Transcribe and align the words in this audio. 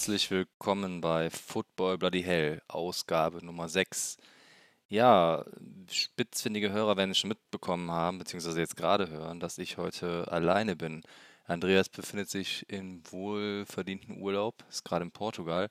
Herzlich 0.00 0.30
willkommen 0.30 1.02
bei 1.02 1.28
Football 1.28 1.98
Bloody 1.98 2.22
Hell, 2.22 2.62
Ausgabe 2.68 3.44
Nummer 3.44 3.68
6. 3.68 4.16
Ja, 4.88 5.44
spitzfindige 5.90 6.72
Hörer 6.72 6.96
werden 6.96 7.14
schon 7.14 7.28
mitbekommen 7.28 7.90
haben, 7.90 8.16
beziehungsweise 8.16 8.60
jetzt 8.60 8.78
gerade 8.78 9.10
hören, 9.10 9.40
dass 9.40 9.58
ich 9.58 9.76
heute 9.76 10.26
alleine 10.32 10.74
bin. 10.74 11.02
Andreas 11.44 11.90
befindet 11.90 12.30
sich 12.30 12.64
in 12.70 13.02
wohlverdienten 13.10 14.22
Urlaub, 14.22 14.64
ist 14.70 14.86
gerade 14.86 15.04
in 15.04 15.10
Portugal. 15.10 15.68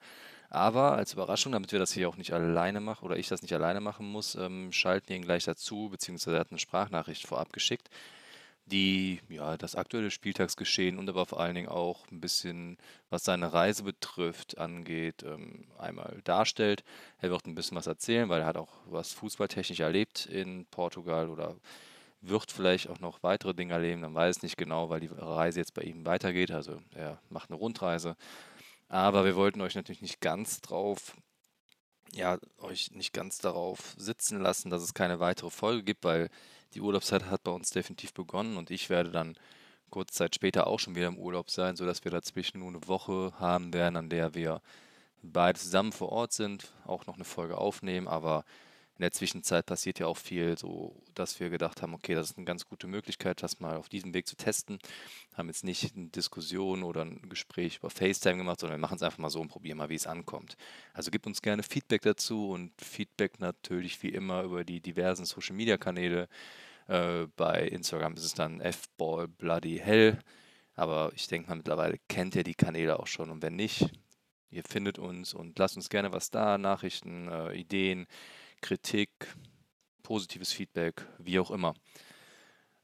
Aber 0.52 0.92
als 0.92 1.14
Überraschung, 1.14 1.52
damit 1.52 1.72
wir 1.72 1.80
das 1.80 1.94
hier 1.94 2.08
auch 2.08 2.18
nicht 2.18 2.32
alleine 2.32 2.82
machen 2.82 3.06
oder 3.06 3.18
ich 3.18 3.30
das 3.30 3.42
nicht 3.42 3.56
alleine 3.56 3.82
machen 3.82 4.06
muss, 4.06 4.36
ähm, 4.36 4.72
schalten 4.72 5.10
wir 5.10 5.16
ihn 5.16 5.24
gleich 5.24 5.46
dazu, 5.46 5.90
beziehungsweise 5.90 6.38
er 6.38 6.42
hat 6.42 6.52
eine 6.52 6.60
Sprachnachricht 6.60 7.26
vorab 7.26 7.52
geschickt 7.52 7.90
die 8.70 9.20
ja 9.30 9.58
das 9.58 9.76
aktuelle 9.76 10.12
Spieltagsgeschehen 10.12 10.98
und 10.98 11.10
aber 11.10 11.26
vor 11.26 11.40
allen 11.40 11.56
Dingen 11.56 11.70
auch 11.70 12.08
ein 12.12 12.22
bisschen, 12.22 12.78
was 13.10 13.24
seine 13.24 13.52
Reise 13.54 13.84
betrifft, 13.84 14.58
angeht, 14.58 15.24
ähm, 15.24 15.66
einmal 15.78 16.22
darstellt. 16.24 16.84
Er 17.20 17.32
wird 17.32 17.46
ein 17.48 17.56
bisschen 17.56 17.78
was 17.78 17.88
erzählen, 17.88 18.30
weil 18.30 18.42
er 18.42 18.48
hat 18.48 18.58
auch 18.58 18.74
was 18.86 19.14
fußballtechnisch 19.14 19.80
erlebt 19.80 20.26
in 20.28 20.66
Portugal 20.68 21.30
oder 21.30 21.56
wird 22.22 22.52
vielleicht 22.52 22.90
auch 22.90 23.00
noch 23.00 23.24
weitere 23.24 23.54
Dinge 23.54 23.74
erleben, 23.74 24.02
man 24.02 24.14
weiß 24.14 24.42
nicht 24.44 24.58
genau, 24.58 24.90
weil 24.90 25.00
die 25.00 25.10
Reise 25.12 25.60
jetzt 25.60 25.74
bei 25.74 25.84
ihm 25.84 26.06
weitergeht. 26.06 26.52
Also 26.52 26.80
er 26.94 27.22
macht 27.30 27.50
eine 27.50 27.58
Rundreise. 27.58 28.16
Aber 28.90 29.24
wir 29.24 29.36
wollten 29.36 29.62
euch 29.62 29.76
natürlich 29.76 30.02
nicht 30.02 30.20
ganz 30.20 30.62
drauf, 30.62 31.16
ja, 32.12 32.40
euch 32.58 32.92
nicht 32.92 33.14
ganz 33.14 33.38
darauf 33.38 33.94
sitzen 33.98 34.42
lassen, 34.42 34.70
dass 34.70 34.82
es 34.82 34.94
keine 34.94 35.20
weitere 35.20 35.50
Folge 35.52 35.84
gibt, 35.84 36.04
weil 36.04 36.30
die 36.74 36.82
Urlaubszeit 36.82 37.26
hat 37.26 37.44
bei 37.44 37.52
uns 37.52 37.72
definitiv 37.72 38.14
begonnen 38.14 38.58
und 38.58 38.72
ich 38.72 38.90
werde 38.90 39.12
dann 39.12 39.36
kurze 39.90 40.14
Zeit 40.14 40.36
später 40.36 40.68
auch 40.68 40.80
schon 40.80 40.96
wieder 40.96 41.08
im 41.08 41.18
Urlaub 41.18 41.50
sein, 41.50 41.76
sodass 41.76 42.04
wir 42.04 42.12
dazwischen 42.12 42.60
nur 42.60 42.70
eine 42.70 42.88
Woche 42.88 43.34
haben 43.40 43.74
werden, 43.74 43.96
an 43.96 44.10
der 44.10 44.36
wir 44.36 44.62
beide 45.22 45.60
zusammen 45.60 45.92
vor 45.92 46.12
Ort 46.12 46.34
sind, 46.34 46.72
auch 46.86 47.06
noch 47.08 47.16
eine 47.16 47.26
Folge 47.26 47.58
aufnehmen, 47.58 48.08
aber 48.08 48.46
in 49.00 49.04
der 49.04 49.14
Zwischenzeit 49.14 49.66
passiert 49.66 50.00
ja 50.00 50.08
auch 50.08 50.18
viel, 50.18 50.58
so 50.58 51.02
dass 51.14 51.40
wir 51.40 51.50
gedacht 51.50 51.82
haben, 51.82 51.94
okay, 51.94 52.16
das 52.16 52.32
ist 52.32 52.38
eine 52.38 52.46
ganz 52.46 52.66
gute 52.66 52.86
Möglichkeit, 52.86 53.42
das 53.42 53.62
mal 53.62 53.78
auf 53.78 53.88
diesem 53.88 54.14
Weg 54.14 54.28
zu 54.28 54.36
testen. 54.36 54.78
Haben 55.36 55.48
jetzt 55.48 55.64
nicht 55.64 55.96
eine 55.96 56.10
Diskussion 56.10 56.84
oder 56.84 57.06
ein 57.06 57.30
Gespräch 57.30 57.78
über 57.78 57.90
FaceTime 57.90 58.36
gemacht, 58.36 58.60
sondern 58.60 58.78
wir 58.78 58.82
machen 58.82 58.98
es 58.98 59.02
einfach 59.02 59.20
mal 59.20 59.30
so 59.30 59.40
und 59.40 59.48
probieren 59.48 59.78
mal, 59.78 59.88
wie 59.88 59.96
es 59.96 60.06
ankommt. 60.06 60.58
Also 60.94 61.12
gebt 61.12 61.26
uns 61.28 61.42
gerne 61.42 61.64
Feedback 61.64 62.02
dazu 62.02 62.50
und 62.50 62.74
Feedback 62.82 63.40
natürlich 63.40 64.04
wie 64.04 64.10
immer 64.10 64.44
über 64.44 64.66
die 64.66 64.82
diversen 64.82 65.24
Social 65.24 65.56
Media 65.56 65.78
Kanäle. 65.78 66.28
Äh, 66.88 67.28
bei 67.38 67.70
Instagram 67.70 68.16
ist 68.16 68.26
es 68.26 68.34
dann 68.34 68.60
fballbloodyhell. 68.60 70.20
Aber 70.76 71.14
ich 71.16 71.28
denke 71.28 71.48
mal, 71.48 71.56
mittlerweile 71.56 72.00
kennt 72.10 72.36
ihr 72.36 72.44
die 72.44 72.54
Kanäle 72.54 73.00
auch 73.00 73.08
schon. 73.08 73.30
Und 73.30 73.42
wenn 73.44 73.56
nicht, 73.56 73.90
ihr 74.50 74.64
findet 74.64 75.00
uns 75.00 75.34
und 75.34 75.58
lasst 75.58 75.78
uns 75.78 75.88
gerne 75.88 76.12
was 76.12 76.32
da, 76.32 76.58
Nachrichten, 76.58 77.30
äh, 77.30 77.54
Ideen 77.54 78.06
Kritik, 78.62 79.10
positives 80.04 80.52
Feedback, 80.52 81.06
wie 81.18 81.40
auch 81.40 81.52
immer. 81.52 81.74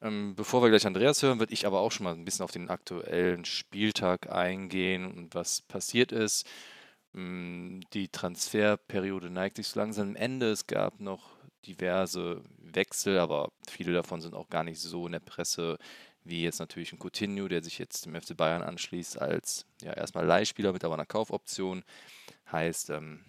Ähm, 0.02 0.36
bevor 0.36 0.62
wir 0.62 0.70
gleich 0.70 0.86
Andreas 0.86 1.24
hören, 1.24 1.40
würde 1.40 1.54
ich 1.54 1.66
aber 1.66 1.80
auch 1.80 1.92
schon 1.92 2.04
mal 2.04 2.14
ein 2.14 2.26
bisschen 2.26 2.44
auf 2.44 2.52
den 2.52 2.70
aktuellen 2.70 3.46
Spieltag 3.46 4.32
eingehen 4.32 5.06
und 5.06 5.34
was 5.34 5.62
passiert 5.62 6.12
ist. 6.12 6.48
Ähm, 7.14 7.82
die 7.94 8.10
Transferperiode 8.10 9.30
neigt 9.30 9.58
sich 9.58 9.68
so 9.68 9.80
langsam 9.80 10.10
am 10.10 10.16
Ende. 10.16 10.52
Es 10.52 10.68
gab 10.68 11.00
noch 11.00 11.36
diverse 11.66 12.44
Wechsel, 12.58 13.18
aber 13.18 13.52
viele 13.70 13.94
davon 13.94 14.22
sind 14.22 14.36
auch 14.36 14.50
gar 14.50 14.64
nicht 14.64 14.80
so 14.80 15.06
in 15.06 15.14
der 15.14 15.20
Presse 15.20 15.78
wie 16.26 16.42
jetzt 16.44 16.60
natürlich 16.60 16.92
ein 16.92 17.00
Coutinho, 17.00 17.48
der 17.48 17.64
sich 17.64 17.78
jetzt 17.78 18.06
dem 18.06 18.20
FC 18.20 18.36
Bayern 18.36 18.64
anschließt 18.64 19.22
als 19.22 19.66
ja 19.82 19.94
erstmal 19.94 20.26
Leihspieler 20.26 20.74
mit 20.74 20.84
aber 20.84 20.96
einer 20.96 21.06
Kaufoption. 21.06 21.84
Heißt, 22.52 22.90
ähm, 22.90 23.24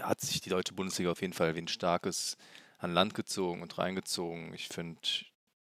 da 0.00 0.08
hat 0.08 0.20
sich 0.20 0.40
die 0.40 0.50
deutsche 0.50 0.72
Bundesliga 0.72 1.10
auf 1.10 1.20
jeden 1.20 1.34
Fall 1.34 1.54
wie 1.54 1.60
ein 1.60 1.68
starkes 1.68 2.36
an 2.78 2.94
Land 2.94 3.14
gezogen 3.14 3.60
und 3.60 3.76
reingezogen. 3.76 4.54
Ich 4.54 4.68
finde, 4.68 5.00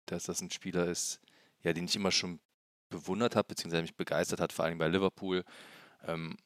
dass 0.04 0.24
das 0.24 0.42
ein 0.42 0.50
Spieler 0.50 0.86
ist, 0.86 1.20
ja, 1.62 1.72
den 1.72 1.86
ich 1.86 1.96
immer 1.96 2.10
schon 2.10 2.38
bewundert 2.90 3.34
habe, 3.34 3.48
beziehungsweise 3.48 3.82
mich 3.82 3.96
begeistert 3.96 4.40
hat, 4.40 4.52
vor 4.52 4.66
allem 4.66 4.78
bei 4.78 4.88
Liverpool. 4.88 5.44
Ähm, 6.06 6.36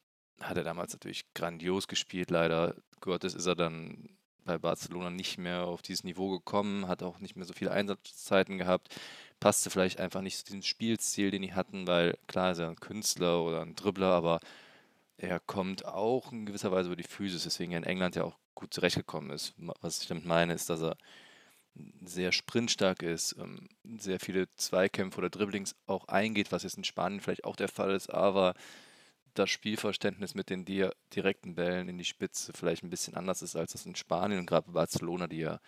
hat 0.40 0.56
er 0.56 0.62
damals 0.62 0.92
natürlich 0.92 1.24
grandios 1.34 1.88
gespielt, 1.88 2.30
leider 2.30 2.74
Gottes 3.00 3.34
ist 3.34 3.46
er 3.46 3.56
dann 3.56 4.08
bei 4.44 4.56
Barcelona 4.56 5.10
nicht 5.10 5.36
mehr 5.36 5.64
auf 5.64 5.82
dieses 5.82 6.04
Niveau 6.04 6.30
gekommen, 6.30 6.88
hat 6.88 7.02
auch 7.02 7.18
nicht 7.18 7.36
mehr 7.36 7.44
so 7.44 7.52
viele 7.52 7.72
Einsatzzeiten 7.72 8.56
gehabt, 8.56 8.94
passte 9.40 9.68
vielleicht 9.68 10.00
einfach 10.00 10.22
nicht 10.22 10.38
zu 10.38 10.44
diesem 10.44 10.62
Spielstil, 10.62 11.30
den 11.30 11.42
die 11.42 11.52
hatten, 11.52 11.86
weil 11.86 12.16
klar 12.26 12.52
ist 12.52 12.58
er 12.58 12.68
ein 12.68 12.80
Künstler 12.80 13.42
oder 13.42 13.60
ein 13.60 13.74
Dribbler, 13.74 14.12
aber 14.12 14.40
er 15.20 15.38
kommt 15.40 15.84
auch 15.84 16.32
in 16.32 16.46
gewisser 16.46 16.72
Weise 16.72 16.88
über 16.88 16.96
die 16.96 17.02
Physis, 17.02 17.44
deswegen 17.44 17.72
er 17.72 17.78
in 17.78 17.84
England 17.84 18.16
ja 18.16 18.24
auch 18.24 18.38
gut 18.54 18.72
zurechtgekommen 18.72 19.30
ist. 19.30 19.54
Was 19.80 20.00
ich 20.00 20.08
damit 20.08 20.24
meine, 20.24 20.54
ist, 20.54 20.70
dass 20.70 20.80
er 20.80 20.96
sehr 22.02 22.32
sprintstark 22.32 23.02
ist, 23.02 23.36
ähm, 23.38 23.68
sehr 23.98 24.18
viele 24.18 24.48
Zweikämpfe 24.56 25.18
oder 25.18 25.30
Dribblings 25.30 25.76
auch 25.86 26.08
eingeht, 26.08 26.52
was 26.52 26.62
jetzt 26.62 26.76
in 26.76 26.84
Spanien 26.84 27.20
vielleicht 27.20 27.44
auch 27.44 27.56
der 27.56 27.68
Fall 27.68 27.92
ist, 27.92 28.08
aber 28.10 28.54
das 29.34 29.50
Spielverständnis 29.50 30.34
mit 30.34 30.50
den 30.50 30.64
direkten 30.64 31.54
Bällen 31.54 31.88
in 31.88 31.98
die 31.98 32.04
Spitze 32.04 32.52
vielleicht 32.52 32.82
ein 32.82 32.90
bisschen 32.90 33.14
anders 33.14 33.42
ist 33.42 33.56
als 33.56 33.72
das 33.72 33.86
in 33.86 33.94
Spanien 33.94 34.40
und 34.40 34.46
gerade 34.46 34.66
bei 34.66 34.72
Barcelona, 34.72 35.28
die 35.28 35.38
ja 35.38 35.60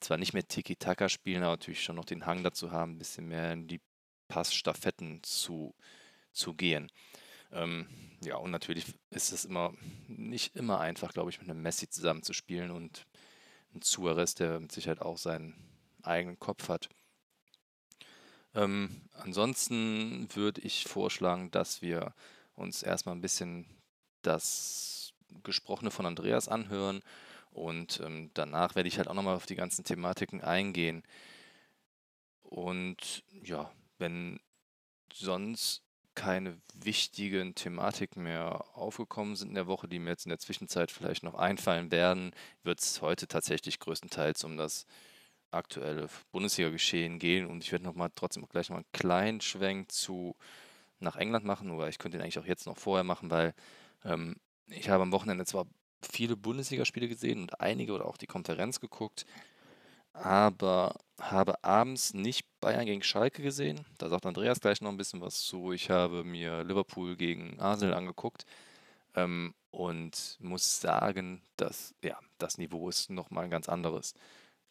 zwar 0.00 0.16
nicht 0.16 0.32
mehr 0.32 0.46
Tiki-Taka 0.46 1.08
spielen, 1.08 1.42
aber 1.42 1.52
natürlich 1.52 1.82
schon 1.82 1.96
noch 1.96 2.04
den 2.04 2.26
Hang 2.26 2.42
dazu 2.42 2.72
haben, 2.72 2.92
ein 2.92 2.98
bisschen 2.98 3.28
mehr 3.28 3.52
in 3.52 3.68
die 3.68 3.80
Passstaffetten 4.28 5.22
zu, 5.22 5.74
zu 6.32 6.54
gehen. 6.54 6.90
Ähm, 7.52 7.86
ja, 8.22 8.36
und 8.36 8.50
natürlich 8.50 8.86
ist 9.10 9.32
es 9.32 9.44
immer 9.44 9.72
nicht 10.08 10.56
immer 10.56 10.80
einfach, 10.80 11.12
glaube 11.12 11.30
ich, 11.30 11.40
mit 11.40 11.48
einem 11.48 11.62
Messi 11.62 11.88
zusammenzuspielen 11.88 12.70
und 12.70 13.06
ein 13.74 13.82
Suarez, 13.82 14.34
der 14.34 14.60
mit 14.60 14.72
Sicherheit 14.72 15.00
auch 15.00 15.18
seinen 15.18 15.54
eigenen 16.02 16.38
Kopf 16.38 16.68
hat. 16.68 16.88
Ähm, 18.54 19.02
ansonsten 19.14 20.28
würde 20.34 20.60
ich 20.62 20.84
vorschlagen, 20.84 21.50
dass 21.50 21.82
wir 21.82 22.14
uns 22.54 22.82
erstmal 22.82 23.14
ein 23.14 23.20
bisschen 23.20 23.66
das 24.22 25.12
Gesprochene 25.42 25.90
von 25.90 26.06
Andreas 26.06 26.48
anhören 26.48 27.02
und 27.50 28.00
ähm, 28.00 28.30
danach 28.34 28.74
werde 28.74 28.88
ich 28.88 28.98
halt 28.98 29.08
auch 29.08 29.14
nochmal 29.14 29.36
auf 29.36 29.46
die 29.46 29.54
ganzen 29.54 29.84
Thematiken 29.84 30.42
eingehen. 30.42 31.02
Und 32.42 33.24
ja, 33.42 33.70
wenn 33.98 34.40
sonst 35.12 35.82
keine 36.18 36.60
wichtigen 36.74 37.54
Thematiken 37.54 38.24
mehr 38.24 38.64
aufgekommen 38.74 39.36
sind 39.36 39.50
in 39.50 39.54
der 39.54 39.68
Woche, 39.68 39.86
die 39.86 40.00
mir 40.00 40.10
jetzt 40.10 40.26
in 40.26 40.30
der 40.30 40.40
Zwischenzeit 40.40 40.90
vielleicht 40.90 41.22
noch 41.22 41.34
einfallen 41.34 41.92
werden, 41.92 42.32
wird 42.64 42.80
es 42.80 43.00
heute 43.00 43.28
tatsächlich 43.28 43.78
größtenteils 43.78 44.42
um 44.42 44.56
das 44.56 44.84
aktuelle 45.52 46.08
Bundesliga-Geschehen 46.32 47.20
gehen. 47.20 47.46
Und 47.46 47.62
ich 47.62 47.70
werde 47.70 47.84
nochmal 47.84 48.10
trotzdem 48.16 48.44
gleich 48.48 48.68
noch 48.68 48.78
einen 48.78 48.92
kleinen 48.92 49.40
Schwenk 49.40 49.92
zu 49.92 50.34
nach 50.98 51.14
England 51.14 51.44
machen, 51.44 51.70
oder 51.70 51.88
ich 51.88 51.98
könnte 51.98 52.18
ihn 52.18 52.22
eigentlich 52.22 52.40
auch 52.40 52.46
jetzt 52.46 52.66
noch 52.66 52.76
vorher 52.76 53.04
machen, 53.04 53.30
weil 53.30 53.54
ähm, 54.04 54.34
ich 54.66 54.90
habe 54.90 55.04
am 55.04 55.12
Wochenende 55.12 55.44
zwar 55.44 55.66
viele 56.02 56.36
Bundesligaspiele 56.36 57.06
gesehen 57.06 57.42
und 57.42 57.60
einige 57.60 57.92
oder 57.92 58.06
auch 58.06 58.16
die 58.16 58.26
Konferenz 58.26 58.80
geguckt, 58.80 59.24
aber 60.22 60.94
habe 61.20 61.62
abends 61.64 62.14
nicht 62.14 62.46
Bayern 62.60 62.86
gegen 62.86 63.02
Schalke 63.02 63.42
gesehen. 63.42 63.84
Da 63.98 64.08
sagt 64.08 64.26
Andreas 64.26 64.60
gleich 64.60 64.80
noch 64.80 64.90
ein 64.90 64.96
bisschen 64.96 65.20
was 65.20 65.42
zu. 65.42 65.72
Ich 65.72 65.90
habe 65.90 66.24
mir 66.24 66.64
Liverpool 66.64 67.16
gegen 67.16 67.58
Arsenal 67.60 67.94
angeguckt 67.94 68.44
ähm, 69.14 69.54
und 69.70 70.36
muss 70.40 70.80
sagen, 70.80 71.42
dass 71.56 71.94
ja, 72.02 72.18
das 72.38 72.58
Niveau 72.58 72.88
ist 72.88 73.10
nochmal 73.10 73.44
ein 73.44 73.50
ganz 73.50 73.68
anderes. 73.68 74.14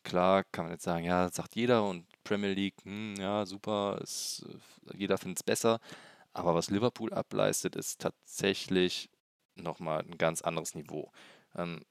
Klar 0.03 0.43
kann 0.51 0.65
man 0.65 0.73
jetzt 0.73 0.83
sagen, 0.85 1.05
ja, 1.05 1.25
das 1.25 1.35
sagt 1.35 1.55
jeder 1.55 1.83
und 1.85 2.05
Premier 2.23 2.53
League, 2.53 2.75
hm, 2.83 3.15
ja, 3.19 3.45
super, 3.45 3.99
ist, 4.01 4.45
jeder 4.95 5.17
findet 5.17 5.39
es 5.39 5.43
besser. 5.43 5.79
Aber 6.33 6.55
was 6.55 6.69
Liverpool 6.69 7.13
ableistet, 7.13 7.75
ist 7.75 8.01
tatsächlich 8.01 9.09
nochmal 9.55 10.01
ein 10.03 10.17
ganz 10.17 10.41
anderes 10.41 10.75
Niveau. 10.75 11.11
Ähm, 11.55 11.81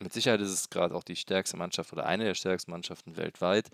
mit 0.00 0.12
Sicherheit 0.12 0.40
ist 0.40 0.50
es 0.50 0.70
gerade 0.70 0.94
auch 0.94 1.04
die 1.04 1.16
stärkste 1.16 1.56
Mannschaft 1.56 1.92
oder 1.92 2.06
eine 2.06 2.24
der 2.24 2.34
stärksten 2.34 2.70
Mannschaften 2.70 3.16
weltweit. 3.16 3.68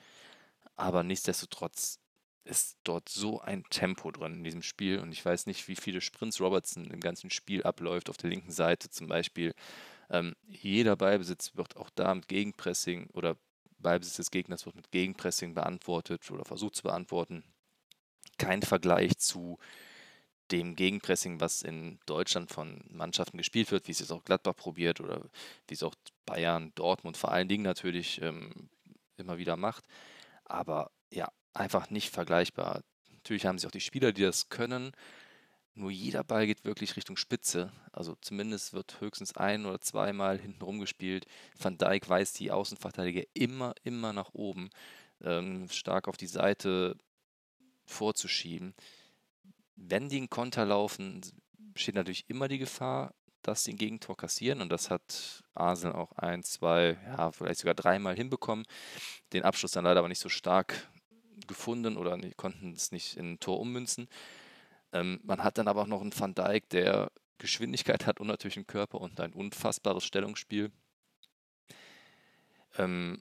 Aber 0.76 1.02
nichtsdestotrotz 1.02 1.98
ist 2.44 2.78
dort 2.84 3.08
so 3.08 3.40
ein 3.40 3.64
Tempo 3.70 4.10
drin 4.10 4.34
in 4.34 4.44
diesem 4.44 4.62
Spiel. 4.62 4.98
Und 4.98 5.12
ich 5.12 5.24
weiß 5.24 5.46
nicht, 5.46 5.69
wie 5.69 5.76
viele 5.76 6.00
Sprints 6.00 6.40
Robertson 6.40 6.90
im 6.90 7.00
ganzen 7.00 7.30
Spiel 7.30 7.62
abläuft. 7.62 8.10
Auf 8.10 8.16
der 8.16 8.30
linken 8.30 8.52
Seite 8.52 8.90
zum 8.90 9.06
Beispiel. 9.06 9.54
Ähm, 10.10 10.34
jeder 10.46 10.96
Ballbesitz 10.96 11.56
wird 11.56 11.76
auch 11.76 11.90
da 11.94 12.14
mit 12.14 12.28
Gegenpressing 12.28 13.08
oder 13.12 13.36
Ballbesitz 13.78 14.16
des 14.16 14.30
Gegners 14.30 14.66
wird 14.66 14.76
mit 14.76 14.90
Gegenpressing 14.90 15.54
beantwortet 15.54 16.30
oder 16.30 16.44
versucht 16.44 16.76
zu 16.76 16.82
beantworten. 16.84 17.44
Kein 18.38 18.62
Vergleich 18.62 19.19
zu 19.19 19.58
dem 20.52 20.76
Gegenpressing, 20.76 21.40
was 21.40 21.62
in 21.62 21.99
Deutschland 22.06 22.50
von 22.50 22.84
Mannschaften 22.90 23.38
gespielt 23.38 23.70
wird, 23.70 23.88
wie 23.88 23.93
es 23.93 24.00
jetzt 24.00 24.12
auch 24.12 24.25
Gladbach 24.25 24.56
probiert 24.56 25.00
oder 25.00 25.22
wie 25.66 25.75
es 25.75 25.82
auch 25.82 25.94
Bayern, 26.26 26.72
Dortmund 26.75 27.16
vor 27.16 27.32
allen 27.32 27.49
Dingen 27.49 27.64
natürlich 27.64 28.20
ähm, 28.22 28.69
immer 29.16 29.38
wieder 29.38 29.56
macht. 29.56 29.84
Aber 30.44 30.90
ja, 31.10 31.28
einfach 31.54 31.90
nicht 31.90 32.10
vergleichbar. 32.10 32.82
Natürlich 33.10 33.46
haben 33.46 33.58
sie 33.58 33.66
auch 33.66 33.72
die 33.72 33.81
Spieler, 33.81 34.12
die 34.12 34.22
das 34.22 34.49
können, 34.49 34.93
nur 35.75 35.90
jeder 35.90 36.22
Ball 36.22 36.46
geht 36.46 36.64
wirklich 36.64 36.96
Richtung 36.96 37.16
Spitze. 37.16 37.72
Also 37.93 38.14
zumindest 38.20 38.75
wird 38.75 39.00
höchstens 39.00 39.37
ein 39.37 39.64
oder 39.64 39.81
zweimal 39.81 40.38
hinten 40.38 40.62
rumgespielt. 40.62 41.26
Van 41.58 41.78
Dijk 41.78 42.08
weist 42.08 42.38
die 42.40 42.50
Außenverteidiger 42.50 43.22
immer, 43.32 43.75
immer 43.82 44.12
nach 44.12 44.34
oben, 44.34 44.69
ähm, 45.22 45.69
stark 45.70 46.08
auf 46.08 46.19
die 46.19 46.26
Seite 46.26 46.96
vorzuschieben. 47.87 48.75
Wenn 49.76 50.08
die 50.08 50.19
einen 50.19 50.30
Konter 50.30 50.64
laufen, 50.64 51.20
besteht 51.58 51.94
natürlich 51.94 52.28
immer 52.28 52.48
die 52.48 52.58
Gefahr, 52.58 53.14
dass 53.42 53.64
sie 53.64 53.72
ein 53.72 53.78
Gegentor 53.78 54.16
kassieren. 54.16 54.60
Und 54.60 54.70
das 54.70 54.90
hat 54.90 55.42
Arsenal 55.54 55.96
auch 55.96 56.12
ein, 56.12 56.42
zwei, 56.42 56.96
ja, 57.06 57.32
vielleicht 57.32 57.60
sogar 57.60 57.74
dreimal 57.74 58.14
hinbekommen. 58.14 58.64
Den 59.32 59.42
Abschluss 59.42 59.72
dann 59.72 59.84
leider 59.84 60.00
aber 60.00 60.08
nicht 60.08 60.20
so 60.20 60.28
stark 60.28 60.88
gefunden 61.46 61.96
oder 61.96 62.19
konnten 62.36 62.72
es 62.72 62.92
nicht 62.92 63.16
in 63.16 63.32
ein 63.32 63.40
Tor 63.40 63.60
ummünzen. 63.60 64.08
Ähm, 64.92 65.20
man 65.24 65.42
hat 65.42 65.58
dann 65.58 65.69
aber 65.69 65.82
auch 65.82 65.86
noch 65.86 66.00
einen 66.00 66.19
Van 66.19 66.34
Dijk, 66.34 66.69
der 66.69 67.10
Geschwindigkeit 67.38 68.06
hat 68.06 68.20
und 68.20 68.28
natürlich 68.28 68.56
einen 68.56 68.66
Körper 68.66 69.00
und 69.00 69.19
ein 69.20 69.32
unfassbares 69.32 70.04
Stellungsspiel. 70.04 70.70
Ähm, 72.78 73.20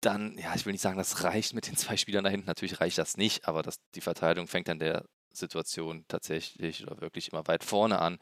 dann, 0.00 0.36
ja, 0.38 0.54
ich 0.54 0.66
will 0.66 0.72
nicht 0.72 0.82
sagen, 0.82 0.98
das 0.98 1.24
reicht 1.24 1.54
mit 1.54 1.66
den 1.66 1.76
zwei 1.76 1.96
Spielern 1.96 2.24
da 2.24 2.30
hinten. 2.30 2.46
Natürlich 2.46 2.80
reicht 2.80 2.98
das 2.98 3.16
nicht, 3.16 3.46
aber 3.46 3.62
das, 3.62 3.80
die 3.94 4.00
Verteidigung 4.00 4.48
fängt 4.48 4.68
an 4.68 4.78
der 4.78 5.04
Situation 5.32 6.04
tatsächlich 6.08 6.82
oder 6.86 7.00
wirklich 7.00 7.32
immer 7.32 7.46
weit 7.46 7.64
vorne 7.64 7.98
an. 8.00 8.18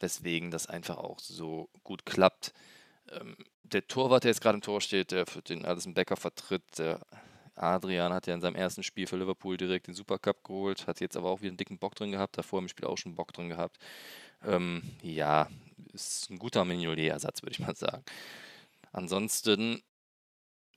Deswegen 0.00 0.50
das 0.50 0.66
einfach 0.66 0.96
auch 0.96 1.18
so 1.18 1.68
gut 1.84 2.06
klappt. 2.06 2.52
Ähm, 3.10 3.36
der 3.62 3.86
Torwart, 3.86 4.24
der 4.24 4.30
jetzt 4.30 4.40
gerade 4.40 4.56
im 4.56 4.62
Tor 4.62 4.80
steht, 4.80 5.10
der 5.10 5.26
für 5.26 5.42
den 5.42 5.64
Alison 5.64 5.94
Becker 5.94 6.16
vertritt, 6.16 6.78
der 6.78 7.00
Adrian 7.54 8.12
hat 8.12 8.26
ja 8.26 8.34
in 8.34 8.40
seinem 8.40 8.56
ersten 8.56 8.82
Spiel 8.82 9.06
für 9.06 9.16
Liverpool 9.16 9.56
direkt 9.56 9.86
den 9.86 9.94
Supercup 9.94 10.42
geholt, 10.44 10.86
hat 10.86 11.00
jetzt 11.00 11.16
aber 11.16 11.30
auch 11.30 11.40
wieder 11.40 11.50
einen 11.50 11.56
dicken 11.56 11.78
Bock 11.78 11.94
drin 11.94 12.12
gehabt, 12.12 12.38
davor 12.38 12.60
im 12.60 12.68
Spiel 12.68 12.86
auch 12.86 12.96
schon 12.96 13.14
Bock 13.14 13.32
drin 13.32 13.48
gehabt. 13.48 13.78
Ähm, 14.44 14.82
ja, 15.02 15.48
ist 15.92 16.30
ein 16.30 16.38
guter 16.38 16.64
Mignolet-Ersatz, 16.64 17.42
würde 17.42 17.52
ich 17.52 17.60
mal 17.60 17.76
sagen. 17.76 18.04
Ansonsten 18.92 19.82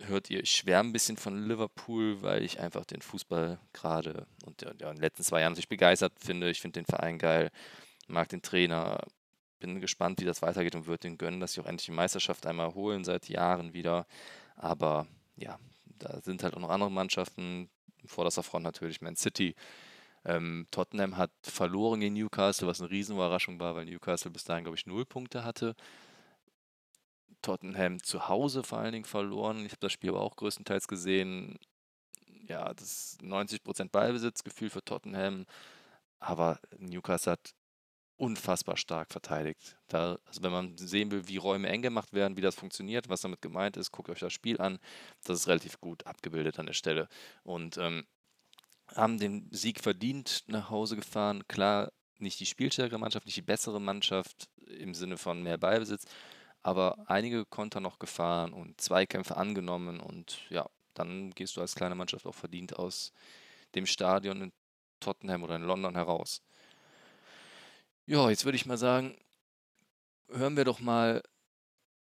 hört 0.04 0.30
ihr, 0.30 0.42
ich 0.42 0.52
schwärme 0.52 0.90
ein 0.90 0.94
bisschen 0.94 1.18
von 1.18 1.48
Liverpool, 1.48 2.22
weil 2.22 2.44
ich 2.44 2.60
einfach 2.60 2.86
den 2.86 3.02
Fußball 3.02 3.60
gerade 3.74 4.28
und 4.46 4.62
ja, 4.62 4.70
in 4.72 4.78
den 4.78 4.98
letzten 4.98 5.24
zwei 5.24 5.42
Jahren 5.42 5.56
sich 5.56 5.70
begeistert 5.70 6.14
finde. 6.20 6.50
Ich 6.50 6.62
finde 6.62 6.80
den 6.82 6.86
Verein 6.86 7.18
geil, 7.18 7.52
mag 8.08 8.30
den 8.30 8.42
Trainer, 8.42 9.00
bin 9.60 9.80
gespannt, 9.80 10.20
wie 10.22 10.26
das 10.26 10.42
weitergeht 10.42 10.76
und 10.76 10.86
würde 10.86 11.08
den 11.08 11.18
gönnen, 11.18 11.40
dass 11.40 11.54
sie 11.54 11.62
auch 11.62 11.66
endlich 11.66 11.86
die 11.86 11.92
Meisterschaft 11.92 12.46
einmal 12.46 12.74
holen, 12.74 13.04
seit 13.04 13.30
Jahren 13.30 13.74
wieder. 13.74 14.06
Aber 14.56 15.08
ja, 15.38 15.58
da 16.00 16.22
sind 16.22 16.44
halt 16.44 16.56
auch 16.56 16.60
noch 16.60 16.70
andere 16.70 16.92
Mannschaften, 16.92 17.70
vorderster 18.06 18.44
Front 18.44 18.64
natürlich 18.64 19.02
Man 19.02 19.16
City. 19.16 19.56
Ähm, 20.26 20.68
Tottenham 20.72 21.18
hat 21.18 21.32
verloren 21.44 22.00
gegen 22.00 22.16
Newcastle, 22.16 22.68
was 22.68 22.82
eine 22.82 22.90
Riesenüberraschung 22.90 23.60
war, 23.60 23.76
weil 23.76 23.86
Newcastle 23.86 24.32
bis 24.32 24.44
dahin, 24.44 24.64
glaube 24.64 24.78
ich, 24.78 24.86
null 24.88 25.06
Punkte 25.06 25.44
hatte. 25.44 25.76
Tottenham 27.46 28.02
zu 28.02 28.28
Hause 28.28 28.64
vor 28.64 28.80
allen 28.80 28.94
Dingen 28.94 29.06
verloren. 29.06 29.60
Ich 29.66 29.72
habe 29.72 29.80
das 29.80 29.92
Spiel 29.92 30.10
aber 30.10 30.22
auch 30.22 30.36
größtenteils 30.36 30.88
gesehen. 30.88 31.60
Ja, 32.48 32.74
das 32.74 33.20
90% 33.22 33.92
Ballbesitzgefühl 33.92 34.72
für 34.72 34.84
Tottenham. 34.84 35.46
Aber 36.20 36.60
Newcastle 36.80 37.34
hat 37.34 37.54
unfassbar 38.18 38.78
stark 38.78 39.12
verteidigt. 39.12 39.78
Da, 39.88 40.18
also 40.26 40.42
wenn 40.42 40.52
man 40.52 40.76
sehen 40.78 41.12
will, 41.12 41.28
wie 41.28 41.38
Räume 41.38 41.70
eng 41.70 41.84
gemacht 41.84 42.14
werden, 42.14 42.36
wie 42.36 42.42
das 42.42 42.56
funktioniert, 42.56 43.10
was 43.10 43.22
damit 43.22 43.44
gemeint 43.44 43.78
ist, 43.78 43.92
guckt 43.92 44.10
euch 44.10 44.20
das 44.20 44.34
Spiel 44.34 44.60
an. 44.60 44.80
Das 45.24 45.42
ist 45.42 45.48
relativ 45.48 45.80
gut 45.80 46.08
abgebildet 46.08 46.58
an 46.58 46.66
der 46.66 46.74
Stelle. 46.74 47.08
Und 47.44 47.78
ähm, 47.78 48.08
haben 48.96 49.20
den 49.20 49.48
Sieg 49.52 49.82
verdient 49.82 50.46
nach 50.48 50.72
Hause 50.72 50.96
gefahren. 50.96 51.48
Klar, 51.48 51.92
nicht 52.18 52.40
die 52.40 52.48
spielstärkere 52.48 52.98
Mannschaft, 52.98 53.28
nicht 53.28 53.38
die 53.38 53.44
bessere 53.44 53.80
Mannschaft 53.80 54.50
im 54.68 54.96
Sinne 54.96 55.18
von 55.18 55.44
mehr 55.44 55.60
Ballbesitz, 55.60 56.06
aber 56.66 56.98
einige 57.06 57.46
Konter 57.46 57.80
noch 57.80 58.00
gefahren 58.00 58.52
und 58.52 58.82
Zweikämpfe 58.82 59.38
angenommen 59.38 60.00
und 60.00 60.40
ja, 60.50 60.68
dann 60.96 61.30
gehst 61.30 61.56
du 61.56 61.62
als 61.62 61.76
kleine 61.76 61.94
Mannschaft 61.94 62.26
auch 62.26 62.34
verdient 62.34 62.80
aus 62.80 63.14
dem 63.76 63.86
Stadion 63.86 64.42
in 64.42 64.52
Tottenham 65.00 65.44
oder 65.44 65.58
in 65.58 65.62
London 65.62 65.94
heraus. 65.94 66.42
Ja, 68.08 68.32
jetzt 68.32 68.46
würde 68.46 68.56
ich 68.56 68.66
mal 68.66 68.80
sagen, 68.80 69.16
hören 70.30 70.58
wir 70.58 70.66
doch 70.66 70.80
mal 70.80 71.22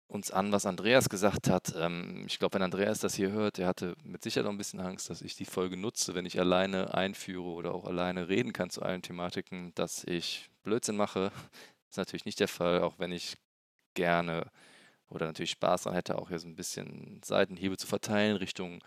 uns 0.08 0.30
an, 0.30 0.52
was 0.52 0.66
Andreas 0.66 1.08
gesagt 1.08 1.48
hat. 1.48 1.74
Ähm, 1.78 2.24
ich 2.26 2.38
glaube, 2.38 2.56
wenn 2.56 2.62
Andreas 2.62 2.98
das 2.98 3.14
hier 3.14 3.30
hört, 3.30 3.56
der 3.56 3.66
hatte 3.66 3.94
mit 4.04 4.22
Sicherheit 4.22 4.46
auch 4.46 4.52
ein 4.52 4.58
bisschen 4.58 4.80
Angst, 4.80 5.08
dass 5.08 5.22
ich 5.22 5.36
die 5.36 5.46
Folge 5.46 5.78
nutze, 5.78 6.14
wenn 6.14 6.26
ich 6.26 6.38
alleine 6.38 6.92
einführe 6.92 7.48
oder 7.48 7.74
auch 7.74 7.86
alleine 7.86 8.28
reden 8.28 8.52
kann 8.52 8.68
zu 8.68 8.82
allen 8.82 9.00
Thematiken, 9.00 9.72
dass 9.74 10.04
ich 10.04 10.50
Blödsinn 10.64 10.96
mache. 10.96 11.30
Das 11.30 11.40
ist 11.92 11.96
natürlich 11.96 12.26
nicht 12.26 12.40
der 12.40 12.48
Fall, 12.48 12.82
auch 12.82 12.98
wenn 12.98 13.12
ich 13.12 13.38
gerne 13.94 14.50
oder 15.08 15.26
natürlich 15.26 15.50
Spaß 15.52 15.82
daran 15.82 15.96
hätte, 15.96 16.18
auch 16.18 16.28
hier 16.28 16.38
so 16.38 16.48
ein 16.48 16.56
bisschen 16.56 17.20
Seitenhiebe 17.24 17.76
zu 17.76 17.86
verteilen 17.86 18.36
Richtung 18.36 18.82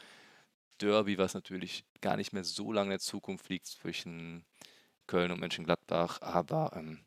Derby, 0.79 1.17
was 1.17 1.33
natürlich 1.33 1.85
gar 2.01 2.17
nicht 2.17 2.33
mehr 2.33 2.44
so 2.44 2.71
lange 2.71 2.88
in 2.88 2.91
der 2.91 3.00
Zukunft 3.00 3.50
liegt 3.50 3.67
zwischen 3.67 4.45
Köln 5.07 5.31
und 5.31 5.39
Mönchengladbach. 5.39 6.21
Aber 6.21 6.71
ähm, 6.75 7.01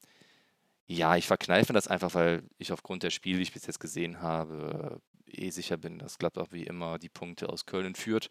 ja, 0.87 1.17
ich 1.17 1.27
verkneife 1.27 1.73
das 1.73 1.89
einfach, 1.89 2.15
weil 2.15 2.45
ich 2.59 2.73
aufgrund 2.73 3.03
der 3.03 3.11
Spiele, 3.11 3.39
die 3.39 3.43
ich 3.43 3.53
bis 3.53 3.67
jetzt 3.67 3.81
gesehen 3.81 4.21
habe, 4.21 5.01
eh 5.27 5.51
sicher 5.51 5.77
bin, 5.77 5.99
dass 5.99 6.19
Gladbach 6.19 6.49
wie 6.51 6.65
immer 6.65 6.99
die 6.99 7.09
Punkte 7.09 7.49
aus 7.49 7.67
Köln 7.67 7.95
führt. 7.95 8.29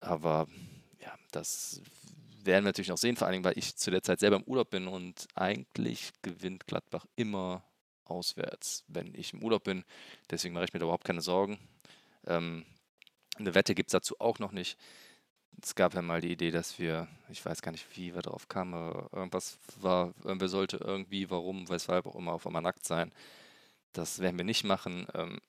Aber 0.00 0.46
ja, 1.00 1.14
das 1.32 1.82
werden 2.44 2.64
wir 2.64 2.68
natürlich 2.68 2.88
noch 2.88 2.98
sehen, 2.98 3.16
vor 3.16 3.28
allem, 3.28 3.44
weil 3.44 3.58
ich 3.58 3.76
zu 3.76 3.90
der 3.90 4.02
Zeit 4.02 4.20
selber 4.20 4.36
im 4.36 4.44
Urlaub 4.44 4.70
bin 4.70 4.86
und 4.86 5.26
eigentlich 5.34 6.12
gewinnt 6.22 6.66
Gladbach 6.66 7.06
immer 7.16 7.62
auswärts, 8.10 8.84
wenn 8.88 9.14
ich 9.14 9.32
im 9.32 9.42
Urlaub 9.42 9.64
bin. 9.64 9.84
Deswegen 10.30 10.54
mache 10.54 10.64
ich 10.64 10.72
mir 10.72 10.80
da 10.80 10.84
überhaupt 10.84 11.04
keine 11.04 11.22
Sorgen. 11.22 11.58
Ähm, 12.26 12.64
eine 13.38 13.54
Wette 13.54 13.74
gibt 13.74 13.88
es 13.88 13.92
dazu 13.92 14.16
auch 14.18 14.38
noch 14.38 14.52
nicht 14.52 14.76
es 15.62 15.74
gab 15.74 15.94
ja 15.94 16.02
mal 16.02 16.20
die 16.20 16.32
Idee, 16.32 16.50
dass 16.50 16.78
wir, 16.78 17.08
ich 17.28 17.44
weiß 17.44 17.62
gar 17.62 17.72
nicht, 17.72 17.86
wie 17.96 18.14
wir 18.14 18.22
drauf 18.22 18.48
kamen, 18.48 19.08
irgendwas 19.12 19.58
war, 19.80 20.14
irgendwer 20.24 20.48
sollte 20.48 20.78
irgendwie, 20.78 21.30
warum, 21.30 21.68
weshalb 21.68 22.06
auch 22.06 22.16
immer 22.16 22.32
auf 22.32 22.46
einmal 22.46 22.62
nackt 22.62 22.84
sein. 22.86 23.12
Das 23.92 24.20
werden 24.20 24.38
wir 24.38 24.44
nicht 24.44 24.64
machen. 24.64 25.06
Ähm, 25.14 25.40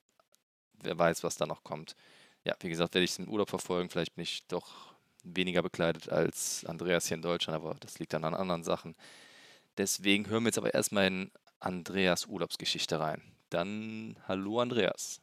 wer 0.81 0.97
weiß, 0.97 1.23
was 1.23 1.37
da 1.37 1.45
noch 1.45 1.63
kommt. 1.63 1.95
Ja, 2.43 2.55
wie 2.59 2.69
gesagt, 2.69 2.93
werde 2.95 3.05
ich 3.05 3.11
es 3.11 3.19
im 3.19 3.29
Urlaub 3.29 3.49
verfolgen. 3.49 3.89
Vielleicht 3.89 4.15
bin 4.15 4.23
ich 4.23 4.47
doch 4.47 4.93
weniger 5.23 5.61
bekleidet 5.61 6.09
als 6.09 6.65
Andreas 6.65 7.07
hier 7.07 7.15
in 7.15 7.21
Deutschland, 7.21 7.55
aber 7.55 7.75
das 7.79 7.99
liegt 7.99 8.13
dann 8.13 8.23
an 8.23 8.33
anderen 8.33 8.63
Sachen. 8.63 8.95
Deswegen 9.77 10.27
hören 10.27 10.43
wir 10.43 10.49
jetzt 10.49 10.57
aber 10.57 10.73
erstmal 10.73 11.07
in 11.07 11.31
Andreas 11.61 12.25
Urlaubsgeschichte 12.25 12.99
rein. 12.99 13.21
Dann 13.51 14.15
hallo 14.27 14.59
Andreas. 14.59 15.21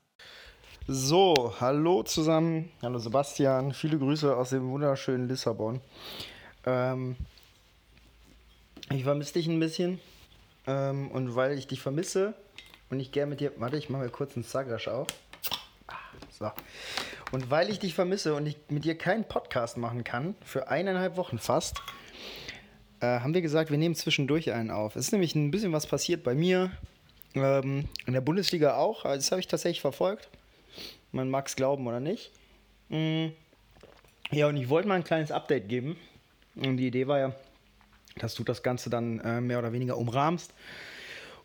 So, 0.87 1.55
hallo 1.61 2.05
zusammen. 2.05 2.71
Hallo 2.81 2.99
Sebastian. 2.99 3.75
Viele 3.75 3.99
Grüße 3.99 4.35
aus 4.35 4.51
dem 4.51 4.71
wunderschönen 4.71 5.29
Lissabon. 5.29 5.81
Ähm, 6.65 7.17
ich 8.91 9.03
vermisse 9.03 9.35
dich 9.35 9.49
ein 9.49 9.59
bisschen. 9.59 10.01
Ähm, 10.67 11.11
und 11.11 11.35
weil 11.35 11.59
ich 11.59 11.67
dich 11.67 11.83
vermisse 11.83 12.35
und 12.89 13.01
ich 13.01 13.13
gerne 13.13 13.31
mit 13.31 13.41
dir. 13.41 13.53
Warte, 13.57 13.77
ich 13.77 13.91
mache 13.91 14.05
mir 14.05 14.11
kurz 14.11 14.37
einen 14.37 14.45
Zagasch 14.45 14.89
auf. 14.89 15.09
So. 16.31 16.51
Und 17.33 17.51
weil 17.51 17.69
ich 17.69 17.81
dich 17.81 17.95
vermisse 17.95 18.35
und 18.35 18.47
ich 18.47 18.57
mit 18.69 18.85
dir 18.85 18.97
keinen 18.97 19.25
Podcast 19.25 19.77
machen 19.77 20.05
kann, 20.05 20.37
für 20.45 20.69
eineinhalb 20.69 21.17
Wochen 21.17 21.39
fast, 21.39 21.83
äh, 23.01 23.21
haben 23.21 23.35
wir 23.35 23.43
gesagt, 23.43 23.71
wir 23.71 23.79
nehmen 23.79 23.95
zwischendurch 23.95 24.53
einen 24.53 24.71
auf. 24.71 24.97
Es 24.97 25.07
ist 25.07 25.13
nämlich 25.13 25.35
ein 25.35 25.51
bisschen 25.51 25.73
was 25.73 25.87
passiert 25.87 26.25
bei 26.25 26.35
mir. 26.35 26.71
Ähm, 27.35 27.89
in 28.07 28.13
der 28.13 28.21
Bundesliga 28.21 28.77
auch. 28.77 29.05
Das 29.05 29.31
habe 29.31 29.41
ich 29.41 29.47
tatsächlich 29.47 29.81
verfolgt. 29.81 30.29
Man 31.13 31.31
mag 31.31 31.47
es 31.47 31.57
glauben 31.57 31.87
oder 31.87 32.01
nicht. 32.01 32.33
Mm. 32.89 33.29
Ja, 34.31 34.49
und 34.49 34.57
ich 34.57 34.69
wollte 34.69 34.89
mal 34.89 34.95
ein 34.95 35.05
kleines 35.05 35.31
Update 35.31 35.69
geben. 35.69 35.97
Und 36.57 36.77
die 36.77 36.89
Idee 36.89 37.07
war 37.07 37.19
ja, 37.19 37.33
dass 38.17 38.35
du 38.35 38.45
das 38.45 38.63
Ganze 38.63 38.91
dann 38.91 39.21
äh, 39.21 39.41
mehr 39.41 39.59
oder 39.59 39.73
weniger 39.73 39.97
umrahmst 39.97 40.53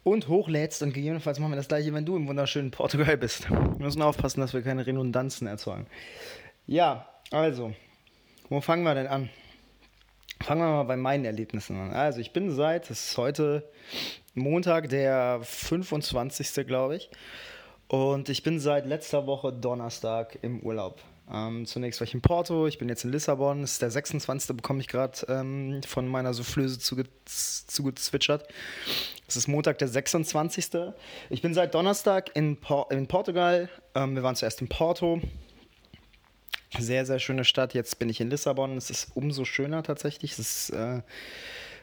und 0.04 0.28
hochlädst. 0.28 0.82
Und 0.82 0.94
gegebenenfalls 0.94 1.40
machen 1.40 1.52
wir 1.52 1.58
das 1.58 1.68
gleiche, 1.68 1.94
wenn 1.94 2.06
du 2.06 2.16
im 2.16 2.28
wunderschönen 2.28 2.72
Portugal 2.72 3.18
bist. 3.18 3.50
Wir 3.50 3.86
müssen 3.86 4.02
aufpassen, 4.02 4.42
dass 4.42 4.54
wir 4.54 4.62
keine 4.62 4.86
Redundanzen 4.86 5.48
erzeugen. 5.48 5.88
Ja, 6.66 7.08
also, 7.32 7.74
wo 8.50 8.62
fangen 8.62 8.84
wir 8.84 8.96
denn 8.96 9.08
an? 9.08 9.30
Fangen 10.44 10.60
wir 10.60 10.68
mal 10.68 10.84
bei 10.84 10.98
meinen 10.98 11.24
Erlebnissen 11.24 11.80
an. 11.80 11.94
Also, 11.94 12.20
ich 12.20 12.34
bin 12.34 12.52
seit, 12.52 12.90
es 12.90 13.12
ist 13.12 13.18
heute 13.18 13.64
Montag, 14.34 14.90
der 14.90 15.40
25. 15.42 16.68
glaube 16.68 16.98
ich. 16.98 17.10
Und 17.88 18.28
ich 18.28 18.44
bin 18.44 18.60
seit 18.60 18.86
letzter 18.86 19.26
Woche 19.26 19.54
Donnerstag 19.54 20.38
im 20.42 20.60
Urlaub. 20.60 21.00
Ähm, 21.32 21.66
zunächst 21.66 22.02
war 22.02 22.08
ich 22.08 22.14
in 22.14 22.20
Porto, 22.20 22.68
ich 22.68 22.78
bin 22.78 22.90
jetzt 22.90 23.06
in 23.06 23.14
Lissabon. 23.14 23.64
Es 23.64 23.74
ist 23.74 23.82
der 23.84 23.92
26. 23.92 24.58
bekomme 24.58 24.82
ich 24.82 24.90
gerade 24.90 25.18
ähm, 25.30 25.80
von 25.88 26.10
meiner 26.10 26.34
Soufflöse 26.34 26.78
zugezwitschert. 26.78 28.46
es 29.26 29.38
ist 29.38 29.48
Montag, 29.48 29.78
der 29.78 29.88
26. 29.88 30.68
Ich 31.30 31.42
bin 31.42 31.54
seit 31.54 31.74
Donnerstag 31.74 32.36
in, 32.36 32.58
Por 32.58 32.92
in 32.92 33.08
Portugal. 33.08 33.70
Ähm, 33.96 34.16
wir 34.16 34.24
waren 34.24 34.36
zuerst 34.36 34.60
in 34.60 34.68
Porto. 34.68 35.22
Sehr, 36.80 37.06
sehr 37.06 37.20
schöne 37.20 37.46
Stadt. 37.46 37.74
Jetzt 37.74 38.00
bin 38.00 38.10
ich 38.10 38.20
in 38.20 38.30
Lissabon. 38.30 38.78
Es 38.78 38.90
ist 38.90 39.12
umso 39.16 39.46
schöner 39.46 39.84
tatsächlich. 39.84 40.34
Es 40.34 40.40
ist 40.40 40.70
äh, 40.72 41.02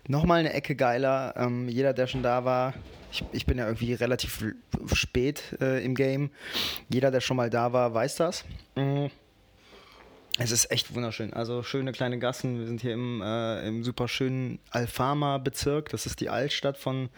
nochmal 0.09 0.41
eine 0.41 0.53
Ecke 0.53 0.75
geiler. 0.75 1.35
Ähm, 1.37 1.69
jeder, 1.69 1.93
der 1.93 2.07
schon 2.07 2.23
da 2.23 2.45
war, 2.45 2.75
ich, 3.13 3.25
ich 3.33 3.47
bin 3.47 3.59
ja 3.59 3.67
irgendwie 3.67 3.95
relativ 3.95 4.45
spät 4.93 5.43
äh, 5.61 5.85
im 5.85 5.95
Game. 5.95 6.31
Jeder, 6.89 7.11
der 7.11 7.21
schon 7.21 7.37
mal 7.37 7.51
da 7.51 7.73
war, 7.73 7.95
weiß 7.95 8.17
das. 8.17 8.45
Mhm. 8.77 9.11
Es 10.39 10.53
ist 10.53 10.71
echt 10.71 10.95
wunderschön. 10.95 11.33
Also 11.35 11.63
schöne 11.63 11.93
kleine 11.93 12.19
Gassen. 12.19 12.59
Wir 12.59 12.67
sind 12.67 12.81
hier 12.81 12.95
im, 12.95 13.21
äh, 13.21 13.67
im 13.67 13.85
super 13.85 14.09
schönen 14.09 14.59
Alfama-Bezirk. 14.71 15.91
Das 15.91 16.07
ist 16.07 16.21
die 16.21 16.31
Altstadt 16.31 16.79
von, 16.79 17.11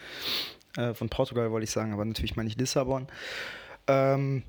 äh, 0.76 0.92
von 0.94 1.08
Portugal, 1.08 1.50
wollte 1.52 1.64
ich 1.64 1.70
sagen, 1.70 1.92
aber 1.92 2.04
natürlich 2.04 2.36
meine 2.36 2.48
ich 2.48 2.56
Lissabon. 2.56 3.06
Ähm, 3.86 4.42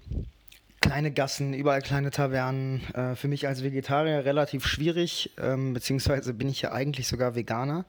kleine 0.93 1.11
Gassen, 1.11 1.55
überall 1.55 1.81
kleine 1.81 2.11
Tavernen. 2.11 2.81
Äh, 2.93 3.15
für 3.15 3.27
mich 3.27 3.47
als 3.47 3.63
Vegetarier 3.63 4.25
relativ 4.25 4.67
schwierig, 4.67 5.31
ähm, 5.41 5.73
beziehungsweise 5.73 6.35
bin 6.35 6.47
ich 6.47 6.61
ja 6.61 6.71
eigentlich 6.71 7.07
sogar 7.07 7.33
Veganer. 7.33 7.85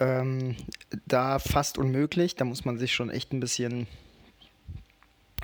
Ähm, 0.00 0.56
da 1.06 1.38
fast 1.38 1.78
unmöglich. 1.78 2.34
Da 2.34 2.44
muss 2.44 2.64
man 2.64 2.76
sich 2.76 2.92
schon 2.92 3.08
echt 3.08 3.32
ein 3.32 3.38
bisschen, 3.38 3.86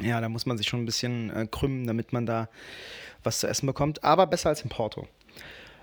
ja, 0.00 0.20
da 0.20 0.28
muss 0.28 0.46
man 0.46 0.58
sich 0.58 0.66
schon 0.66 0.82
ein 0.82 0.86
bisschen 0.86 1.30
äh, 1.30 1.46
krümmen, 1.48 1.86
damit 1.86 2.12
man 2.12 2.26
da 2.26 2.48
was 3.22 3.38
zu 3.38 3.46
essen 3.46 3.66
bekommt. 3.66 4.02
Aber 4.02 4.26
besser 4.26 4.48
als 4.48 4.62
in 4.62 4.68
Porto. 4.68 5.06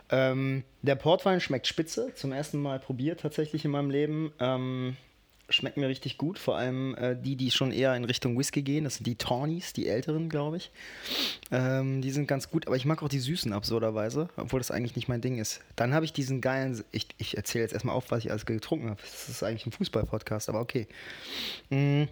Ähm, 0.09 0.65
der 0.81 0.95
Portwein 0.95 1.39
schmeckt 1.39 1.67
spitze. 1.67 2.13
Zum 2.15 2.33
ersten 2.33 2.61
Mal 2.61 2.79
probiert 2.79 3.21
tatsächlich 3.21 3.63
in 3.63 3.71
meinem 3.71 3.91
Leben. 3.91 4.33
Schmecken 5.51 5.81
mir 5.81 5.87
richtig 5.87 6.17
gut. 6.17 6.39
Vor 6.39 6.57
allem 6.57 6.95
äh, 6.95 7.15
die, 7.15 7.35
die 7.35 7.51
schon 7.51 7.71
eher 7.71 7.95
in 7.95 8.03
Richtung 8.03 8.37
Whisky 8.37 8.61
gehen. 8.61 8.83
Das 8.83 8.95
sind 8.95 9.05
die 9.05 9.15
Tawnies, 9.15 9.73
die 9.73 9.87
älteren, 9.87 10.29
glaube 10.29 10.57
ich. 10.57 10.71
Ähm, 11.51 12.01
die 12.01 12.11
sind 12.11 12.27
ganz 12.27 12.49
gut, 12.49 12.67
aber 12.67 12.75
ich 12.75 12.85
mag 12.85 13.03
auch 13.03 13.09
die 13.09 13.19
süßen 13.19 13.53
absurderweise, 13.53 14.29
obwohl 14.37 14.59
das 14.59 14.71
eigentlich 14.71 14.95
nicht 14.95 15.07
mein 15.07 15.21
Ding 15.21 15.37
ist. 15.37 15.61
Dann 15.75 15.93
habe 15.93 16.05
ich 16.05 16.13
diesen 16.13 16.41
geilen, 16.41 16.83
ich, 16.91 17.07
ich 17.17 17.37
erzähle 17.37 17.63
jetzt 17.63 17.73
erstmal 17.73 17.95
auf, 17.95 18.11
was 18.11 18.23
ich 18.23 18.31
alles 18.31 18.45
getrunken 18.45 18.89
habe. 18.89 19.01
Das 19.01 19.29
ist 19.29 19.43
eigentlich 19.43 19.65
ein 19.65 19.71
Fußball-Podcast, 19.71 20.49
aber 20.49 20.61
okay. 20.61 20.87
Mm. 21.69 22.03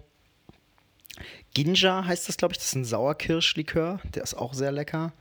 Ginja 1.54 2.04
heißt 2.04 2.28
das, 2.28 2.36
glaube 2.36 2.52
ich. 2.52 2.58
Das 2.58 2.68
ist 2.68 2.76
ein 2.76 2.84
Sauerkirschlikör. 2.84 4.00
Der 4.14 4.22
ist 4.22 4.34
auch 4.34 4.54
sehr 4.54 4.72
lecker. 4.72 5.12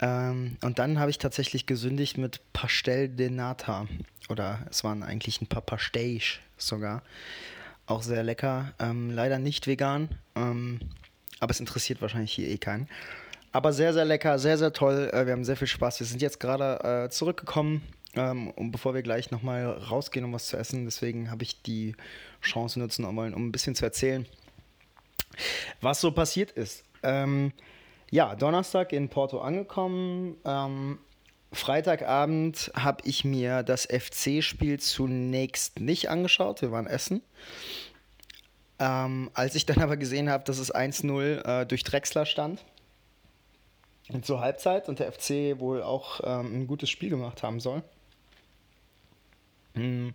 Ähm, 0.00 0.56
und 0.62 0.78
dann 0.78 0.98
habe 0.98 1.10
ich 1.10 1.18
tatsächlich 1.18 1.66
gesündigt 1.66 2.18
mit 2.18 2.40
Pastel 2.52 3.08
de 3.08 3.30
Nata. 3.30 3.86
Oder 4.28 4.66
es 4.70 4.84
waren 4.84 5.02
eigentlich 5.02 5.40
ein 5.40 5.46
paar 5.46 5.62
Pastéis 5.62 6.38
sogar. 6.66 7.02
Auch 7.86 8.02
sehr 8.02 8.22
lecker. 8.22 8.72
Ähm, 8.78 9.10
leider 9.10 9.38
nicht 9.38 9.66
vegan. 9.66 10.08
Ähm, 10.34 10.80
aber 11.40 11.50
es 11.50 11.60
interessiert 11.60 12.00
wahrscheinlich 12.00 12.32
hier 12.32 12.48
eh 12.48 12.58
keinen. 12.58 12.88
Aber 13.52 13.72
sehr, 13.72 13.92
sehr 13.92 14.04
lecker, 14.04 14.38
sehr, 14.38 14.58
sehr 14.58 14.72
toll. 14.72 15.10
Äh, 15.12 15.26
wir 15.26 15.32
haben 15.32 15.44
sehr 15.44 15.56
viel 15.56 15.68
Spaß. 15.68 16.00
Wir 16.00 16.06
sind 16.06 16.22
jetzt 16.22 16.40
gerade 16.40 17.04
äh, 17.04 17.10
zurückgekommen. 17.10 17.82
Ähm, 18.16 18.50
und 18.50 18.72
bevor 18.72 18.94
wir 18.94 19.02
gleich 19.02 19.30
nochmal 19.30 19.66
rausgehen, 19.66 20.24
um 20.24 20.32
was 20.32 20.46
zu 20.46 20.56
essen, 20.56 20.84
deswegen 20.84 21.30
habe 21.30 21.42
ich 21.42 21.62
die 21.62 21.94
Chance 22.42 22.78
nutzen, 22.78 23.04
um, 23.04 23.18
um 23.18 23.46
ein 23.46 23.52
bisschen 23.52 23.74
zu 23.74 23.84
erzählen, 23.84 24.26
was 25.80 26.00
so 26.00 26.12
passiert 26.12 26.52
ist. 26.52 26.84
Ähm, 27.02 27.52
ja, 28.10 28.34
Donnerstag 28.34 28.92
in 28.92 29.08
Porto 29.08 29.40
angekommen. 29.40 30.36
Freitagabend 31.54 32.70
habe 32.74 33.02
ich 33.04 33.24
mir 33.24 33.62
das 33.62 33.86
FC-Spiel 33.86 34.80
zunächst 34.80 35.80
nicht 35.80 36.10
angeschaut. 36.10 36.62
Wir 36.62 36.72
waren 36.72 36.86
essen. 36.86 37.22
Ähm, 38.78 39.30
als 39.34 39.54
ich 39.54 39.66
dann 39.66 39.78
aber 39.82 39.96
gesehen 39.96 40.28
habe, 40.28 40.44
dass 40.44 40.58
es 40.58 40.74
1-0 40.74 41.62
äh, 41.62 41.66
durch 41.66 41.84
Drexler 41.84 42.26
stand 42.26 42.64
zur 44.22 44.40
Halbzeit 44.40 44.88
und 44.88 44.98
der 44.98 45.10
FC 45.10 45.58
wohl 45.58 45.82
auch 45.82 46.20
ähm, 46.24 46.60
ein 46.62 46.66
gutes 46.66 46.90
Spiel 46.90 47.08
gemacht 47.08 47.42
haben 47.42 47.58
soll, 47.60 47.82
hm, 49.74 50.14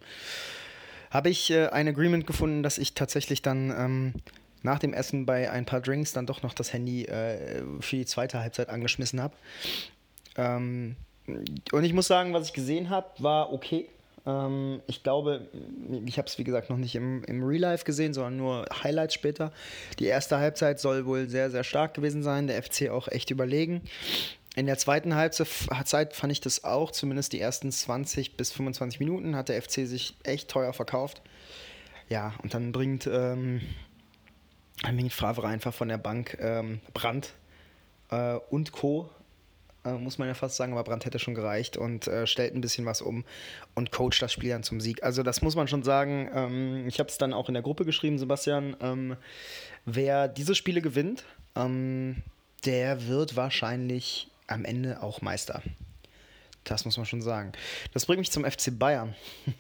habe 1.10 1.30
ich 1.30 1.50
äh, 1.52 1.68
ein 1.68 1.88
Agreement 1.88 2.28
gefunden, 2.28 2.64
dass 2.64 2.78
ich 2.78 2.94
tatsächlich 2.94 3.42
dann 3.42 3.72
ähm, 3.72 4.14
nach 4.62 4.80
dem 4.80 4.94
Essen 4.94 5.26
bei 5.26 5.50
ein 5.50 5.66
paar 5.66 5.82
Drinks 5.82 6.14
dann 6.14 6.26
doch 6.26 6.44
noch 6.44 6.54
das 6.54 6.72
Handy 6.72 7.06
äh, 7.06 7.64
für 7.80 7.96
die 7.96 8.06
zweite 8.06 8.40
Halbzeit 8.40 8.70
angeschmissen 8.70 9.22
habe. 9.22 9.36
Ähm, 10.36 10.96
und 11.72 11.84
ich 11.84 11.94
muss 11.94 12.08
sagen, 12.08 12.34
was 12.34 12.48
ich 12.48 12.54
gesehen 12.54 12.90
habe, 12.90 13.08
war 13.20 13.54
okay. 13.54 13.90
Ähm, 14.26 14.82
ich 14.88 15.04
glaube, 15.04 15.48
ich 16.06 16.18
habe 16.18 16.28
es 16.28 16.38
wie 16.38 16.44
gesagt 16.44 16.70
noch 16.70 16.78
nicht 16.78 16.96
im, 16.96 17.24
im 17.24 17.44
Real 17.44 17.62
Life 17.62 17.86
gesehen, 17.86 18.14
sondern 18.14 18.38
nur 18.38 18.66
Highlights 18.84 19.14
später. 19.14 19.52
Die 20.00 20.06
erste 20.06 20.38
Halbzeit 20.38 20.80
soll 20.80 21.06
wohl 21.06 21.30
sehr, 21.30 21.50
sehr 21.52 21.64
stark 21.64 21.94
gewesen 21.94 22.24
sein. 22.24 22.48
Der 22.48 22.62
FC 22.62 22.90
auch 22.90 23.08
echt 23.08 23.32
überlegen. 23.32 23.82
In 24.56 24.66
der 24.66 24.78
zweiten 24.78 25.16
Halbzeit 25.16 26.16
fand 26.16 26.32
ich 26.32 26.42
das 26.42 26.64
auch, 26.64 26.92
zumindest 26.92 27.34
die 27.34 27.40
ersten 27.40 27.72
20 27.72 28.36
bis 28.36 28.52
25 28.52 29.00
Minuten 29.00 29.36
hat 29.36 29.50
der 29.50 29.62
FC 29.62 29.88
sich 29.88 30.16
echt 30.24 30.50
teuer 30.50 30.74
verkauft. 30.74 31.22
Ja, 32.10 32.34
und 32.42 32.54
dann 32.54 32.72
bringt, 32.72 33.08
ähm, 33.08 33.62
bringt 34.82 35.14
Favre 35.14 35.48
einfach 35.48 35.74
von 35.74 35.88
der 35.88 36.00
Bank 36.00 36.38
ähm, 36.42 36.82
Brandt 36.94 37.34
äh, 38.10 38.36
und 38.50 38.72
Co 38.72 39.10
äh, 39.86 39.94
muss 39.94 40.18
man 40.18 40.28
ja 40.28 40.34
fast 40.34 40.56
sagen, 40.56 40.74
aber 40.74 40.84
Brandt 40.84 41.06
hätte 41.06 41.20
schon 41.20 41.36
gereicht 41.36 41.78
und 41.78 42.08
äh, 42.08 42.28
stellt 42.28 42.54
ein 42.54 42.62
bisschen 42.62 42.86
was 42.86 43.02
um 43.02 43.24
und 43.76 43.92
coacht 43.92 44.22
das 44.22 44.34
Spiel 44.34 44.50
dann 44.50 44.64
zum 44.64 44.82
Sieg. 44.82 45.04
Also 45.04 45.24
das 45.24 45.42
muss 45.42 45.56
man 45.56 45.68
schon 45.68 45.84
sagen. 45.84 46.30
Ähm, 46.34 46.88
ich 46.88 47.00
habe 47.00 47.10
es 47.10 47.18
dann 47.18 47.34
auch 47.34 47.48
in 47.48 47.54
der 47.54 47.64
Gruppe 47.64 47.86
geschrieben, 47.86 48.18
Sebastian. 48.20 48.76
Ähm, 48.82 49.16
wer 49.86 50.28
diese 50.28 50.56
Spiele 50.56 50.82
gewinnt, 50.82 51.24
ähm, 51.56 52.24
der 52.66 53.08
wird 53.08 53.36
wahrscheinlich 53.36 54.30
am 54.48 54.66
Ende 54.66 55.02
auch 55.02 55.22
Meister. 55.22 55.62
Das 56.64 56.86
muss 56.86 56.98
man 56.98 57.06
schon 57.06 57.22
sagen. 57.22 57.54
Das 57.94 58.06
bringt 58.06 58.20
mich 58.20 58.32
zum 58.32 58.46
FC 58.46 58.78
Bayern. 58.78 59.16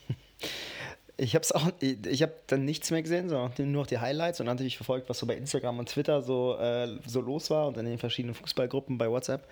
Ich 1.21 1.35
habe 1.35 1.45
auch, 1.53 1.69
ich 1.81 2.21
habe 2.21 2.33
dann 2.47 2.63
nichts 2.63 2.91
mehr 2.91 3.01
gesehen, 3.01 3.27
sondern 3.27 3.51
nur 3.73 3.81
noch 3.81 3.87
die 3.87 3.97
Highlights 3.97 4.39
und 4.39 4.45
dann 4.45 4.55
natürlich 4.55 4.77
verfolgt, 4.77 5.09
was 5.09 5.19
so 5.19 5.25
bei 5.25 5.35
Instagram 5.35 5.77
und 5.79 5.89
Twitter 5.89 6.21
so, 6.21 6.57
äh, 6.57 6.87
so 7.05 7.19
los 7.19 7.49
war 7.49 7.67
und 7.67 7.77
in 7.77 7.85
den 7.85 7.97
verschiedenen 7.97 8.35
Fußballgruppen 8.35 8.97
bei 8.97 9.09
WhatsApp. 9.09 9.45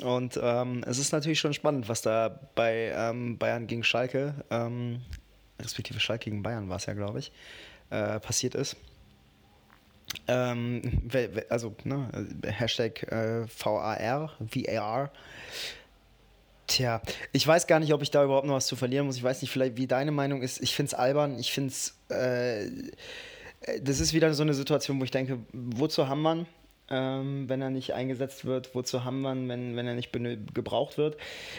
Und 0.00 0.38
ähm, 0.42 0.82
es 0.86 0.98
ist 0.98 1.12
natürlich 1.12 1.38
schon 1.38 1.52
spannend, 1.52 1.88
was 1.88 2.02
da 2.02 2.40
bei 2.54 2.92
ähm, 2.96 3.38
Bayern 3.38 3.66
gegen 3.66 3.84
Schalke, 3.84 4.34
ähm, 4.50 5.02
respektive 5.60 6.00
Schalke 6.00 6.30
gegen 6.30 6.42
Bayern 6.42 6.68
war 6.68 6.76
es 6.76 6.86
ja, 6.86 6.94
glaube 6.94 7.18
ich, 7.18 7.32
äh, 7.90 8.18
passiert 8.20 8.54
ist. 8.54 8.76
Ähm, 10.28 10.82
also, 11.48 11.74
ne, 11.84 12.08
Hashtag 12.44 13.02
äh, 13.10 13.46
VAR, 13.46 14.32
VAR. 14.38 15.10
Tja, 16.66 17.02
ich 17.32 17.46
weiß 17.46 17.66
gar 17.66 17.80
nicht, 17.80 17.92
ob 17.92 18.02
ich 18.02 18.10
da 18.10 18.24
überhaupt 18.24 18.46
noch 18.46 18.54
was 18.54 18.66
zu 18.66 18.76
verlieren 18.76 19.06
muss. 19.06 19.16
Ich 19.16 19.22
weiß 19.22 19.42
nicht, 19.42 19.50
vielleicht, 19.50 19.76
wie 19.76 19.86
deine 19.86 20.10
Meinung 20.10 20.42
ist. 20.42 20.62
Ich 20.62 20.74
finde 20.74 20.88
es 20.88 20.94
albern. 20.94 21.38
Ich 21.38 21.52
finde 21.52 21.70
es. 21.70 21.98
Äh, 22.08 22.70
das 23.80 24.00
ist 24.00 24.12
wieder 24.12 24.32
so 24.34 24.42
eine 24.42 24.54
Situation, 24.54 24.98
wo 24.98 25.04
ich 25.04 25.10
denke, 25.10 25.38
wozu 25.52 26.08
haben 26.08 26.22
wir 26.22 26.46
ähm, 26.90 27.48
wenn 27.48 27.62
er 27.62 27.70
nicht 27.70 27.94
eingesetzt 27.94 28.44
wird. 28.44 28.74
Wozu 28.74 29.04
haben 29.04 29.22
wir 29.22 29.32
ihn, 29.32 29.48
wenn, 29.48 29.76
wenn 29.76 29.86
er 29.86 29.94
nicht 29.94 30.12
gebraucht 30.12 30.98
wird? 30.98 31.16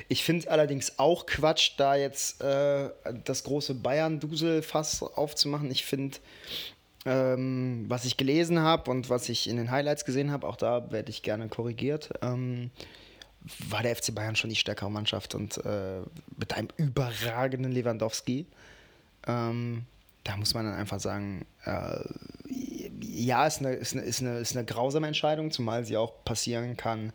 Ich 0.07 0.23
finde 0.23 0.49
allerdings 0.51 0.99
auch 0.99 1.25
Quatsch, 1.25 1.71
da 1.77 1.95
jetzt 1.95 2.41
äh, 2.41 2.89
das 3.23 3.43
große 3.43 3.75
Bayern-Dusel-Fass 3.75 5.03
aufzumachen. 5.03 5.71
Ich 5.71 5.85
finde, 5.85 6.17
ähm, 7.05 7.85
was 7.87 8.05
ich 8.05 8.17
gelesen 8.17 8.59
habe 8.59 8.89
und 8.91 9.09
was 9.09 9.29
ich 9.29 9.49
in 9.49 9.57
den 9.57 9.71
Highlights 9.71 10.05
gesehen 10.05 10.31
habe, 10.31 10.47
auch 10.47 10.55
da 10.55 10.91
werde 10.91 11.09
ich 11.09 11.23
gerne 11.23 11.47
korrigiert. 11.49 12.09
Ähm, 12.21 12.71
war 13.69 13.83
der 13.83 13.95
FC 13.95 14.15
Bayern 14.15 14.35
schon 14.35 14.49
die 14.49 14.55
stärkere 14.55 14.89
Mannschaft 14.89 15.35
und 15.35 15.57
äh, 15.65 16.01
mit 16.37 16.53
einem 16.53 16.69
überragenden 16.77 17.71
Lewandowski. 17.71 18.45
Ähm, 19.27 19.83
da 20.23 20.37
muss 20.37 20.53
man 20.53 20.65
dann 20.65 20.75
einfach 20.75 21.01
sagen, 21.01 21.45
äh, 21.65 21.99
ja, 23.03 23.45
ist 23.45 23.59
eine, 23.59 23.73
ist, 23.73 23.93
eine, 23.93 24.03
ist, 24.03 24.21
eine, 24.21 24.37
ist 24.39 24.55
eine 24.55 24.65
grausame 24.65 25.07
Entscheidung, 25.07 25.51
zumal 25.51 25.85
sie 25.85 25.97
auch 25.97 26.23
passieren 26.25 26.77
kann 26.77 27.13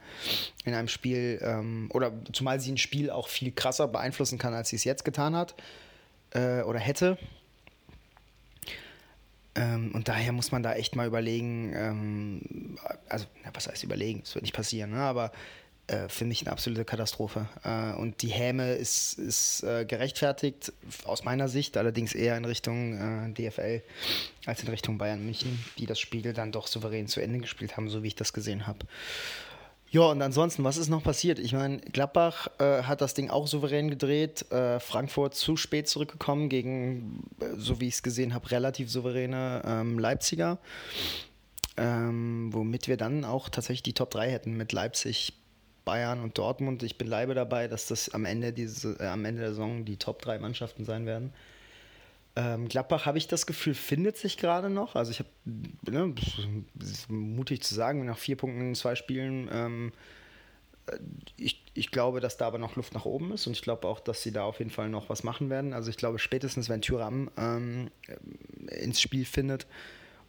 in 0.64 0.74
einem 0.74 0.88
Spiel 0.88 1.40
ähm, 1.42 1.90
oder 1.92 2.12
zumal 2.32 2.60
sie 2.60 2.72
ein 2.72 2.78
Spiel 2.78 3.10
auch 3.10 3.28
viel 3.28 3.52
krasser 3.52 3.88
beeinflussen 3.88 4.38
kann, 4.38 4.54
als 4.54 4.68
sie 4.68 4.76
es 4.76 4.84
jetzt 4.84 5.04
getan 5.04 5.34
hat 5.34 5.54
äh, 6.32 6.62
oder 6.62 6.78
hätte. 6.78 7.18
Ähm, 9.54 9.92
und 9.94 10.08
daher 10.08 10.32
muss 10.32 10.52
man 10.52 10.62
da 10.62 10.74
echt 10.74 10.94
mal 10.94 11.06
überlegen, 11.06 11.72
ähm, 11.74 12.78
also, 13.08 13.26
na, 13.44 13.50
was 13.54 13.66
heißt 13.66 13.82
überlegen? 13.82 14.20
Das 14.20 14.34
wird 14.34 14.42
nicht 14.42 14.54
passieren, 14.54 14.90
ne? 14.90 15.00
aber 15.00 15.32
äh, 15.88 16.08
für 16.08 16.24
mich 16.24 16.42
eine 16.42 16.52
absolute 16.52 16.84
Katastrophe. 16.84 17.48
Äh, 17.64 17.92
und 17.98 18.22
die 18.22 18.28
Häme 18.28 18.74
ist, 18.74 19.18
ist 19.18 19.62
äh, 19.62 19.84
gerechtfertigt, 19.84 20.72
aus 21.04 21.24
meiner 21.24 21.48
Sicht, 21.48 21.76
allerdings 21.76 22.14
eher 22.14 22.36
in 22.36 22.44
Richtung 22.44 22.94
äh, 22.96 23.32
DFL 23.32 23.82
als 24.46 24.62
in 24.62 24.68
Richtung 24.68 24.98
Bayern 24.98 25.24
München, 25.24 25.58
die 25.78 25.86
das 25.86 25.98
Spiel 25.98 26.32
dann 26.32 26.52
doch 26.52 26.66
souverän 26.66 27.08
zu 27.08 27.20
Ende 27.20 27.40
gespielt 27.40 27.76
haben, 27.76 27.88
so 27.90 28.02
wie 28.02 28.08
ich 28.08 28.14
das 28.14 28.32
gesehen 28.32 28.66
habe. 28.66 28.86
Ja, 29.90 30.02
und 30.02 30.20
ansonsten, 30.20 30.64
was 30.64 30.76
ist 30.76 30.90
noch 30.90 31.02
passiert? 31.02 31.38
Ich 31.38 31.54
meine, 31.54 31.78
Gladbach 31.78 32.48
äh, 32.58 32.82
hat 32.82 33.00
das 33.00 33.14
Ding 33.14 33.30
auch 33.30 33.46
souverän 33.46 33.88
gedreht. 33.88 34.50
Äh, 34.52 34.80
Frankfurt 34.80 35.34
zu 35.34 35.56
spät 35.56 35.88
zurückgekommen 35.88 36.50
gegen, 36.50 37.24
so 37.56 37.80
wie 37.80 37.88
ich 37.88 37.94
es 37.94 38.02
gesehen 38.02 38.34
habe, 38.34 38.50
relativ 38.50 38.90
souveräne 38.90 39.62
ähm, 39.64 39.98
Leipziger. 39.98 40.58
Ähm, 41.78 42.50
womit 42.52 42.88
wir 42.88 42.98
dann 42.98 43.24
auch 43.24 43.48
tatsächlich 43.48 43.84
die 43.84 43.94
Top 43.94 44.10
3 44.10 44.30
hätten 44.30 44.56
mit 44.58 44.72
Leipzig, 44.72 45.32
Bayern 45.88 46.20
und 46.20 46.36
Dortmund. 46.36 46.82
Ich 46.82 46.98
bin 46.98 47.08
leibe 47.08 47.32
dabei, 47.32 47.66
dass 47.66 47.86
das 47.86 48.10
am 48.10 48.26
Ende, 48.26 48.52
diese, 48.52 49.00
äh, 49.00 49.06
am 49.06 49.24
Ende 49.24 49.40
der 49.40 49.50
Saison 49.52 49.86
die 49.86 49.96
Top 49.96 50.20
3 50.20 50.38
Mannschaften 50.38 50.84
sein 50.84 51.06
werden. 51.06 51.32
Ähm, 52.36 52.68
Gladbach 52.68 53.06
habe 53.06 53.16
ich 53.16 53.26
das 53.26 53.46
Gefühl, 53.46 53.72
findet 53.72 54.18
sich 54.18 54.36
gerade 54.36 54.68
noch. 54.68 54.96
Also 54.96 55.12
ich 55.12 55.20
habe, 55.20 55.30
ne, 55.90 56.14
mutig 57.08 57.62
zu 57.62 57.74
sagen, 57.74 58.04
nach 58.04 58.18
vier 58.18 58.36
Punkten 58.36 58.60
in 58.60 58.74
zwei 58.74 58.96
Spielen, 58.96 59.48
ähm, 59.50 59.92
äh, 60.88 60.98
ich, 61.38 61.64
ich 61.72 61.90
glaube, 61.90 62.20
dass 62.20 62.36
da 62.36 62.48
aber 62.48 62.58
noch 62.58 62.76
Luft 62.76 62.92
nach 62.92 63.06
oben 63.06 63.32
ist 63.32 63.46
und 63.46 63.54
ich 63.54 63.62
glaube 63.62 63.88
auch, 63.88 64.00
dass 64.00 64.22
sie 64.22 64.30
da 64.30 64.42
auf 64.42 64.58
jeden 64.58 64.70
Fall 64.70 64.90
noch 64.90 65.08
was 65.08 65.24
machen 65.24 65.48
werden. 65.48 65.72
Also 65.72 65.88
ich 65.88 65.96
glaube, 65.96 66.18
spätestens 66.18 66.68
wenn 66.68 66.82
Tyram 66.82 67.30
ähm, 67.38 67.90
ins 68.66 69.00
Spiel 69.00 69.24
findet 69.24 69.66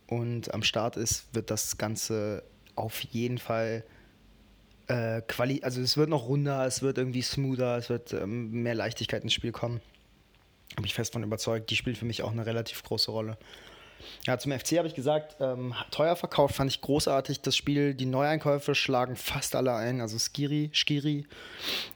und 0.07 0.53
am 0.53 0.63
Start 0.63 0.95
ist, 0.95 1.35
wird 1.35 1.51
das 1.51 1.77
Ganze 1.77 2.43
auf 2.75 3.01
jeden 3.01 3.39
Fall 3.39 3.83
äh, 4.89 5.21
Quali 5.21 5.61
also 5.63 5.81
es 5.81 5.97
wird 5.97 6.09
noch 6.09 6.27
runder, 6.27 6.65
es 6.65 6.81
wird 6.81 6.97
irgendwie 6.97 7.21
smoother, 7.21 7.77
es 7.77 7.89
wird 7.89 8.11
ähm, 8.13 8.51
mehr 8.63 8.75
Leichtigkeit 8.75 9.23
ins 9.23 9.33
Spiel 9.33 9.51
kommen. 9.51 9.81
Bin 10.75 10.85
ich 10.85 10.93
fest 10.93 11.13
von 11.13 11.23
überzeugt. 11.23 11.69
Die 11.69 11.75
spielt 11.75 11.97
für 11.97 12.05
mich 12.05 12.23
auch 12.23 12.31
eine 12.31 12.45
relativ 12.45 12.83
große 12.83 13.11
Rolle. 13.11 13.37
Ja, 14.25 14.37
zum 14.37 14.51
FC 14.51 14.77
habe 14.77 14.87
ich 14.87 14.95
gesagt, 14.95 15.35
ähm, 15.39 15.73
teuer 15.91 16.15
verkauft, 16.15 16.55
fand 16.55 16.71
ich 16.71 16.81
großartig. 16.81 17.41
Das 17.41 17.55
Spiel, 17.55 17.93
die 17.93 18.05
Neueinkäufe 18.05 18.73
schlagen 18.73 19.15
fast 19.15 19.55
alle 19.55 19.75
ein. 19.75 20.01
Also 20.01 20.17
Skiri, 20.17 20.71
Skiri, 20.73 21.25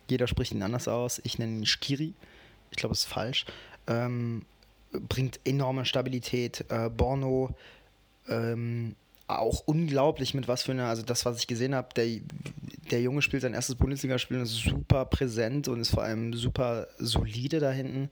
jeder 0.10 0.28
spricht 0.28 0.52
ihn 0.52 0.64
anders 0.64 0.88
aus. 0.88 1.22
Ich 1.24 1.40
nenne 1.40 1.60
ihn 1.60 1.66
Skiri. 1.66 2.14
Ich 2.72 2.78
glaube, 2.78 2.94
es 2.94 3.02
ist 3.02 3.06
falsch. 3.06 3.46
Ähm, 3.88 4.46
bringt 4.92 5.40
enorme 5.46 5.86
Stabilität. 5.86 6.66
Äh, 6.70 6.90
Borno, 6.90 7.56
ähm, 8.28 8.96
auch 9.40 9.64
unglaublich 9.66 10.34
mit 10.34 10.48
was 10.48 10.64
für 10.64 10.72
eine, 10.72 10.86
also 10.86 11.04
das, 11.04 11.26
was 11.26 11.40
ich 11.40 11.48
gesehen 11.48 11.76
habe, 11.76 11.90
der, 11.96 12.08
der 12.92 13.02
Junge 13.02 13.22
spielt 13.22 13.42
sein 13.42 13.54
erstes 13.54 13.76
Bundesligaspiel 13.76 14.38
und 14.38 14.44
ist 14.44 14.64
super 14.64 15.06
präsent 15.06 15.68
und 15.68 15.80
ist 15.80 15.92
vor 15.92 16.04
allem 16.04 16.34
super 16.34 16.88
solide 16.98 17.60
da 17.60 17.72
hinten, 17.72 18.10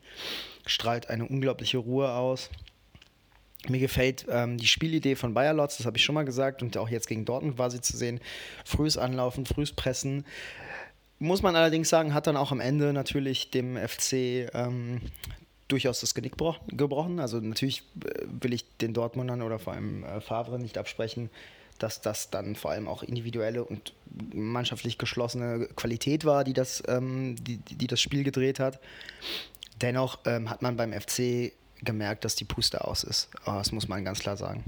strahlt 0.66 1.10
eine 1.10 1.26
unglaubliche 1.28 1.78
Ruhe 1.78 2.12
aus. 2.12 2.50
Mir 3.68 3.80
gefällt 3.80 4.26
ähm, 4.30 4.58
die 4.58 4.68
Spielidee 4.68 5.16
von 5.16 5.34
Bayer 5.34 5.54
Lotz, 5.54 5.78
das 5.78 5.86
habe 5.86 5.98
ich 5.98 6.04
schon 6.04 6.16
mal 6.16 6.26
gesagt 6.26 6.64
und 6.64 6.76
auch 6.78 6.90
jetzt 6.90 7.08
gegen 7.08 7.26
Dortmund 7.26 7.58
quasi 7.58 7.80
zu 7.80 7.96
sehen. 7.96 8.20
Frühes 8.66 8.98
Anlaufen, 8.98 9.46
frühes 9.46 9.72
Pressen. 9.72 10.26
Muss 11.20 11.44
man 11.44 11.56
allerdings 11.56 11.90
sagen, 11.90 12.16
hat 12.16 12.26
dann 12.26 12.38
auch 12.38 12.52
am 12.52 12.60
Ende 12.60 12.94
natürlich 12.94 13.52
dem 13.52 13.78
FC 13.78 14.50
ähm, 14.54 15.02
durchaus 15.72 16.02
das 16.02 16.14
Genick 16.14 16.36
gebrochen. 16.68 17.20
Also 17.20 17.40
natürlich 17.40 17.84
äh, 18.06 18.26
will 18.42 18.54
ich 18.54 18.66
den 18.78 18.94
Dortmundern 18.94 19.42
oder 19.42 19.60
vor 19.60 19.74
allem 19.74 20.04
äh, 20.04 20.22
Favre 20.22 20.60
nicht 20.60 20.78
absprechen, 20.78 21.30
dass 21.80 22.02
das 22.02 22.30
dann 22.30 22.56
vor 22.56 22.72
allem 22.72 22.88
auch 22.88 23.04
individuelle 23.04 23.64
und 23.64 23.94
mannschaftlich 24.34 24.98
geschlossene 24.98 25.68
Qualität 25.76 26.26
war, 26.26 26.44
die 26.44 26.54
das, 26.54 26.84
ähm, 26.88 27.36
die, 27.42 27.58
die 27.58 27.88
das 27.88 28.02
Spiel 28.02 28.24
gedreht 28.24 28.60
hat. 28.60 28.80
Dennoch 29.82 30.20
ähm, 30.26 30.50
hat 30.50 30.62
man 30.62 30.76
beim 30.76 30.94
FC 30.94 31.54
gemerkt, 31.84 32.26
dass 32.26 32.36
die 32.36 32.46
Puste 32.46 32.86
aus 32.86 33.04
ist. 33.04 33.30
Oh, 33.46 33.54
das 33.54 33.72
muss 33.72 33.88
man 33.88 34.06
ganz 34.06 34.20
klar 34.20 34.38
sagen. 34.38 34.66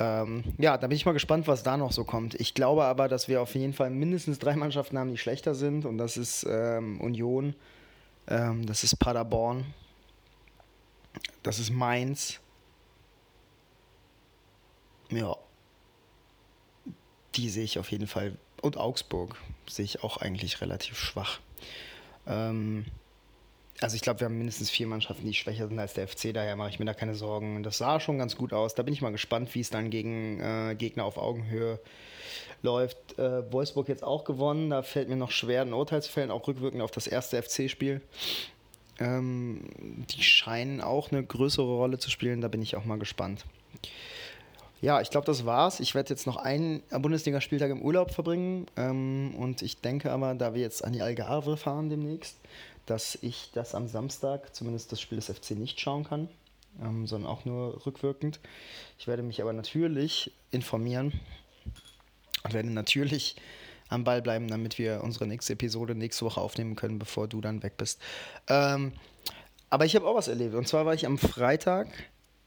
Ähm, 0.00 0.42
ja, 0.58 0.78
da 0.78 0.88
bin 0.88 0.96
ich 0.96 1.06
mal 1.06 1.12
gespannt, 1.12 1.46
was 1.46 1.62
da 1.62 1.76
noch 1.76 1.92
so 1.92 2.04
kommt. 2.04 2.34
Ich 2.40 2.54
glaube 2.54 2.84
aber, 2.84 3.06
dass 3.06 3.28
wir 3.28 3.40
auf 3.42 3.54
jeden 3.54 3.74
Fall 3.74 3.90
mindestens 3.90 4.38
drei 4.40 4.56
Mannschaften 4.56 4.98
haben, 4.98 5.10
die 5.10 5.18
schlechter 5.18 5.54
sind. 5.54 5.84
Und 5.84 5.98
das 5.98 6.16
ist 6.16 6.44
Union, 6.44 7.54
das 8.26 8.82
ist 8.82 8.96
Paderborn 8.96 9.66
das 11.42 11.58
ist 11.58 11.70
Mainz. 11.70 12.40
Ja. 15.10 15.36
Die 17.34 17.48
sehe 17.48 17.64
ich 17.64 17.78
auf 17.78 17.90
jeden 17.90 18.06
Fall. 18.06 18.36
Und 18.60 18.76
Augsburg 18.76 19.36
sehe 19.68 19.84
ich 19.84 20.02
auch 20.02 20.18
eigentlich 20.18 20.60
relativ 20.60 20.98
schwach. 20.98 21.40
Ähm, 22.26 22.84
also 23.80 23.96
ich 23.96 24.02
glaube, 24.02 24.20
wir 24.20 24.26
haben 24.26 24.36
mindestens 24.36 24.68
vier 24.68 24.86
Mannschaften, 24.86 25.26
die 25.26 25.32
schwächer 25.32 25.66
sind 25.66 25.78
als 25.78 25.94
der 25.94 26.06
FC, 26.06 26.34
daher 26.34 26.54
mache 26.56 26.68
ich 26.68 26.78
mir 26.78 26.84
da 26.84 26.92
keine 26.92 27.14
Sorgen. 27.14 27.62
Das 27.62 27.78
sah 27.78 27.98
schon 27.98 28.18
ganz 28.18 28.36
gut 28.36 28.52
aus. 28.52 28.74
Da 28.74 28.82
bin 28.82 28.92
ich 28.92 29.00
mal 29.00 29.10
gespannt, 29.10 29.54
wie 29.54 29.60
es 29.60 29.70
dann 29.70 29.90
gegen 29.90 30.40
äh, 30.40 30.74
Gegner 30.74 31.04
auf 31.04 31.16
Augenhöhe 31.16 31.80
läuft. 32.62 33.18
Äh, 33.18 33.50
Wolfsburg 33.50 33.88
jetzt 33.88 34.04
auch 34.04 34.24
gewonnen, 34.24 34.70
da 34.70 34.82
fällt 34.82 35.08
mir 35.08 35.16
noch 35.16 35.30
schwer, 35.30 35.62
ein 35.62 35.72
Urteil 35.72 36.02
zu 36.02 36.12
fällen, 36.12 36.30
auch 36.30 36.46
rückwirkend 36.46 36.82
auf 36.82 36.90
das 36.90 37.06
erste 37.06 37.42
FC-Spiel. 37.42 38.02
Ähm, 39.00 39.62
die 40.10 40.22
scheinen 40.22 40.80
auch 40.80 41.10
eine 41.10 41.24
größere 41.24 41.66
Rolle 41.66 41.98
zu 41.98 42.10
spielen. 42.10 42.40
Da 42.40 42.48
bin 42.48 42.62
ich 42.62 42.76
auch 42.76 42.84
mal 42.84 42.98
gespannt. 42.98 43.44
Ja, 44.82 45.00
ich 45.00 45.10
glaube, 45.10 45.26
das 45.26 45.44
war's. 45.44 45.80
Ich 45.80 45.94
werde 45.94 46.10
jetzt 46.10 46.26
noch 46.26 46.36
einen 46.36 46.82
Bundesligaspieltag 46.90 47.70
im 47.70 47.82
Urlaub 47.82 48.12
verbringen. 48.12 48.66
Ähm, 48.76 49.34
und 49.36 49.62
ich 49.62 49.80
denke 49.80 50.10
aber, 50.10 50.34
da 50.34 50.54
wir 50.54 50.62
jetzt 50.62 50.84
an 50.84 50.92
die 50.92 51.02
Algarve 51.02 51.56
fahren 51.56 51.90
demnächst, 51.90 52.36
dass 52.86 53.18
ich 53.20 53.50
das 53.52 53.74
am 53.74 53.88
Samstag, 53.88 54.54
zumindest 54.54 54.90
das 54.92 55.00
Spiel 55.00 55.16
des 55.16 55.26
FC, 55.26 55.52
nicht 55.52 55.80
schauen 55.80 56.04
kann, 56.04 56.28
ähm, 56.82 57.06
sondern 57.06 57.30
auch 57.30 57.44
nur 57.44 57.84
rückwirkend. 57.84 58.40
Ich 58.98 59.06
werde 59.06 59.22
mich 59.22 59.42
aber 59.42 59.52
natürlich 59.52 60.32
informieren 60.50 61.12
und 62.44 62.54
werde 62.54 62.70
natürlich 62.70 63.36
am 63.90 64.04
Ball 64.04 64.22
bleiben, 64.22 64.48
damit 64.48 64.78
wir 64.78 65.02
unsere 65.02 65.26
nächste 65.26 65.52
Episode 65.52 65.94
nächste 65.94 66.24
Woche 66.24 66.40
aufnehmen 66.40 66.76
können, 66.76 66.98
bevor 66.98 67.28
du 67.28 67.40
dann 67.40 67.62
weg 67.62 67.76
bist. 67.76 68.00
Ähm, 68.48 68.92
aber 69.68 69.84
ich 69.84 69.94
habe 69.94 70.06
auch 70.06 70.16
was 70.16 70.28
erlebt. 70.28 70.54
Und 70.54 70.66
zwar 70.66 70.86
war 70.86 70.94
ich 70.94 71.06
am 71.06 71.18
Freitag, 71.18 71.88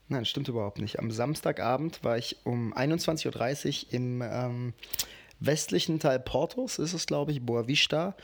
nein, 0.07 0.25
stimmt 0.25 0.47
überhaupt 0.47 0.79
nicht, 0.79 0.99
am 0.99 1.11
Samstagabend 1.11 2.03
war 2.03 2.17
ich 2.17 2.37
um 2.43 2.73
21.30 2.73 3.85
Uhr 3.87 3.93
im 3.93 4.21
ähm, 4.21 4.73
westlichen 5.39 5.99
Teil 5.99 6.19
Portos, 6.19 6.79
ist 6.79 6.93
es 6.93 7.05
glaube 7.05 7.31
ich, 7.31 7.45
Boa 7.45 7.67
Vista. 7.67 8.15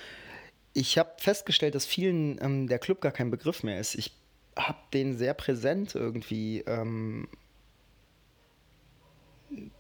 Ich 0.73 0.97
habe 0.97 1.12
festgestellt, 1.17 1.75
dass 1.75 1.86
vielen 1.86 2.39
ähm, 2.41 2.67
der 2.67 2.79
Club 2.79 3.01
gar 3.01 3.12
kein 3.12 3.32
Begriff 3.32 3.63
mehr 3.63 3.79
ist. 3.79 3.95
Ich 3.95 4.13
habe 4.58 4.77
den 4.93 5.17
sehr 5.17 5.34
präsent 5.34 5.95
irgendwie 5.95 6.60
ähm, 6.67 7.27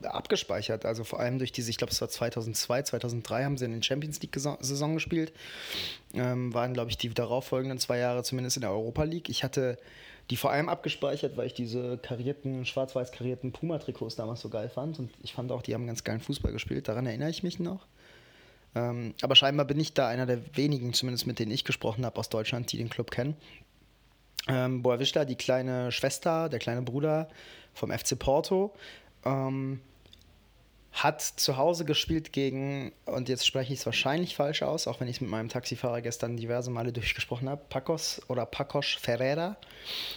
abgespeichert. 0.01 0.85
Also 0.85 1.03
vor 1.03 1.19
allem 1.19 1.37
durch 1.37 1.51
diese, 1.51 1.69
ich 1.69 1.77
glaube, 1.77 1.91
es 1.91 2.01
war 2.01 2.09
2002, 2.09 2.83
2003 2.83 3.43
haben 3.43 3.57
sie 3.57 3.65
in 3.65 3.71
den 3.71 3.83
Champions 3.83 4.21
League-Saison 4.21 4.93
gespielt. 4.93 5.33
Ähm, 6.13 6.53
waren, 6.53 6.73
glaube 6.73 6.89
ich, 6.89 6.97
die 6.97 7.09
darauffolgenden 7.09 7.79
zwei 7.79 7.99
Jahre 7.99 8.23
zumindest 8.23 8.57
in 8.57 8.61
der 8.61 8.71
Europa 8.71 9.03
League. 9.03 9.29
Ich 9.29 9.43
hatte 9.43 9.77
die 10.29 10.37
vor 10.37 10.51
allem 10.51 10.69
abgespeichert, 10.69 11.37
weil 11.37 11.47
ich 11.47 11.53
diese 11.53 11.97
karierten, 11.97 12.65
schwarz-weiß 12.65 13.11
karierten 13.11 13.51
Puma-Trikots 13.51 14.15
damals 14.15 14.41
so 14.41 14.49
geil 14.49 14.69
fand. 14.69 14.99
Und 14.99 15.11
ich 15.23 15.33
fand 15.33 15.51
auch, 15.51 15.61
die 15.61 15.73
haben 15.73 15.87
ganz 15.87 16.03
geilen 16.03 16.19
Fußball 16.19 16.51
gespielt. 16.51 16.87
Daran 16.87 17.05
erinnere 17.07 17.29
ich 17.29 17.41
mich 17.41 17.59
noch. 17.59 17.87
Ähm, 18.75 19.15
aber 19.21 19.35
scheinbar 19.35 19.65
bin 19.65 19.79
ich 19.79 19.93
da 19.93 20.07
einer 20.07 20.27
der 20.27 20.55
wenigen, 20.55 20.93
zumindest 20.93 21.25
mit 21.25 21.39
denen 21.39 21.51
ich 21.51 21.65
gesprochen 21.65 22.05
habe 22.05 22.19
aus 22.19 22.29
Deutschland, 22.29 22.71
die 22.71 22.77
den 22.77 22.89
Club 22.89 23.09
kennen. 23.09 23.35
Ähm, 24.47 24.83
Boavista, 24.83 25.25
die 25.25 25.35
kleine 25.35 25.91
Schwester, 25.91 26.49
der 26.49 26.59
kleine 26.59 26.83
Bruder 26.83 27.27
vom 27.73 27.91
FC 27.91 28.17
Porto, 28.17 28.73
ähm, 29.25 29.81
hat 30.91 31.21
zu 31.21 31.57
Hause 31.57 31.85
gespielt 31.85 32.33
gegen, 32.33 32.91
und 33.05 33.29
jetzt 33.29 33.45
spreche 33.45 33.73
ich 33.73 33.79
es 33.79 33.85
wahrscheinlich 33.85 34.35
falsch 34.35 34.63
aus, 34.63 34.87
auch 34.87 34.99
wenn 34.99 35.07
ich 35.07 35.17
es 35.17 35.21
mit 35.21 35.29
meinem 35.29 35.49
Taxifahrer 35.49 36.01
gestern 36.01 36.35
diverse 36.35 36.71
Male 36.71 36.91
durchgesprochen 36.91 37.47
habe, 37.47 37.61
Pacos 37.69 38.21
oder 38.27 38.45
Pacos 38.45 38.97
Ferreira. 38.99 39.57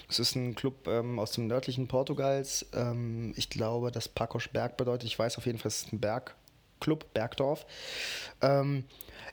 Es 0.08 0.18
ist 0.18 0.34
ein 0.34 0.54
Club 0.54 0.88
ähm, 0.88 1.18
aus 1.18 1.32
dem 1.32 1.46
nördlichen 1.46 1.88
Portugals. 1.88 2.66
Ähm, 2.74 3.32
ich 3.36 3.50
glaube, 3.50 3.92
dass 3.92 4.08
Pacos 4.08 4.48
Berg 4.48 4.76
bedeutet. 4.76 5.04
Ich 5.04 5.18
weiß 5.18 5.38
auf 5.38 5.46
jeden 5.46 5.58
Fall, 5.58 5.68
es 5.68 5.84
ist 5.84 5.92
ein 5.92 6.00
Bergclub, 6.82 7.14
Bergdorf. 7.14 7.66
Ähm, 8.40 8.84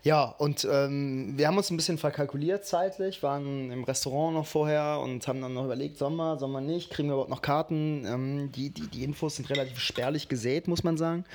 ja, 0.04 0.24
und 0.24 0.66
ähm, 0.72 1.38
wir 1.38 1.48
haben 1.48 1.58
uns 1.58 1.70
ein 1.72 1.78
bisschen 1.78 1.98
verkalkuliert 1.98 2.66
zeitlich, 2.66 3.22
waren 3.22 3.70
im 3.72 3.84
Restaurant 3.84 4.34
noch 4.34 4.46
vorher 4.46 5.00
und 5.04 5.28
haben 5.28 5.42
dann 5.42 5.54
noch 5.54 5.66
überlegt, 5.66 5.98
Sommer, 5.98 6.38
Sommer 6.38 6.62
nicht, 6.62 6.90
kriegen 6.90 7.10
wir 7.10 7.14
überhaupt 7.14 7.32
noch 7.32 7.42
Karten? 7.42 8.06
Ähm, 8.06 8.52
die, 8.54 8.70
die, 8.70 8.88
die 8.88 9.04
Infos 9.04 9.36
sind 9.36 9.50
relativ 9.50 9.80
spärlich 9.80 10.30
gesät, 10.30 10.68
muss 10.68 10.84
man 10.84 10.96
sagen. 10.96 11.26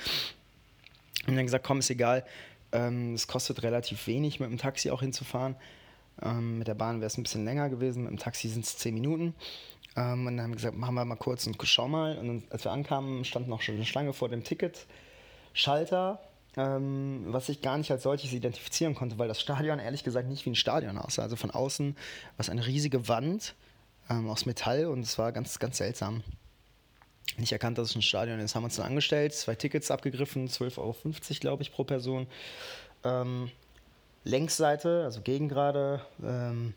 Und 1.27 1.35
dann 1.35 1.45
gesagt, 1.45 1.65
komm, 1.65 1.79
ist 1.79 1.89
egal, 1.89 2.25
ähm, 2.71 3.13
es 3.13 3.27
kostet 3.27 3.61
relativ 3.61 4.07
wenig, 4.07 4.39
mit 4.39 4.49
dem 4.49 4.57
Taxi 4.57 4.89
auch 4.89 5.01
hinzufahren. 5.01 5.55
Ähm, 6.23 6.59
mit 6.59 6.67
der 6.67 6.75
Bahn 6.75 7.01
wäre 7.01 7.07
es 7.07 7.17
ein 7.17 7.23
bisschen 7.23 7.45
länger 7.45 7.69
gewesen, 7.69 8.03
mit 8.03 8.11
dem 8.11 8.19
Taxi 8.19 8.47
sind 8.47 8.65
es 8.65 8.77
zehn 8.77 8.95
Minuten. 8.95 9.35
Ähm, 9.95 10.25
und 10.25 10.37
dann 10.37 10.41
haben 10.41 10.51
wir 10.51 10.55
gesagt, 10.55 10.77
machen 10.77 10.95
wir 10.95 11.05
mal 11.05 11.15
kurz 11.15 11.45
und 11.45 11.57
schau 11.63 11.87
mal. 11.87 12.17
Und 12.17 12.51
als 12.51 12.63
wir 12.63 12.71
ankamen, 12.71 13.25
stand 13.25 13.47
noch 13.47 13.61
schon 13.61 13.75
eine 13.75 13.85
Schlange 13.85 14.13
vor 14.13 14.29
dem 14.29 14.43
Ticketschalter 15.55 16.19
ähm, 16.57 17.25
was 17.27 17.49
ich 17.49 17.61
gar 17.61 17.77
nicht 17.77 17.91
als 17.91 18.03
solches 18.03 18.31
identifizieren 18.31 18.95
konnte, 18.95 19.17
weil 19.17 19.27
das 19.27 19.41
Stadion 19.41 19.77
ehrlich 19.77 20.05
gesagt 20.05 20.29
nicht 20.29 20.45
wie 20.45 20.51
ein 20.51 20.55
Stadion 20.55 20.97
aussah. 20.97 21.23
Also 21.23 21.35
von 21.35 21.51
außen 21.51 21.95
war 21.95 22.39
es 22.39 22.49
eine 22.49 22.65
riesige 22.65 23.09
Wand 23.09 23.55
ähm, 24.09 24.29
aus 24.29 24.45
Metall 24.45 24.85
und 24.85 25.01
es 25.01 25.17
war 25.17 25.33
ganz, 25.33 25.59
ganz 25.59 25.79
seltsam. 25.79 26.23
Nicht 27.35 27.51
erkannt, 27.51 27.77
dass 27.77 27.89
es 27.89 27.95
ein 27.97 28.01
Stadion 28.01 28.39
ist. 28.39 28.55
Haben 28.55 28.63
uns 28.63 28.77
dann 28.77 28.85
angestellt, 28.85 29.33
zwei 29.33 29.55
Tickets 29.55 29.91
abgegriffen, 29.91 30.47
12,50 30.47 30.77
Euro, 30.77 30.95
glaube 31.41 31.63
ich, 31.63 31.73
pro 31.73 31.83
Person. 31.83 32.27
Ähm, 33.03 33.51
Längsseite, 34.23 35.03
also 35.03 35.19
Gegengrade, 35.19 36.05
ähm, 36.23 36.73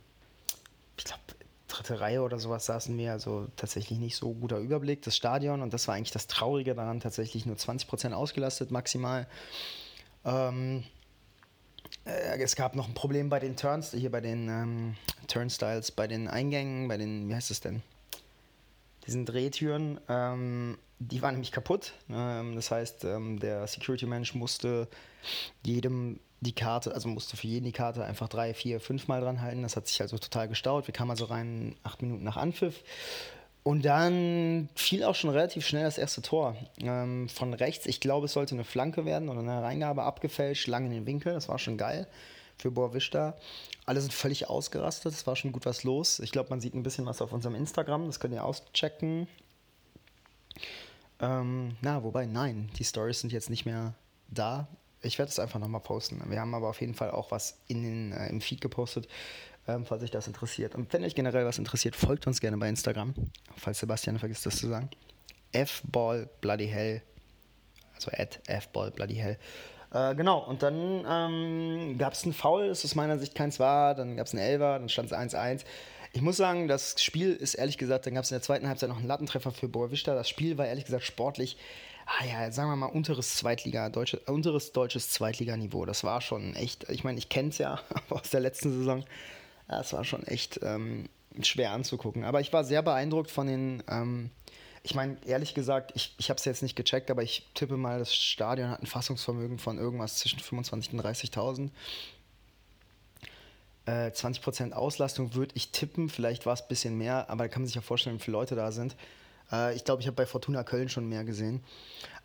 ich 0.96 1.04
glaube, 1.04 1.22
dritte 1.68 2.00
Reihe 2.00 2.22
oder 2.22 2.38
sowas 2.38 2.66
saßen 2.66 2.96
wir, 2.98 3.12
also 3.12 3.46
tatsächlich 3.56 3.98
nicht 3.98 4.16
so 4.16 4.32
guter 4.32 4.58
Überblick. 4.58 5.02
Das 5.02 5.16
Stadion, 5.16 5.62
und 5.62 5.72
das 5.72 5.86
war 5.86 5.94
eigentlich 5.94 6.10
das 6.10 6.26
Traurige 6.26 6.74
daran, 6.74 7.00
tatsächlich 7.00 7.46
nur 7.46 7.56
20% 7.56 8.12
ausgelastet 8.12 8.70
maximal. 8.70 9.26
Ähm, 10.24 10.84
äh, 12.04 12.42
es 12.42 12.56
gab 12.56 12.74
noch 12.74 12.88
ein 12.88 12.94
Problem 12.94 13.28
bei 13.28 13.38
den 13.38 13.56
Turns, 13.56 13.92
hier 13.92 14.10
bei 14.10 14.20
den 14.20 14.48
ähm, 14.48 14.96
Turnstiles, 15.28 15.92
bei 15.92 16.06
den 16.06 16.26
Eingängen, 16.28 16.88
bei 16.88 16.96
den, 16.96 17.28
wie 17.28 17.34
heißt 17.34 17.50
es 17.50 17.60
denn? 17.60 17.82
Diesen 19.06 19.26
Drehtüren. 19.26 20.00
Ähm, 20.08 20.78
die 20.98 21.22
waren 21.22 21.34
nämlich 21.34 21.52
kaputt. 21.52 21.92
Ähm, 22.10 22.56
das 22.56 22.70
heißt, 22.70 23.04
ähm, 23.04 23.38
der 23.38 23.66
Security-Mensch 23.66 24.34
musste 24.34 24.88
jedem 25.62 26.18
die 26.40 26.54
Karte, 26.54 26.94
also 26.94 27.08
musste 27.08 27.36
für 27.36 27.46
jeden 27.46 27.64
die 27.64 27.72
Karte 27.72 28.04
einfach 28.04 28.28
drei, 28.28 28.54
vier, 28.54 28.80
fünf 28.80 29.08
Mal 29.08 29.20
dran 29.20 29.40
halten. 29.40 29.62
Das 29.62 29.76
hat 29.76 29.86
sich 29.88 30.00
also 30.00 30.18
total 30.18 30.48
gestaut. 30.48 30.86
Wir 30.86 30.94
kamen 30.94 31.10
also 31.10 31.24
rein 31.24 31.74
acht 31.82 32.02
Minuten 32.02 32.24
nach 32.24 32.36
Anpfiff. 32.36 32.82
Und 33.64 33.84
dann 33.84 34.68
fiel 34.74 35.04
auch 35.04 35.14
schon 35.14 35.30
relativ 35.30 35.66
schnell 35.66 35.82
das 35.84 35.98
erste 35.98 36.22
Tor. 36.22 36.56
Ähm, 36.78 37.28
von 37.28 37.52
rechts, 37.52 37.86
ich 37.86 38.00
glaube, 38.00 38.26
es 38.26 38.32
sollte 38.32 38.54
eine 38.54 38.64
Flanke 38.64 39.04
werden 39.04 39.28
oder 39.28 39.40
eine 39.40 39.62
Reingabe 39.62 40.04
abgefälscht, 40.04 40.68
lang 40.68 40.86
in 40.86 40.92
den 40.92 41.06
Winkel. 41.06 41.34
Das 41.34 41.48
war 41.48 41.58
schon 41.58 41.76
geil 41.76 42.06
für 42.56 42.70
Boavista. 42.70 43.36
Alle 43.84 44.00
sind 44.00 44.12
völlig 44.12 44.48
ausgerastet. 44.48 45.12
Es 45.12 45.26
war 45.26 45.36
schon 45.36 45.52
gut 45.52 45.66
was 45.66 45.84
los. 45.84 46.18
Ich 46.20 46.30
glaube, 46.32 46.50
man 46.50 46.60
sieht 46.60 46.74
ein 46.74 46.82
bisschen 46.82 47.06
was 47.06 47.20
auf 47.20 47.32
unserem 47.32 47.54
Instagram. 47.54 48.06
Das 48.06 48.20
könnt 48.20 48.34
ihr 48.34 48.44
auschecken. 48.44 49.28
Ähm, 51.20 51.76
na, 51.80 52.02
wobei, 52.04 52.26
nein, 52.26 52.70
die 52.78 52.84
Stories 52.84 53.20
sind 53.20 53.32
jetzt 53.32 53.50
nicht 53.50 53.66
mehr 53.66 53.94
da. 54.28 54.68
Ich 55.00 55.18
werde 55.18 55.30
es 55.30 55.38
einfach 55.38 55.60
nochmal 55.60 55.80
posten. 55.80 56.20
Wir 56.28 56.40
haben 56.40 56.54
aber 56.54 56.68
auf 56.68 56.80
jeden 56.80 56.94
Fall 56.94 57.10
auch 57.10 57.30
was 57.30 57.58
in 57.68 57.82
den, 57.82 58.12
äh, 58.12 58.28
im 58.28 58.40
Feed 58.40 58.60
gepostet, 58.60 59.08
ähm, 59.68 59.84
falls 59.86 60.02
euch 60.02 60.10
das 60.10 60.26
interessiert. 60.26 60.74
Und 60.74 60.92
wenn 60.92 61.04
euch 61.04 61.14
generell 61.14 61.44
was 61.44 61.58
interessiert, 61.58 61.94
folgt 61.94 62.26
uns 62.26 62.40
gerne 62.40 62.56
bei 62.56 62.68
Instagram, 62.68 63.14
falls 63.56 63.78
Sebastian 63.78 64.18
vergisst 64.18 64.44
das 64.46 64.56
zu 64.56 64.68
sagen. 64.68 64.90
F-Ball 65.52 66.28
Bloody 66.40 66.66
Hell. 66.66 67.02
Also 67.94 68.10
at 68.12 68.40
F-Ball 68.46 68.90
Bloody 68.90 69.14
Hell. 69.14 69.38
Äh, 69.92 70.14
genau, 70.14 70.38
und 70.40 70.62
dann 70.62 71.04
ähm, 71.08 71.98
gab 71.98 72.12
es 72.12 72.24
einen 72.24 72.34
Foul, 72.34 72.68
das 72.68 72.84
aus 72.84 72.94
meiner 72.94 73.18
Sicht 73.18 73.34
keins 73.34 73.58
war, 73.58 73.94
dann 73.94 74.16
gab 74.16 74.26
es 74.26 74.34
einen 74.34 74.42
Elver, 74.42 74.78
dann 74.78 74.88
stand 74.88 75.10
es 75.10 75.16
1-1. 75.16 75.64
Ich 76.12 76.22
muss 76.22 76.36
sagen, 76.36 76.68
das 76.68 77.02
Spiel 77.02 77.34
ist 77.34 77.54
ehrlich 77.54 77.78
gesagt, 77.78 78.06
dann 78.06 78.14
gab 78.14 78.24
es 78.24 78.30
in 78.30 78.34
der 78.34 78.42
zweiten 78.42 78.68
Halbzeit 78.68 78.88
noch 78.88 78.98
einen 78.98 79.06
Lattentreffer 79.06 79.50
für 79.50 79.68
Boavista. 79.68 80.14
Das 80.14 80.28
Spiel 80.28 80.58
war 80.58 80.66
ehrlich 80.66 80.84
gesagt 80.84 81.04
sportlich 81.04 81.56
ah 82.08 82.24
ja, 82.24 82.50
sagen 82.50 82.70
wir 82.70 82.76
mal, 82.76 82.86
unteres 82.86 83.36
Zweitliga, 83.36 83.90
deutsche, 83.90 84.18
unteres 84.20 84.72
deutsches 84.72 85.10
Zweitliganiveau. 85.10 85.84
Das 85.84 86.04
war 86.04 86.20
schon 86.20 86.54
echt, 86.54 86.88
ich 86.88 87.04
meine, 87.04 87.18
ich 87.18 87.28
kenne 87.28 87.50
es 87.50 87.58
ja 87.58 87.80
aus 88.08 88.30
der 88.30 88.40
letzten 88.40 88.72
Saison. 88.72 89.04
Das 89.68 89.92
war 89.92 90.04
schon 90.04 90.26
echt 90.26 90.60
ähm, 90.62 91.08
schwer 91.42 91.72
anzugucken. 91.72 92.24
Aber 92.24 92.40
ich 92.40 92.52
war 92.52 92.64
sehr 92.64 92.82
beeindruckt 92.82 93.30
von 93.30 93.46
den, 93.46 93.82
ähm, 93.88 94.30
ich 94.82 94.94
meine, 94.94 95.18
ehrlich 95.26 95.54
gesagt, 95.54 95.92
ich, 95.94 96.14
ich 96.18 96.30
habe 96.30 96.38
es 96.38 96.44
jetzt 96.46 96.62
nicht 96.62 96.76
gecheckt, 96.76 97.10
aber 97.10 97.22
ich 97.22 97.46
tippe 97.54 97.76
mal, 97.76 97.98
das 97.98 98.14
Stadion 98.14 98.70
hat 98.70 98.82
ein 98.82 98.86
Fassungsvermögen 98.86 99.58
von 99.58 99.76
irgendwas 99.76 100.16
zwischen 100.16 100.40
25.000 100.40 100.92
und 100.92 101.00
30.000. 101.04 101.70
20% 103.86 104.70
äh, 104.70 104.72
Auslastung 104.74 105.34
würde 105.34 105.54
ich 105.54 105.70
tippen, 105.70 106.10
vielleicht 106.10 106.44
war 106.44 106.52
es 106.52 106.60
ein 106.60 106.68
bisschen 106.68 106.98
mehr, 106.98 107.30
aber 107.30 107.44
da 107.44 107.48
kann 107.48 107.62
man 107.62 107.66
sich 107.66 107.74
ja 107.74 107.80
vorstellen, 107.80 108.18
wie 108.18 108.22
viele 108.22 108.36
Leute 108.36 108.54
da 108.54 108.70
sind. 108.70 108.96
Äh, 109.52 109.74
ich 109.74 109.84
glaube, 109.84 110.00
ich 110.00 110.06
habe 110.06 110.16
bei 110.16 110.26
Fortuna 110.26 110.64
Köln 110.64 110.88
schon 110.88 111.08
mehr 111.08 111.24
gesehen. 111.24 111.62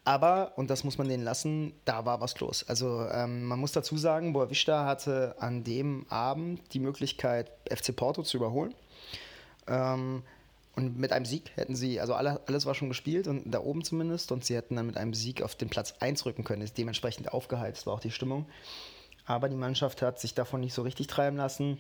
Aber, 0.06 0.54
und 0.58 0.70
das 0.70 0.84
muss 0.84 0.98
man 0.98 1.08
denen 1.08 1.24
lassen, 1.24 1.74
da 1.86 2.06
war 2.06 2.20
was 2.20 2.38
los. 2.40 2.66
Also 2.68 3.08
ähm, 3.10 3.46
man 3.46 3.60
muss 3.60 3.72
dazu 3.72 3.98
sagen, 3.98 4.34
Boavista 4.34 4.86
hatte 4.86 5.36
an 5.40 5.64
dem 5.64 6.06
Abend 6.10 6.62
die 6.74 6.80
Möglichkeit, 6.80 7.52
FC 7.70 7.96
Porto 7.96 8.24
zu 8.24 8.38
überholen. 8.38 8.76
Ähm, 9.68 10.24
und 10.76 10.98
mit 10.98 11.14
einem 11.14 11.26
Sieg 11.26 11.52
hätten 11.56 11.76
sie, 11.76 12.02
also 12.02 12.16
alle, 12.16 12.42
alles 12.48 12.66
war 12.66 12.74
schon 12.74 12.90
gespielt 12.90 13.28
und 13.28 13.52
da 13.52 13.60
oben 13.60 13.84
zumindest, 13.84 14.32
und 14.32 14.44
sie 14.44 14.56
hätten 14.56 14.76
dann 14.76 14.88
mit 14.88 14.98
einem 14.98 15.14
Sieg 15.14 15.42
auf 15.42 15.56
den 15.56 15.70
Platz 15.70 15.94
1 16.00 16.26
rücken 16.26 16.44
können. 16.44 16.64
Ist 16.64 16.78
dementsprechend 16.78 17.32
aufgeheizt 17.32 17.86
war 17.86 17.94
auch 17.94 18.00
die 18.00 18.12
Stimmung. 18.12 18.48
Aber 19.26 19.48
die 19.48 19.56
Mannschaft 19.56 20.02
hat 20.02 20.20
sich 20.20 20.34
davon 20.34 20.62
nicht 20.62 20.74
so 20.74 20.82
richtig 20.82 21.08
treiben 21.08 21.38
lassen. 21.38 21.80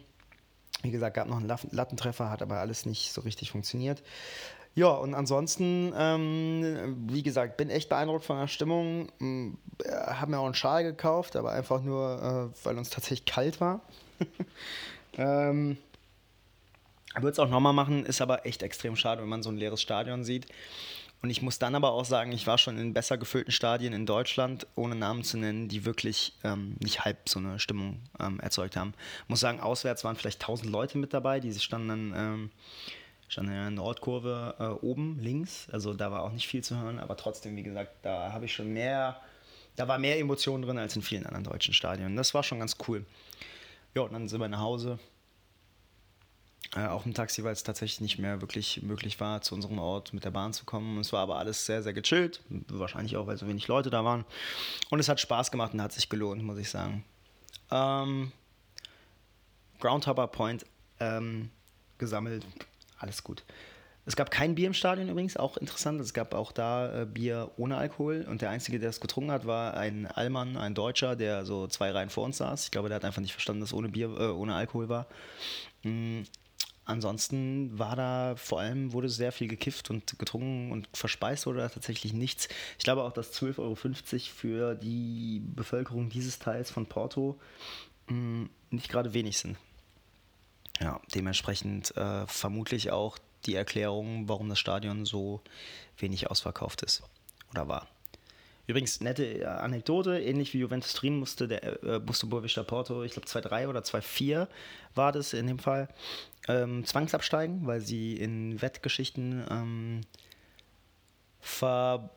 Wie 0.81 0.91
gesagt, 0.91 1.15
gab 1.15 1.27
noch 1.27 1.37
einen 1.37 1.51
Lattentreffer, 1.71 2.29
hat 2.29 2.41
aber 2.41 2.59
alles 2.59 2.85
nicht 2.85 3.11
so 3.11 3.21
richtig 3.21 3.51
funktioniert. 3.51 4.01
Ja, 4.75 4.89
und 4.89 5.13
ansonsten, 5.13 5.93
ähm, 5.95 7.07
wie 7.07 7.21
gesagt, 7.21 7.57
bin 7.57 7.69
echt 7.69 7.89
beeindruckt 7.89 8.25
von 8.25 8.39
der 8.39 8.47
Stimmung. 8.47 9.09
Äh, 9.19 9.91
haben 9.91 10.31
mir 10.31 10.39
auch 10.39 10.45
einen 10.45 10.55
Schal 10.55 10.83
gekauft, 10.83 11.35
aber 11.35 11.51
einfach 11.51 11.81
nur, 11.83 12.51
äh, 12.53 12.65
weil 12.65 12.77
uns 12.77 12.89
tatsächlich 12.89 13.25
kalt 13.25 13.61
war. 13.61 13.81
ähm, 15.17 15.77
Würde 17.13 17.29
es 17.29 17.39
auch 17.39 17.49
nochmal 17.49 17.73
machen, 17.73 18.03
ist 18.05 18.21
aber 18.21 18.47
echt 18.47 18.63
extrem 18.63 18.95
schade, 18.95 19.21
wenn 19.21 19.29
man 19.29 19.43
so 19.43 19.51
ein 19.51 19.57
leeres 19.57 19.81
Stadion 19.81 20.23
sieht. 20.23 20.47
Und 21.21 21.29
ich 21.29 21.41
muss 21.41 21.59
dann 21.59 21.75
aber 21.75 21.91
auch 21.91 22.03
sagen, 22.03 22.33
ich 22.33 22.47
war 22.47 22.57
schon 22.57 22.77
in 22.77 22.93
besser 22.93 23.17
gefüllten 23.17 23.51
Stadien 23.51 23.93
in 23.93 24.05
Deutschland, 24.05 24.67
ohne 24.75 24.95
Namen 24.95 25.23
zu 25.23 25.37
nennen, 25.37 25.69
die 25.69 25.85
wirklich 25.85 26.33
ähm, 26.43 26.75
nicht 26.79 27.05
halb 27.05 27.29
so 27.29 27.39
eine 27.39 27.59
Stimmung 27.59 28.01
ähm, 28.19 28.41
erzeugt 28.41 28.75
haben. 28.75 28.93
Ich 29.23 29.29
muss 29.29 29.39
sagen, 29.39 29.61
auswärts 29.61 30.03
waren 30.03 30.17
vielleicht 30.17 30.41
1000 30.41 30.69
Leute 30.69 30.97
mit 30.97 31.13
dabei, 31.13 31.39
die 31.39 31.53
standen 31.53 31.87
dann 31.87 32.13
ähm, 32.15 32.51
stand 33.33 33.49
in 33.49 33.53
der 33.53 33.71
Nordkurve 33.71 34.55
äh, 34.59 34.85
oben 34.85 35.19
links. 35.19 35.67
Also 35.71 35.93
da 35.93 36.11
war 36.11 36.23
auch 36.23 36.31
nicht 36.31 36.47
viel 36.47 36.63
zu 36.63 36.77
hören, 36.77 36.99
aber 36.99 37.17
trotzdem, 37.17 37.55
wie 37.55 37.63
gesagt, 37.63 37.91
da 38.03 38.31
habe 38.31 38.45
ich 38.45 38.53
schon 38.53 38.71
mehr, 38.71 39.19
da 39.75 39.87
war 39.87 39.97
mehr 39.97 40.19
Emotionen 40.19 40.63
drin 40.63 40.77
als 40.77 40.95
in 40.95 41.01
vielen 41.01 41.25
anderen 41.25 41.43
deutschen 41.43 41.73
Stadien. 41.73 42.15
Das 42.15 42.33
war 42.33 42.43
schon 42.43 42.59
ganz 42.59 42.77
cool. 42.87 43.05
Ja, 43.95 44.03
und 44.03 44.13
dann 44.13 44.27
sind 44.27 44.39
wir 44.39 44.47
nach 44.47 44.59
Hause. 44.59 44.99
Äh, 46.75 46.87
auch 46.87 47.05
im 47.05 47.13
Taxi, 47.13 47.43
weil 47.43 47.53
es 47.53 47.63
tatsächlich 47.63 48.01
nicht 48.01 48.19
mehr 48.19 48.41
wirklich 48.41 48.81
möglich 48.81 49.19
war, 49.19 49.41
zu 49.41 49.53
unserem 49.53 49.79
Ort 49.79 50.13
mit 50.13 50.25
der 50.25 50.31
Bahn 50.31 50.53
zu 50.53 50.65
kommen. 50.65 50.99
Es 50.99 51.11
war 51.11 51.21
aber 51.21 51.37
alles 51.37 51.65
sehr, 51.65 51.83
sehr 51.83 51.93
gechillt. 51.93 52.41
Wahrscheinlich 52.49 53.17
auch, 53.17 53.27
weil 53.27 53.37
so 53.37 53.47
wenig 53.47 53.67
Leute 53.67 53.89
da 53.89 54.05
waren. 54.05 54.25
Und 54.89 54.99
es 54.99 55.09
hat 55.09 55.19
Spaß 55.19 55.51
gemacht 55.51 55.73
und 55.73 55.81
hat 55.81 55.91
sich 55.91 56.09
gelohnt, 56.09 56.43
muss 56.43 56.57
ich 56.57 56.69
sagen. 56.69 57.03
Ähm, 57.71 58.31
Groundhopper 59.79 60.27
Point 60.27 60.65
ähm, 60.99 61.49
gesammelt 61.97 62.45
alles 62.97 63.23
gut. 63.23 63.43
Es 64.05 64.17
gab 64.17 64.31
kein 64.31 64.55
Bier 64.55 64.67
im 64.67 64.73
Stadion 64.73 65.07
übrigens, 65.07 65.37
auch 65.37 65.55
interessant. 65.55 66.01
Es 66.01 66.13
gab 66.13 66.33
auch 66.33 66.51
da 66.51 67.03
äh, 67.03 67.05
Bier 67.05 67.51
ohne 67.55 67.77
Alkohol 67.77 68.25
und 68.29 68.41
der 68.41 68.49
Einzige, 68.49 68.79
der 68.79 68.89
es 68.89 68.99
getrunken 68.99 69.31
hat, 69.31 69.45
war 69.45 69.75
ein 69.75 70.07
Allmann, 70.07 70.57
ein 70.57 70.75
Deutscher, 70.75 71.15
der 71.15 71.45
so 71.45 71.67
zwei 71.67 71.91
Reihen 71.91 72.09
vor 72.09 72.25
uns 72.25 72.37
saß. 72.37 72.65
Ich 72.65 72.71
glaube, 72.71 72.89
der 72.89 72.97
hat 72.97 73.05
einfach 73.05 73.21
nicht 73.21 73.31
verstanden, 73.31 73.61
dass 73.61 73.73
ohne 73.73 73.87
Bier, 73.87 74.07
äh, 74.07 74.27
ohne 74.27 74.55
Alkohol 74.55 74.89
war. 74.89 75.07
Mhm. 75.83 76.25
Ansonsten 76.85 77.79
war 77.79 77.95
da 77.95 78.35
vor 78.35 78.59
allem, 78.59 78.91
wurde 78.91 79.07
sehr 79.07 79.31
viel 79.31 79.47
gekifft 79.47 79.89
und 79.89 80.19
getrunken 80.19 80.73
und 80.73 80.89
verspeist 80.91 81.45
wurde 81.45 81.59
da 81.59 81.69
tatsächlich 81.69 82.11
nichts. 82.11 82.49
Ich 82.77 82.83
glaube 82.83 83.03
auch, 83.03 83.13
dass 83.13 83.31
12,50 83.33 83.59
Euro 83.59 83.75
für 83.75 84.75
die 84.75 85.41
Bevölkerung 85.45 86.09
dieses 86.09 86.39
Teils 86.39 86.71
von 86.71 86.85
Porto 86.87 87.39
mh, 88.09 88.49
nicht 88.71 88.89
gerade 88.89 89.13
wenig 89.13 89.37
sind. 89.37 89.57
Ja, 90.83 90.99
dementsprechend 91.15 91.95
äh, 91.95 92.27
vermutlich 92.27 92.91
auch 92.91 93.17
die 93.45 93.55
Erklärung, 93.55 94.27
warum 94.27 94.49
das 94.49 94.59
Stadion 94.59 95.05
so 95.05 95.41
wenig 95.97 96.29
ausverkauft 96.29 96.81
ist 96.81 97.03
oder 97.51 97.69
war. 97.69 97.87
Übrigens, 98.67 98.99
nette 98.99 99.39
äh, 99.39 99.45
Anekdote, 99.45 100.19
ähnlich 100.19 100.53
wie 100.53 100.59
Juventus 100.59 100.93
Turin 100.93 101.17
musste 101.19 101.47
der 101.47 101.83
äh, 101.83 101.99
musste 101.99 102.25
Boavista 102.25 102.63
Porto, 102.63 103.01
ich 103.03 103.13
glaube 103.13 103.29
2-3 103.29 103.69
oder 103.69 103.79
2-4 103.79 104.49
war 104.93 105.13
das 105.13 105.31
in 105.31 105.47
dem 105.47 105.57
Fall, 105.57 105.87
ähm, 106.49 106.83
zwangsabsteigen, 106.83 107.65
weil 107.65 107.79
sie 107.79 108.17
in 108.17 108.61
Wettgeschichten 108.61 109.45
ähm, 109.49 110.01
ver, 111.39 112.09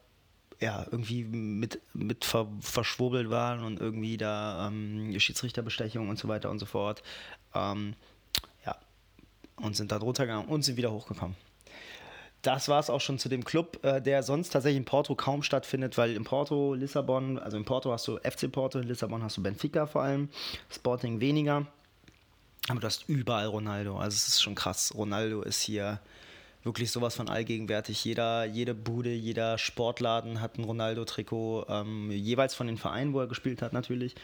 ja, 0.59 0.85
irgendwie 0.91 1.23
mit, 1.23 1.81
mit 1.93 2.25
ver, 2.25 2.49
verschwurbelt 2.61 3.31
waren 3.31 3.63
und 3.63 3.79
irgendwie 3.79 4.17
da 4.17 4.67
ähm, 4.67 5.17
Schiedsrichterbestechung 5.17 6.09
und 6.09 6.19
so 6.19 6.27
weiter 6.27 6.51
und 6.51 6.59
so 6.59 6.67
fort. 6.67 7.05
Ähm, 7.55 7.95
und 9.57 9.77
sind 9.77 9.93
da 9.93 9.99
drunter 9.99 10.27
gegangen 10.27 10.49
und 10.49 10.63
sind 10.63 10.77
wieder 10.77 10.93
hochgekommen. 10.93 11.37
Das 12.43 12.69
war 12.69 12.79
es 12.79 12.91
auch 12.91 13.01
schon 13.01 13.19
zu 13.19 13.29
dem 13.29 13.45
Club, 13.45 13.85
äh, 13.85 14.01
der 14.01 14.23
sonst 14.23 14.51
tatsächlich 14.51 14.79
in 14.79 14.85
Porto 14.85 15.15
kaum 15.15 15.43
stattfindet, 15.43 15.99
weil 15.99 16.15
in 16.15 16.25
Porto, 16.25 16.75
Lissabon, 16.75 17.39
also 17.39 17.57
in 17.57 17.65
Porto 17.65 17.91
hast 17.91 18.07
du 18.07 18.19
FC 18.19 18.51
Porto, 18.51 18.79
in 18.79 18.87
Lissabon 18.87 19.23
hast 19.23 19.37
du 19.37 19.43
Benfica 19.43 19.87
vor 19.87 20.03
allem, 20.03 20.29
Sporting 20.71 21.21
weniger. 21.21 21.67
Aber 22.69 22.81
du 22.81 22.87
hast 22.87 23.09
überall 23.09 23.47
Ronaldo. 23.47 23.97
Also 23.99 24.15
es 24.15 24.29
ist 24.29 24.43
schon 24.43 24.55
krass. 24.55 24.93
Ronaldo 24.95 25.43
ist 25.43 25.61
hier 25.61 26.01
wirklich 26.67 26.91
sowas 26.91 27.15
von 27.15 27.31
allgegenwärtig. 27.31 28.05
Jeder, 28.05 28.45
jede 28.45 28.75
Bude, 28.75 29.13
jeder 29.15 29.57
Sportladen 29.57 30.41
hat 30.41 30.59
ein 30.59 30.65
Ronaldo-Trikot, 30.65 31.67
ähm, 31.69 32.11
jeweils 32.11 32.55
von 32.55 32.67
den 32.67 32.77
Vereinen, 32.77 33.15
wo 33.15 33.21
er 33.21 33.27
gespielt 33.27 33.63
hat 33.63 33.73
natürlich, 33.73 34.15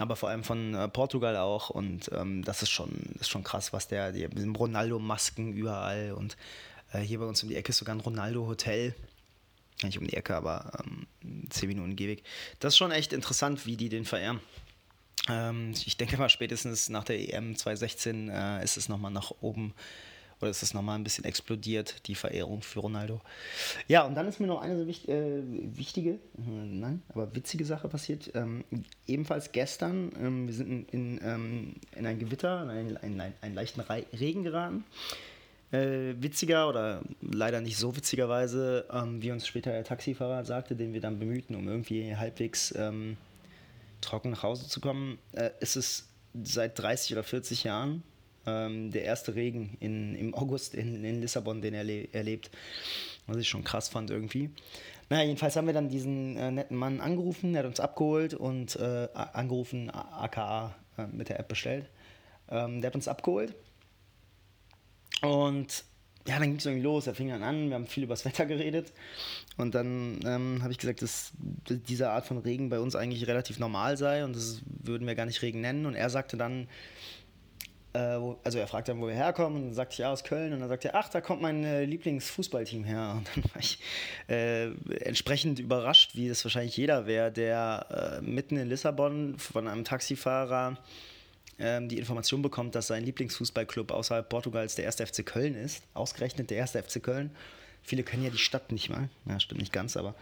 aber 0.00 0.16
vor 0.16 0.30
allem 0.30 0.42
von 0.42 0.74
äh, 0.74 0.88
Portugal 0.88 1.36
auch. 1.36 1.70
Und 1.70 2.10
ähm, 2.12 2.42
das 2.42 2.62
ist 2.62 2.70
schon, 2.70 2.90
ist 3.20 3.28
schon 3.28 3.44
krass, 3.44 3.72
was 3.72 3.86
der, 3.86 4.10
die 4.10 4.24
Ronaldo-Masken 4.24 5.52
überall 5.52 6.12
und 6.12 6.36
äh, 6.92 7.00
hier 7.00 7.20
bei 7.20 7.26
uns 7.26 7.42
um 7.42 7.48
die 7.48 7.56
Ecke 7.56 7.70
ist 7.70 7.78
sogar 7.78 7.94
ein 7.94 8.00
Ronaldo-Hotel. 8.00 8.94
Nicht 9.82 9.98
um 9.98 10.06
die 10.06 10.16
Ecke, 10.16 10.34
aber 10.34 10.72
ähm, 10.84 11.06
10 11.50 11.68
Minuten 11.68 11.96
Gehweg. 11.96 12.22
Das 12.60 12.72
ist 12.72 12.78
schon 12.78 12.92
echt 12.92 13.12
interessant, 13.12 13.66
wie 13.66 13.76
die 13.76 13.88
den 13.88 14.04
verehren. 14.04 14.40
Ähm, 15.28 15.74
ich 15.84 15.96
denke 15.96 16.16
mal, 16.16 16.28
spätestens 16.28 16.88
nach 16.88 17.04
der 17.04 17.18
EM 17.18 17.56
2016 17.56 18.28
äh, 18.28 18.64
ist 18.64 18.76
es 18.76 18.88
nochmal 18.88 19.10
nach 19.10 19.32
oben 19.40 19.74
oder 20.44 20.50
ist 20.50 20.62
das 20.62 20.74
nochmal 20.74 20.98
ein 20.98 21.04
bisschen 21.04 21.24
explodiert, 21.24 22.06
die 22.06 22.14
Verehrung 22.14 22.60
für 22.60 22.80
Ronaldo. 22.80 23.20
Ja, 23.88 24.04
und 24.04 24.14
dann 24.14 24.28
ist 24.28 24.40
mir 24.40 24.46
noch 24.46 24.60
eine 24.60 24.78
so 24.78 24.86
wichtig, 24.86 25.08
äh, 25.08 25.42
wichtige, 25.42 26.10
äh, 26.10 26.18
nein, 26.36 27.02
aber 27.08 27.34
witzige 27.34 27.64
Sache 27.64 27.88
passiert. 27.88 28.30
Ähm, 28.34 28.62
ebenfalls 29.06 29.52
gestern, 29.52 30.12
ähm, 30.20 30.46
wir 30.46 30.54
sind 30.54 30.68
in, 30.68 30.86
in, 30.88 31.20
ähm, 31.24 31.74
in 31.96 32.06
ein 32.06 32.18
Gewitter, 32.18 32.62
in 32.62 32.70
einen, 32.70 32.96
einen, 32.98 33.34
einen 33.40 33.54
leichten 33.54 33.80
Regen 33.80 34.44
geraten. 34.44 34.84
Äh, 35.72 36.14
witziger 36.22 36.68
oder 36.68 37.00
leider 37.22 37.62
nicht 37.62 37.78
so 37.78 37.96
witzigerweise, 37.96 38.84
ähm, 38.92 39.22
wie 39.22 39.32
uns 39.32 39.46
später 39.46 39.72
der 39.72 39.84
Taxifahrer 39.84 40.44
sagte, 40.44 40.76
den 40.76 40.92
wir 40.92 41.00
dann 41.00 41.18
bemühten, 41.18 41.56
um 41.56 41.66
irgendwie 41.68 42.14
halbwegs 42.14 42.72
ähm, 42.76 43.16
trocken 44.02 44.30
nach 44.32 44.42
Hause 44.42 44.68
zu 44.68 44.80
kommen, 44.80 45.18
äh, 45.32 45.50
ist 45.60 45.76
es 45.76 46.08
seit 46.42 46.78
30 46.78 47.12
oder 47.12 47.22
40 47.22 47.64
Jahren 47.64 48.02
ähm, 48.46 48.90
der 48.90 49.04
erste 49.04 49.34
Regen 49.34 49.76
in, 49.80 50.14
im 50.14 50.34
August 50.34 50.74
in, 50.74 51.04
in 51.04 51.20
Lissabon, 51.20 51.62
den 51.62 51.74
er 51.74 52.14
erlebt. 52.14 52.50
Was 53.26 53.38
ich 53.38 53.48
schon 53.48 53.64
krass 53.64 53.88
fand 53.88 54.10
irgendwie. 54.10 54.50
Naja, 55.08 55.24
jedenfalls 55.24 55.56
haben 55.56 55.66
wir 55.66 55.74
dann 55.74 55.88
diesen 55.88 56.36
äh, 56.36 56.50
netten 56.50 56.76
Mann 56.76 57.00
angerufen, 57.00 57.52
der 57.52 57.62
hat 57.62 57.68
uns 57.68 57.80
abgeholt 57.80 58.34
und 58.34 58.76
äh, 58.76 59.08
angerufen, 59.14 59.90
aka 59.90 60.74
äh, 60.98 61.06
mit 61.06 61.28
der 61.28 61.40
App 61.40 61.48
bestellt. 61.48 61.88
Ähm, 62.48 62.80
der 62.80 62.88
hat 62.88 62.94
uns 62.94 63.08
abgeholt. 63.08 63.54
Und 65.22 65.84
ja, 66.26 66.38
dann 66.38 66.48
ging 66.48 66.56
es 66.56 66.64
irgendwie 66.64 66.84
los, 66.84 67.06
er 67.06 67.14
fing 67.14 67.28
dann 67.28 67.42
an, 67.42 67.68
wir 67.68 67.74
haben 67.74 67.86
viel 67.86 68.04
über 68.04 68.14
das 68.14 68.24
Wetter 68.24 68.46
geredet. 68.46 68.92
Und 69.56 69.74
dann 69.74 70.20
ähm, 70.24 70.62
habe 70.62 70.72
ich 70.72 70.78
gesagt, 70.78 71.02
dass 71.02 71.32
diese 71.68 72.10
Art 72.10 72.26
von 72.26 72.38
Regen 72.38 72.70
bei 72.70 72.80
uns 72.80 72.96
eigentlich 72.96 73.26
relativ 73.26 73.58
normal 73.58 73.96
sei 73.96 74.24
und 74.24 74.34
das 74.34 74.62
würden 74.64 75.06
wir 75.06 75.14
gar 75.14 75.26
nicht 75.26 75.42
Regen 75.42 75.60
nennen. 75.60 75.84
Und 75.84 75.94
er 75.94 76.08
sagte 76.08 76.36
dann, 76.36 76.66
also 77.98 78.58
er 78.58 78.66
fragte 78.66 78.92
dann, 78.92 79.00
wo 79.00 79.06
wir 79.06 79.14
herkommen, 79.14 79.56
und 79.56 79.64
dann 79.68 79.74
sagte 79.74 79.92
ich, 79.92 79.98
ja, 79.98 80.12
aus 80.12 80.24
Köln. 80.24 80.52
Und 80.52 80.60
dann 80.60 80.68
sagte 80.68 80.88
er, 80.88 80.96
ach, 80.96 81.08
da 81.08 81.20
kommt 81.20 81.40
mein 81.40 81.64
äh, 81.64 81.84
Lieblingsfußballteam 81.84 82.84
her. 82.84 83.14
Und 83.16 83.28
dann 83.34 83.44
war 83.52 83.60
ich 83.60 83.78
äh, 84.28 84.70
entsprechend 85.04 85.58
überrascht, 85.60 86.14
wie 86.14 86.28
das 86.28 86.44
wahrscheinlich 86.44 86.76
jeder 86.76 87.06
wäre, 87.06 87.30
der 87.30 88.20
äh, 88.20 88.22
mitten 88.22 88.56
in 88.56 88.68
Lissabon 88.68 89.38
von 89.38 89.68
einem 89.68 89.84
Taxifahrer 89.84 90.76
ähm, 91.58 91.88
die 91.88 91.98
Information 91.98 92.42
bekommt, 92.42 92.74
dass 92.74 92.88
sein 92.88 93.04
Lieblingsfußballclub 93.04 93.92
außerhalb 93.92 94.28
Portugals 94.28 94.74
der 94.74 94.86
1. 94.86 94.96
FC 94.96 95.24
Köln 95.24 95.54
ist. 95.54 95.84
Ausgerechnet 95.94 96.50
der 96.50 96.62
1. 96.62 96.72
FC 96.72 97.02
Köln. 97.02 97.30
Viele 97.82 98.02
kennen 98.02 98.24
ja 98.24 98.30
die 98.30 98.38
Stadt 98.38 98.72
nicht 98.72 98.90
mal. 98.90 99.08
Ja, 99.26 99.38
stimmt 99.38 99.60
nicht 99.60 99.72
ganz, 99.72 99.96
aber. 99.96 100.14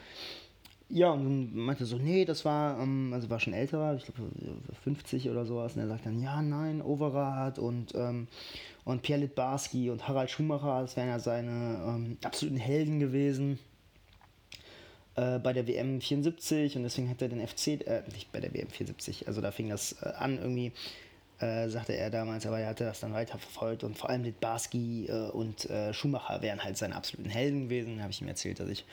Ja, 0.95 1.11
und 1.13 1.25
dann 1.25 1.55
meinte 1.55 1.85
er 1.85 1.87
so, 1.87 1.97
nee, 1.97 2.27
das 2.27 2.45
war, 2.45 2.79
ähm, 2.79 3.13
also 3.15 3.31
war 3.31 3.41
schon 3.41 3.55
älter, 3.55 3.97
ich 3.97 4.05
glaube 4.05 4.31
50 4.85 5.31
oder 5.31 5.47
sowas. 5.47 5.75
Und 5.75 5.81
er 5.81 5.89
sagt 5.89 6.05
dann, 6.05 6.21
ja, 6.21 6.43
nein, 6.43 6.83
Overath 6.83 7.59
und, 7.59 7.95
ähm, 7.95 8.29
und 8.85 9.01
Pierre 9.01 9.23
Litbarski 9.23 9.89
und 9.89 10.07
Harald 10.07 10.31
Schumacher, 10.31 10.83
das 10.83 10.95
wären 10.99 11.09
ja 11.09 11.19
seine 11.19 11.83
ähm, 11.87 12.19
absoluten 12.23 12.59
Helden 12.59 13.01
gewesen 13.01 13.59
äh, 15.15 15.39
bei 15.39 15.55
der 15.55 15.67
WM 15.67 16.03
74 16.03 16.77
und 16.77 16.83
deswegen 16.83 17.09
hat 17.09 17.23
er 17.23 17.31
den 17.31 17.47
FC, 17.47 17.69
äh, 17.87 18.03
nicht 18.13 18.31
bei 18.31 18.41
der 18.41 18.53
WM 18.53 18.69
74, 18.69 19.27
also 19.29 19.41
da 19.41 19.51
fing 19.51 19.71
das 19.71 19.97
äh, 20.03 20.11
an 20.19 20.37
irgendwie 20.37 20.73
äh, 21.39 21.71
sagte 21.71 21.97
er 21.97 22.11
damals, 22.11 22.45
aber 22.47 22.61
er 22.61 22.69
hatte 22.69 22.85
das 22.85 23.01
dann 23.01 23.15
weiter 23.15 23.39
verfolgt 23.39 23.83
und 23.83 23.97
vor 23.97 24.11
allem 24.11 24.23
mit 24.23 24.41
Barski 24.41 25.07
äh, 25.09 25.31
und 25.31 25.71
äh, 25.71 25.95
Schumacher 25.95 26.43
wären 26.43 26.63
halt 26.63 26.77
seine 26.77 26.97
absoluten 26.97 27.31
Helden 27.31 27.63
gewesen. 27.65 28.03
Habe 28.03 28.13
ich 28.13 28.21
ihm 28.21 28.29
erzählt, 28.29 28.61
dass 28.61 28.69
ich 28.69 28.85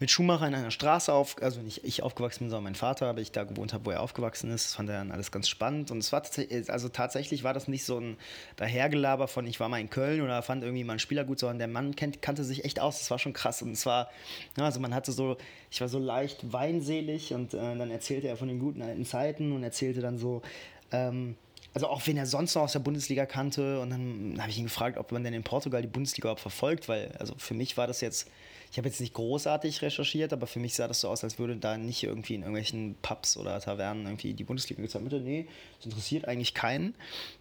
mit 0.00 0.10
Schumacher 0.10 0.48
in 0.48 0.54
einer 0.54 0.70
Straße 0.70 1.12
auf, 1.12 1.36
also 1.42 1.60
nicht 1.60 1.84
ich 1.84 2.02
aufgewachsen 2.02 2.44
bin, 2.44 2.50
sondern 2.50 2.64
mein 2.64 2.74
Vater, 2.74 3.06
aber 3.06 3.20
ich 3.20 3.32
da 3.32 3.44
gewohnt 3.44 3.74
habe, 3.74 3.84
wo 3.84 3.90
er 3.90 4.00
aufgewachsen 4.00 4.50
ist. 4.50 4.64
Das 4.64 4.74
fand 4.74 4.88
er 4.88 4.96
dann 4.96 5.12
alles 5.12 5.30
ganz 5.30 5.46
spannend. 5.46 5.90
Und 5.90 5.98
es 5.98 6.10
war 6.10 6.22
also 6.68 6.88
tatsächlich 6.88 7.44
war 7.44 7.52
das 7.52 7.68
nicht 7.68 7.84
so 7.84 7.98
ein 7.98 8.16
Dahergelaber 8.56 9.28
von 9.28 9.46
ich 9.46 9.60
war 9.60 9.68
mal 9.68 9.78
in 9.78 9.90
Köln 9.90 10.22
oder 10.22 10.40
fand 10.42 10.64
irgendwie 10.64 10.84
mal 10.84 10.94
einen 10.94 11.00
Spieler 11.00 11.24
gut, 11.24 11.38
sondern 11.38 11.58
der 11.58 11.68
Mann 11.68 11.94
kennt, 11.96 12.22
kannte 12.22 12.44
sich 12.44 12.64
echt 12.64 12.80
aus. 12.80 12.98
Das 12.98 13.10
war 13.10 13.18
schon 13.18 13.34
krass. 13.34 13.60
Und 13.60 13.72
es 13.72 13.84
war, 13.84 14.08
also 14.56 14.80
man 14.80 14.94
hatte 14.94 15.12
so, 15.12 15.36
ich 15.70 15.82
war 15.82 15.88
so 15.88 15.98
leicht 15.98 16.50
weinselig 16.50 17.34
und 17.34 17.52
äh, 17.52 17.58
dann 17.58 17.90
erzählte 17.90 18.26
er 18.26 18.38
von 18.38 18.48
den 18.48 18.58
guten 18.58 18.80
alten 18.80 19.04
Zeiten 19.04 19.52
und 19.52 19.62
erzählte 19.62 20.00
dann 20.00 20.16
so, 20.16 20.40
ähm, 20.92 21.36
also 21.74 21.88
auch 21.88 22.06
wenn 22.06 22.16
er 22.16 22.26
sonst 22.26 22.54
noch 22.54 22.62
aus 22.62 22.72
der 22.72 22.80
Bundesliga 22.80 23.26
kannte. 23.26 23.80
Und 23.80 23.90
dann 23.90 24.36
habe 24.40 24.48
ich 24.48 24.56
ihn 24.56 24.64
gefragt, 24.64 24.96
ob 24.96 25.12
man 25.12 25.24
denn 25.24 25.34
in 25.34 25.42
Portugal 25.42 25.82
die 25.82 25.88
Bundesliga 25.88 26.28
überhaupt 26.28 26.40
verfolgt, 26.40 26.88
weil 26.88 27.12
also 27.18 27.34
für 27.36 27.52
mich 27.52 27.76
war 27.76 27.86
das 27.86 28.00
jetzt, 28.00 28.30
ich 28.70 28.78
habe 28.78 28.88
jetzt 28.88 29.00
nicht 29.00 29.14
großartig 29.14 29.82
recherchiert, 29.82 30.32
aber 30.32 30.46
für 30.46 30.60
mich 30.60 30.74
sah 30.74 30.86
das 30.86 31.00
so 31.00 31.08
aus, 31.08 31.24
als 31.24 31.38
würde 31.38 31.56
da 31.56 31.76
nicht 31.76 32.04
irgendwie 32.04 32.34
in 32.34 32.42
irgendwelchen 32.42 32.94
Pubs 33.02 33.36
oder 33.36 33.58
Tavernen 33.60 34.06
irgendwie 34.06 34.32
die 34.32 34.44
Bundesliga 34.44 34.80
gezeigt. 34.80 35.04
Nee, 35.10 35.48
das 35.78 35.86
interessiert 35.86 36.28
eigentlich 36.28 36.54
keinen. 36.54 36.94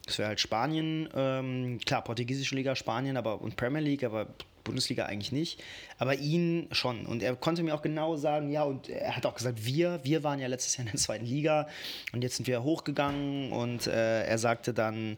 Das 0.05 0.17
wäre 0.17 0.29
halt 0.29 0.39
Spanien, 0.39 1.07
ähm, 1.15 1.79
klar, 1.85 2.03
portugiesische 2.03 2.55
Liga, 2.55 2.75
Spanien 2.75 3.15
aber 3.15 3.41
und 3.41 3.55
Premier 3.55 3.81
League, 3.81 4.03
aber 4.03 4.27
Bundesliga 4.63 5.05
eigentlich 5.05 5.31
nicht, 5.31 5.63
aber 5.97 6.15
ihn 6.15 6.67
schon. 6.71 7.05
Und 7.05 7.23
er 7.23 7.35
konnte 7.35 7.63
mir 7.63 7.75
auch 7.75 7.81
genau 7.81 8.17
sagen, 8.17 8.51
ja, 8.51 8.63
und 8.63 8.89
er 8.89 9.15
hat 9.15 9.25
auch 9.25 9.35
gesagt, 9.35 9.65
wir, 9.65 9.99
wir 10.03 10.23
waren 10.23 10.39
ja 10.39 10.47
letztes 10.47 10.77
Jahr 10.77 10.85
in 10.85 10.91
der 10.91 10.99
zweiten 10.99 11.25
Liga 11.25 11.67
und 12.13 12.23
jetzt 12.23 12.37
sind 12.37 12.47
wir 12.47 12.63
hochgegangen 12.63 13.51
und 13.51 13.87
äh, 13.87 14.23
er 14.25 14.37
sagte 14.37 14.73
dann, 14.73 15.17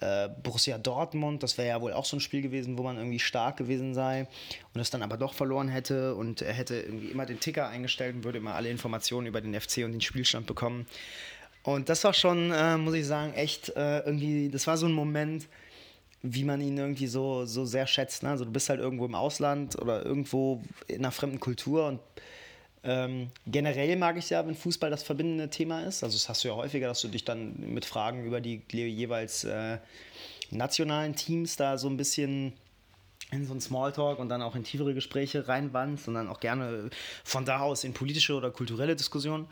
äh, 0.00 0.28
Borussia 0.42 0.78
Dortmund, 0.78 1.42
das 1.42 1.58
wäre 1.58 1.68
ja 1.68 1.80
wohl 1.80 1.92
auch 1.92 2.04
so 2.04 2.16
ein 2.16 2.20
Spiel 2.20 2.42
gewesen, 2.42 2.76
wo 2.78 2.82
man 2.82 2.96
irgendwie 2.96 3.18
stark 3.18 3.56
gewesen 3.56 3.94
sei 3.94 4.26
und 4.74 4.80
es 4.80 4.90
dann 4.90 5.02
aber 5.02 5.16
doch 5.16 5.34
verloren 5.34 5.68
hätte 5.68 6.14
und 6.14 6.42
er 6.42 6.52
hätte 6.52 6.76
irgendwie 6.76 7.08
immer 7.08 7.26
den 7.26 7.40
Ticker 7.40 7.68
eingestellt 7.68 8.14
und 8.16 8.24
würde 8.24 8.38
immer 8.38 8.54
alle 8.54 8.68
Informationen 8.68 9.26
über 9.26 9.40
den 9.40 9.58
FC 9.58 9.78
und 9.78 9.92
den 9.92 10.00
Spielstand 10.00 10.46
bekommen. 10.46 10.86
Und 11.62 11.88
das 11.88 12.04
war 12.04 12.14
schon, 12.14 12.52
äh, 12.52 12.76
muss 12.76 12.94
ich 12.94 13.06
sagen, 13.06 13.32
echt 13.34 13.70
äh, 13.70 14.00
irgendwie, 14.00 14.48
das 14.50 14.66
war 14.66 14.76
so 14.76 14.86
ein 14.86 14.92
Moment, 14.92 15.48
wie 16.22 16.44
man 16.44 16.60
ihn 16.60 16.78
irgendwie 16.78 17.06
so, 17.06 17.44
so 17.44 17.64
sehr 17.64 17.86
schätzt. 17.86 18.22
Ne? 18.22 18.30
Also 18.30 18.44
du 18.44 18.52
bist 18.52 18.68
halt 18.68 18.80
irgendwo 18.80 19.04
im 19.04 19.14
Ausland 19.14 19.76
oder 19.80 20.04
irgendwo 20.04 20.62
in 20.86 20.98
einer 20.98 21.10
fremden 21.10 21.40
Kultur 21.40 21.86
und 21.88 22.00
ähm, 22.88 23.32
generell 23.46 23.96
mag 23.96 24.16
ich 24.16 24.30
ja, 24.30 24.46
wenn 24.46 24.54
Fußball 24.54 24.90
das 24.90 25.02
verbindende 25.02 25.50
Thema 25.50 25.82
ist. 25.82 26.04
Also 26.04 26.14
das 26.16 26.28
hast 26.28 26.44
du 26.44 26.48
ja 26.48 26.54
häufiger, 26.54 26.86
dass 26.86 27.00
du 27.00 27.08
dich 27.08 27.24
dann 27.24 27.54
mit 27.58 27.84
Fragen 27.84 28.24
über 28.24 28.40
die 28.40 28.62
jeweils 28.70 29.42
äh, 29.42 29.78
nationalen 30.52 31.16
Teams 31.16 31.56
da 31.56 31.78
so 31.78 31.88
ein 31.88 31.96
bisschen 31.96 32.52
in 33.32 33.44
so 33.44 33.52
ein 33.52 33.60
Smalltalk 33.60 34.20
und 34.20 34.28
dann 34.28 34.40
auch 34.40 34.54
in 34.54 34.62
tiefere 34.62 34.94
Gespräche 34.94 35.48
reinwandst 35.48 36.06
und 36.06 36.14
dann 36.14 36.28
auch 36.28 36.38
gerne 36.38 36.90
von 37.24 37.44
da 37.44 37.58
aus 37.58 37.82
in 37.82 37.92
politische 37.92 38.34
oder 38.34 38.52
kulturelle 38.52 38.94
Diskussionen. 38.94 39.48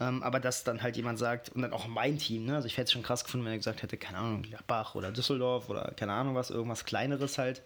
Ähm, 0.00 0.22
aber 0.22 0.40
dass 0.40 0.64
dann 0.64 0.82
halt 0.82 0.96
jemand 0.96 1.18
sagt, 1.18 1.50
und 1.50 1.60
dann 1.60 1.74
auch 1.74 1.88
mein 1.88 2.16
Team, 2.16 2.46
ne? 2.46 2.54
also 2.54 2.66
ich 2.66 2.78
hätte 2.78 2.84
es 2.84 2.92
schon 2.92 3.02
krass 3.02 3.22
gefunden, 3.22 3.44
wenn 3.44 3.52
er 3.52 3.58
gesagt 3.58 3.82
hätte, 3.82 3.98
keine 3.98 4.16
Ahnung, 4.16 4.42
Gladbach 4.42 4.94
oder 4.94 5.12
Düsseldorf 5.12 5.68
oder 5.68 5.92
keine 5.94 6.14
Ahnung 6.14 6.34
was, 6.34 6.48
irgendwas 6.48 6.86
Kleineres 6.86 7.36
halt. 7.36 7.60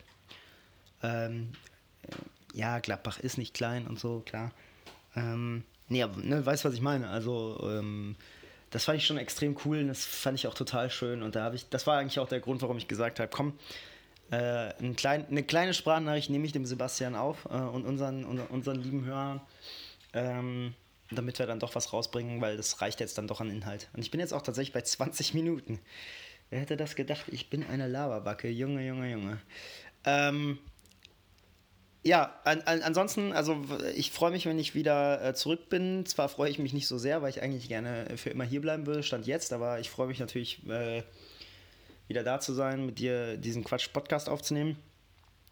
Ähm, 1.05 1.53
äh, 2.03 2.59
ja, 2.59 2.81
Gladbach 2.81 3.21
ist 3.21 3.39
nicht 3.39 3.55
klein 3.55 3.87
und 3.87 4.01
so, 4.01 4.21
klar. 4.27 4.51
Ähm, 5.17 5.65
nee, 5.89 6.03
aber, 6.03 6.21
ne, 6.23 6.45
weißt 6.45 6.65
du, 6.65 6.69
was 6.69 6.75
ich 6.75 6.81
meine? 6.81 7.09
Also, 7.09 7.59
ähm, 7.63 8.17
das 8.71 8.85
fand 8.85 8.99
ich 8.99 9.07
schon 9.07 9.19
extrem 9.19 9.57
cool 9.65 9.79
und 9.81 9.89
das 9.89 10.05
fand 10.05 10.39
ich 10.39 10.47
auch 10.47 10.55
total 10.55 10.91
schön. 10.91 11.23
Und 11.23 11.37
da 11.37 11.45
habe 11.45 11.57
ich, 11.57 11.69
das 11.69 11.87
war 11.87 11.99
eigentlich 11.99 12.19
auch 12.19 12.29
der 12.29 12.41
Grund, 12.41 12.63
warum 12.63 12.79
ich 12.79 12.89
gesagt 12.89 13.21
habe, 13.21 13.31
komm, 13.31 13.53
äh, 14.31 14.73
ein 14.83 14.97
klein, 14.97 15.27
eine 15.31 15.43
kleine 15.43 15.75
Sprachnachricht 15.75 16.31
nehme 16.31 16.47
ich 16.47 16.53
dem 16.53 16.65
Sebastian 16.65 17.15
auf 17.15 17.45
äh, 17.45 17.55
und 17.55 17.85
unseren, 17.85 18.25
unseren 18.25 18.83
lieben 18.83 19.05
Hörern. 19.05 19.41
Ähm, 20.15 20.75
damit 21.15 21.39
wir 21.39 21.47
dann 21.47 21.61
doch 21.61 21.75
was 21.75 21.93
rausbringen, 21.93 22.41
weil 22.41 22.57
das 22.57 22.81
reicht 22.81 23.01
jetzt 23.01 23.19
dann 23.19 23.27
doch 23.27 23.41
an 23.41 23.51
Inhalt. 23.51 23.89
Und 23.93 24.01
ich 24.01 24.11
bin 24.11 24.21
jetzt 24.21 24.33
auch 24.33 24.43
tatsächlich 24.43 24.73
bei 24.73 24.81
20 24.81 25.35
Minuten. 25.35 25.79
Wer 26.51 26.61
hätte 26.61 26.77
das 26.77 26.97
gedacht? 26.97 27.25
Ich 27.29 27.51
bin 27.51 27.65
eine 27.65 27.89
Lavabacke. 27.89 28.49
Junge, 28.49 28.87
Junge, 28.87 29.11
Junge. 29.11 29.39
Ähm, 30.05 30.59
ja, 32.05 32.35
an, 32.45 32.63
an, 32.63 32.83
ansonsten, 32.83 33.33
also 33.33 33.57
ich 33.95 34.11
freue 34.11 34.33
mich, 34.33 34.47
wenn 34.47 34.59
ich 34.59 34.75
wieder 34.75 35.25
äh, 35.25 35.35
zurück 35.35 35.69
bin. 35.69 36.05
Zwar 36.05 36.29
freue 36.29 36.51
ich 36.51 36.59
mich 36.59 36.73
nicht 36.73 36.89
so 36.89 36.99
sehr, 36.99 37.23
weil 37.23 37.31
ich 37.31 37.43
eigentlich 37.43 37.69
gerne 37.69 38.17
für 38.17 38.31
immer 38.31 38.45
hier 38.45 38.61
bleiben 38.61 38.87
würde, 38.87 39.05
stand 39.05 39.27
jetzt, 39.27 39.53
aber 39.53 39.79
ich 39.79 39.89
freue 39.89 40.09
mich 40.09 40.19
natürlich, 40.19 40.67
äh, 40.69 41.05
wieder 42.09 42.25
da 42.25 42.41
zu 42.41 42.55
sein, 42.55 42.87
mit 42.87 42.99
dir 42.99 43.37
diesen 43.37 43.63
Quatsch-Podcast 43.63 44.29
aufzunehmen. 44.29 44.77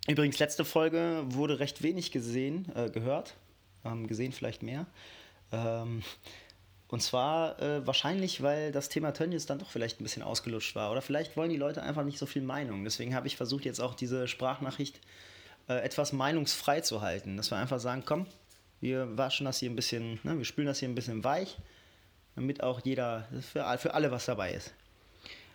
Übrigens, 0.09 0.41
letzte 0.41 0.65
Folge 0.65 1.23
wurde 1.27 1.61
recht 1.61 1.83
wenig 1.83 2.11
gesehen, 2.11 2.67
äh, 2.75 2.91
gehört. 2.91 3.35
Ähm, 3.85 4.09
gesehen 4.09 4.33
vielleicht 4.33 4.63
mehr. 4.63 4.87
Ähm, 5.53 6.03
und 6.89 7.01
zwar 7.01 7.63
äh, 7.63 7.87
wahrscheinlich, 7.87 8.43
weil 8.43 8.73
das 8.73 8.89
Thema 8.89 9.13
Tönnies 9.13 9.47
dann 9.47 9.61
doch 9.61 9.71
vielleicht 9.71 10.01
ein 10.01 10.03
bisschen 10.03 10.25
ausgelutscht 10.25 10.75
war. 10.75 10.91
Oder 10.91 11.01
vielleicht 11.01 11.37
wollen 11.37 11.51
die 11.51 11.57
Leute 11.57 11.83
einfach 11.85 12.05
nicht 12.05 12.19
so 12.19 12.27
viel 12.27 12.43
Meinung. 12.43 12.83
Deswegen 12.83 13.15
habe 13.15 13.29
ich 13.29 13.37
versucht, 13.37 13.65
jetzt 13.65 13.81
auch 13.81 13.95
diese 13.95 14.27
Sprachnachricht 14.27 14.97
äh, 14.97 15.01
etwas 15.67 16.13
meinungsfrei 16.13 16.81
zu 16.81 17.01
halten. 17.01 17.37
Dass 17.37 17.51
wir 17.51 17.59
einfach 17.59 17.81
sagen, 17.81 18.03
komm, 18.05 18.27
wir 18.81 19.17
waschen 19.17 19.45
das 19.45 19.59
hier 19.59 19.71
ein 19.71 19.77
bisschen, 19.77 20.21
ne, 20.23 20.37
wir 20.39 20.45
spülen 20.45 20.67
das 20.67 20.79
hier 20.79 20.89
ein 20.89 20.95
bisschen 20.95 21.23
weich, 21.25 21.57
damit 22.35 22.63
auch 22.63 22.81
jeder, 22.85 23.29
für, 23.41 23.79
für 23.79 23.95
alle 23.95 24.11
was 24.11 24.27
dabei 24.27 24.53
ist. 24.53 24.73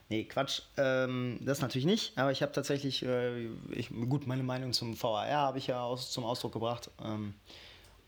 Nee, 0.07 0.25
Quatsch, 0.25 0.61
ähm, 0.77 1.39
das 1.41 1.61
natürlich 1.61 1.85
nicht, 1.85 2.15
aber 2.17 2.31
ich 2.31 2.43
habe 2.43 2.51
tatsächlich, 2.51 3.03
äh, 3.03 3.47
ich, 3.71 3.89
gut, 3.89 4.27
meine 4.27 4.43
Meinung 4.43 4.71
zum 4.71 5.01
VAR 5.01 5.27
habe 5.31 5.57
ich 5.57 5.67
ja 5.67 5.81
aus, 5.81 6.11
zum 6.11 6.23
Ausdruck 6.25 6.53
gebracht. 6.53 6.91
Ähm, 7.03 7.33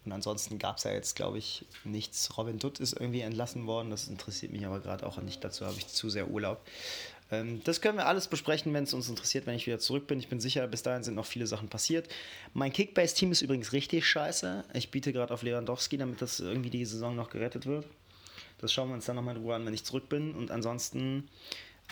und 0.05 0.13
ansonsten 0.13 0.57
gab 0.57 0.77
es 0.77 0.85
ja 0.85 0.91
jetzt, 0.91 1.17
glaube 1.17 1.37
ich, 1.37 1.65
nichts. 1.83 2.37
Robin 2.37 2.59
Dutt 2.59 2.79
ist 2.79 2.93
irgendwie 2.93 3.19
entlassen 3.21 3.67
worden. 3.67 3.89
Das 3.89 4.07
interessiert 4.07 4.53
mich 4.53 4.65
aber 4.65 4.79
gerade 4.79 5.05
auch 5.05 5.17
nicht. 5.17 5.43
Dazu 5.43 5.65
habe 5.65 5.75
ich 5.77 5.87
zu 5.87 6.09
sehr 6.09 6.29
Urlaub. 6.29 6.61
Ähm, 7.31 7.61
das 7.63 7.81
können 7.81 7.97
wir 7.97 8.07
alles 8.07 8.27
besprechen, 8.27 8.73
wenn 8.73 8.83
es 8.83 8.93
uns 8.93 9.09
interessiert, 9.09 9.45
wenn 9.45 9.55
ich 9.55 9.67
wieder 9.67 9.79
zurück 9.79 10.07
bin. 10.07 10.19
Ich 10.19 10.29
bin 10.29 10.39
sicher, 10.39 10.65
bis 10.67 10.83
dahin 10.83 11.03
sind 11.03 11.15
noch 11.15 11.25
viele 11.25 11.47
Sachen 11.47 11.69
passiert. 11.69 12.07
Mein 12.53 12.71
Kickbase-Team 12.71 13.31
ist 13.31 13.41
übrigens 13.41 13.73
richtig 13.73 14.05
scheiße. 14.05 14.65
Ich 14.73 14.91
biete 14.91 15.13
gerade 15.13 15.33
auf 15.33 15.43
Lewandowski, 15.43 15.97
damit 15.97 16.21
das 16.21 16.39
irgendwie 16.39 16.69
die 16.69 16.85
Saison 16.85 17.15
noch 17.15 17.29
gerettet 17.29 17.65
wird. 17.65 17.85
Das 18.59 18.73
schauen 18.73 18.89
wir 18.89 18.95
uns 18.95 19.05
dann 19.05 19.15
nochmal 19.15 19.35
in 19.35 19.43
Ruhe 19.43 19.55
an, 19.55 19.65
wenn 19.65 19.73
ich 19.73 19.83
zurück 19.83 20.09
bin. 20.09 20.33
Und 20.33 20.51
ansonsten 20.51 21.29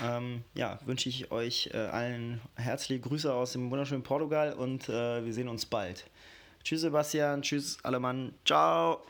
ähm, 0.01 0.43
ja, 0.53 0.79
wünsche 0.85 1.09
ich 1.09 1.31
euch 1.31 1.69
äh, 1.73 1.77
allen 1.77 2.41
herzliche 2.55 2.99
Grüße 2.99 3.33
aus 3.33 3.53
dem 3.53 3.71
wunderschönen 3.71 4.03
Portugal 4.03 4.53
und 4.53 4.89
äh, 4.89 5.23
wir 5.23 5.33
sehen 5.33 5.47
uns 5.47 5.65
bald. 5.65 6.05
Tschüss 6.63 6.81
Sebastian, 6.81 7.41
tschüss 7.43 7.77
alle 7.83 7.99
Mann, 7.99 8.33
ciao. 8.43 9.05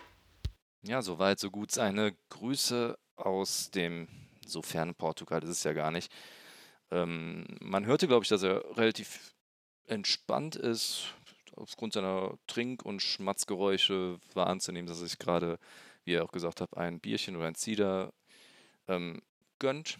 Ja, 0.86 1.02
soweit, 1.02 1.40
so 1.40 1.50
gut. 1.50 1.72
Seine 1.72 2.16
Grüße 2.30 2.96
aus 3.16 3.72
dem 3.72 4.08
so 4.46 4.62
fernen 4.62 4.96
Portugal 4.96 5.44
ist 5.44 5.50
es 5.50 5.64
ja 5.64 5.74
gar 5.74 5.92
nicht. 5.92 6.12
Ähm, 6.92 7.46
man 7.62 7.86
hörte, 7.86 8.08
glaube 8.08 8.24
ich, 8.24 8.30
dass 8.30 8.44
er 8.44 8.64
relativ 8.78 9.34
entspannt 9.88 10.56
ist. 10.56 11.14
Aufgrund 11.56 11.94
seiner 11.94 12.38
Trink- 12.48 12.84
und 12.84 13.02
Schmatzgeräusche 13.02 14.20
war 14.34 14.48
anzunehmen, 14.48 14.88
dass 14.88 15.00
er 15.00 15.08
sich 15.08 15.20
gerade, 15.20 15.58
wie 16.04 16.14
er 16.14 16.24
auch 16.24 16.32
gesagt 16.32 16.62
hat, 16.62 16.76
ein 16.76 17.00
Bierchen 17.00 17.36
oder 17.36 17.48
ein 17.48 17.56
Cider 17.56 18.14
ähm, 18.88 19.22
gönnt. 19.60 19.98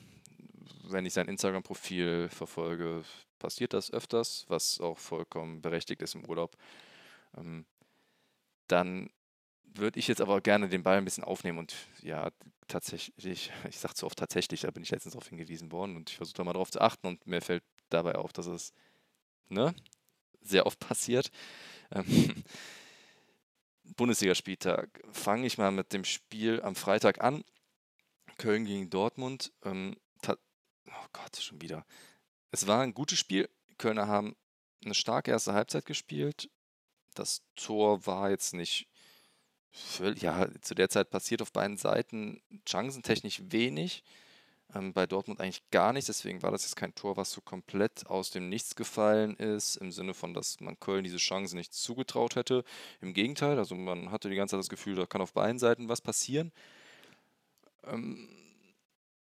Wenn 0.84 1.06
ich 1.06 1.14
sein 1.14 1.28
Instagram-Profil 1.28 2.30
verfolge, 2.30 3.04
passiert 3.40 3.74
das 3.74 3.92
öfters, 3.92 4.46
was 4.48 4.80
auch 4.80 4.98
vollkommen 4.98 5.62
berechtigt 5.62 6.02
ist 6.02 6.16
im 6.16 6.26
Urlaub. 6.26 6.56
Ähm, 7.38 7.66
dann 8.68 9.10
würde 9.78 10.00
ich 10.00 10.08
jetzt 10.08 10.22
aber 10.22 10.42
gerne 10.42 10.70
den 10.70 10.84
Ball 10.84 10.98
ein 10.98 11.06
bisschen 11.06 11.24
aufnehmen 11.24 11.60
und 11.60 11.76
ja, 12.02 12.32
tatsächlich, 12.68 13.52
ich 13.70 13.80
sage 13.80 13.96
zu 13.96 14.06
oft 14.06 14.18
tatsächlich, 14.18 14.62
da 14.62 14.72
bin 14.72 14.84
ich 14.84 14.92
letztens 14.92 15.14
darauf 15.14 15.28
hingewiesen 15.28 15.72
worden 15.72 15.96
und 15.96 16.10
ich 16.10 16.18
versuche 16.18 16.38
da 16.38 16.44
mal 16.44 16.54
drauf 16.54 16.72
zu 16.72 16.82
achten 16.82 17.08
und 17.08 17.26
mir 17.28 17.42
fällt 17.42 17.64
dabei 17.90 18.16
auf, 18.16 18.34
dass 18.34 18.48
es 18.48 18.74
ne, 19.50 19.74
sehr 20.42 20.66
oft 20.66 20.80
passiert. 20.80 21.32
Ähm, 21.92 22.44
Bundesligaspieltag. 23.96 25.02
Fange 25.12 25.46
ich 25.46 25.58
mal 25.58 25.72
mit 25.72 25.94
dem 25.94 26.06
Spiel 26.06 26.62
am 26.62 26.76
Freitag 26.76 27.24
an. 27.24 27.44
Köln 28.38 28.66
gegen 28.66 28.90
Dortmund. 28.90 29.54
Ähm, 29.64 29.96
oh 30.28 31.08
Gott, 31.14 31.38
schon 31.38 31.62
wieder. 31.62 31.86
Es 32.52 32.68
war 32.68 32.82
ein 32.82 32.94
gutes 32.94 33.20
Spiel. 33.20 33.50
Kölner 33.78 34.08
haben 34.08 34.36
eine 34.84 34.96
starke 34.96 35.32
erste 35.32 35.54
Halbzeit 35.54 35.86
gespielt. 35.86 36.50
Das 37.14 37.44
Tor 37.56 38.06
war 38.06 38.30
jetzt 38.30 38.54
nicht 38.54 38.88
ja, 40.18 40.48
zu 40.62 40.76
der 40.76 40.90
Zeit 40.90 41.10
passiert 41.10 41.42
auf 41.42 41.52
beiden 41.52 41.78
Seiten 41.78 42.42
chancentechnisch 42.66 43.42
wenig. 43.50 44.04
Ähm, 44.74 44.94
bei 44.94 45.06
Dortmund 45.06 45.40
eigentlich 45.40 45.70
gar 45.70 45.94
nichts, 45.94 46.08
deswegen 46.08 46.42
war 46.42 46.52
das 46.52 46.64
jetzt 46.64 46.76
kein 46.76 46.96
Tor, 46.96 47.18
was 47.18 47.32
so 47.32 47.42
komplett 47.42 48.08
aus 48.08 48.32
dem 48.32 48.50
Nichts 48.50 48.76
gefallen 48.76 49.36
ist, 49.36 49.78
im 49.78 49.92
Sinne 49.92 50.14
von, 50.14 50.34
dass 50.34 50.60
man 50.60 50.80
Köln 50.80 51.04
diese 51.04 51.18
Chance 51.18 51.56
nicht 51.56 51.74
zugetraut 51.74 52.36
hätte. 52.36 52.64
Im 53.02 53.14
Gegenteil, 53.14 53.58
also 53.60 53.76
man 53.76 54.12
hatte 54.12 54.30
die 54.30 54.36
ganze 54.36 54.54
Zeit 54.54 54.60
das 54.60 54.70
Gefühl, 54.70 54.96
da 54.96 55.06
kann 55.06 55.22
auf 55.22 55.34
beiden 55.34 55.60
Seiten 55.60 55.88
was 55.88 56.02
passieren. 56.02 56.52
Ähm, 57.86 58.28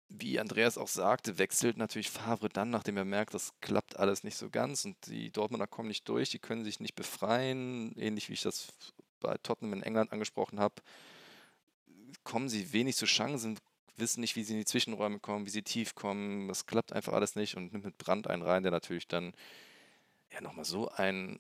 wie 0.09 0.39
Andreas 0.39 0.79
auch 0.79 0.89
sagte, 0.89 1.39
wechselt 1.39 1.77
natürlich 1.77 2.11
Favre 2.11 2.49
dann, 2.49 2.71
nachdem 2.71 2.97
er 2.97 3.05
merkt, 3.05 3.35
das 3.35 3.53
klappt 3.61 3.99
alles 3.99 4.23
nicht 4.23 4.37
so 4.37 4.49
ganz 4.51 4.85
und 4.85 4.97
die 5.07 5.31
Dortmunder 5.31 5.67
kommen 5.67 5.89
nicht 5.89 6.09
durch, 6.09 6.31
die 6.31 6.39
können 6.39 6.65
sich 6.65 6.79
nicht 6.79 6.95
befreien, 6.95 7.93
ähnlich 7.99 8.29
wie 8.29 8.35
ich 8.35 8.43
das 8.43 8.69
bei 9.25 9.37
Tottenham 9.43 9.73
in 9.75 9.83
England 9.83 10.13
angesprochen 10.13 10.61
habe, 10.61 10.75
kommen 12.23 12.49
sie 12.49 12.73
wenig 12.73 12.97
zu 12.97 13.07
Chancen, 13.07 13.59
wissen 13.97 14.21
nicht, 14.21 14.37
wie 14.37 14.45
sie 14.45 14.55
in 14.55 14.61
die 14.61 14.65
Zwischenräume 14.65 15.19
kommen, 15.19 15.47
wie 15.47 15.51
sie 15.51 15.63
tief 15.63 15.95
kommen. 15.95 16.49
Das 16.49 16.67
klappt 16.67 16.93
einfach 16.93 17.13
alles 17.13 17.37
nicht 17.37 17.57
und 17.57 17.73
nimmt 17.73 17.85
mit 17.85 17.99
Brand 17.99 18.29
einen 18.29 18.43
rein, 18.43 18.63
der 18.63 18.73
natürlich 18.73 19.09
dann 19.09 19.33
ja 20.33 20.41
nochmal 20.41 20.65
so 20.65 20.89
ein 20.89 21.39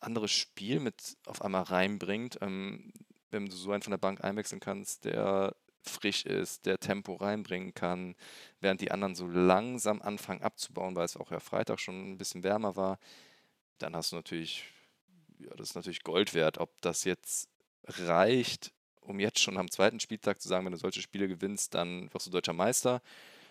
anderes 0.00 0.30
Spiel 0.30 0.80
mit 0.80 1.16
auf 1.26 1.42
einmal 1.42 1.62
reinbringt. 1.62 2.38
Ähm, 2.40 2.92
wenn 3.30 3.46
du 3.46 3.52
so 3.52 3.72
einen 3.72 3.82
von 3.82 3.90
der 3.90 3.98
Bank 3.98 4.24
einwechseln 4.24 4.60
kannst, 4.60 5.04
der 5.04 5.54
frisch 5.82 6.24
ist, 6.24 6.66
der 6.66 6.78
Tempo 6.78 7.14
reinbringen 7.14 7.74
kann, 7.74 8.14
während 8.60 8.80
die 8.80 8.90
anderen 8.90 9.14
so 9.14 9.26
langsam 9.26 10.02
anfangen 10.02 10.42
abzubauen, 10.42 10.96
weil 10.96 11.04
es 11.04 11.16
auch 11.16 11.30
ja 11.30 11.40
Freitag 11.40 11.80
schon 11.80 12.12
ein 12.12 12.18
bisschen 12.18 12.42
wärmer 12.42 12.76
war, 12.76 12.98
dann 13.78 13.96
hast 13.96 14.12
du 14.12 14.16
natürlich 14.16 14.64
ja, 15.38 15.54
das 15.56 15.70
ist 15.70 15.74
natürlich 15.74 16.02
Gold 16.02 16.34
wert. 16.34 16.58
Ob 16.58 16.80
das 16.80 17.04
jetzt 17.04 17.48
reicht, 17.84 18.72
um 19.00 19.20
jetzt 19.20 19.40
schon 19.40 19.56
am 19.56 19.70
zweiten 19.70 20.00
Spieltag 20.00 20.40
zu 20.40 20.48
sagen, 20.48 20.64
wenn 20.64 20.72
du 20.72 20.78
solche 20.78 21.02
Spiele 21.02 21.28
gewinnst, 21.28 21.74
dann 21.74 22.12
wirst 22.12 22.26
du 22.26 22.30
deutscher 22.30 22.52
Meister, 22.52 23.02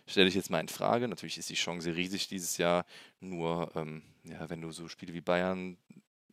stelle 0.06 0.28
ich 0.28 0.36
jetzt 0.36 0.50
mal 0.50 0.60
in 0.60 0.70
Frage. 0.70 1.08
Natürlich 1.08 1.38
ist 1.38 1.50
die 1.50 1.56
Chance 1.56 1.96
riesig 1.96 2.28
dieses 2.28 2.58
Jahr. 2.58 2.86
Nur, 3.20 3.72
ähm, 3.76 4.04
ja, 4.24 4.50
wenn 4.50 4.62
du 4.62 4.72
so 4.72 4.88
Spiele 4.88 5.14
wie 5.14 5.22
Bayern, 5.22 5.78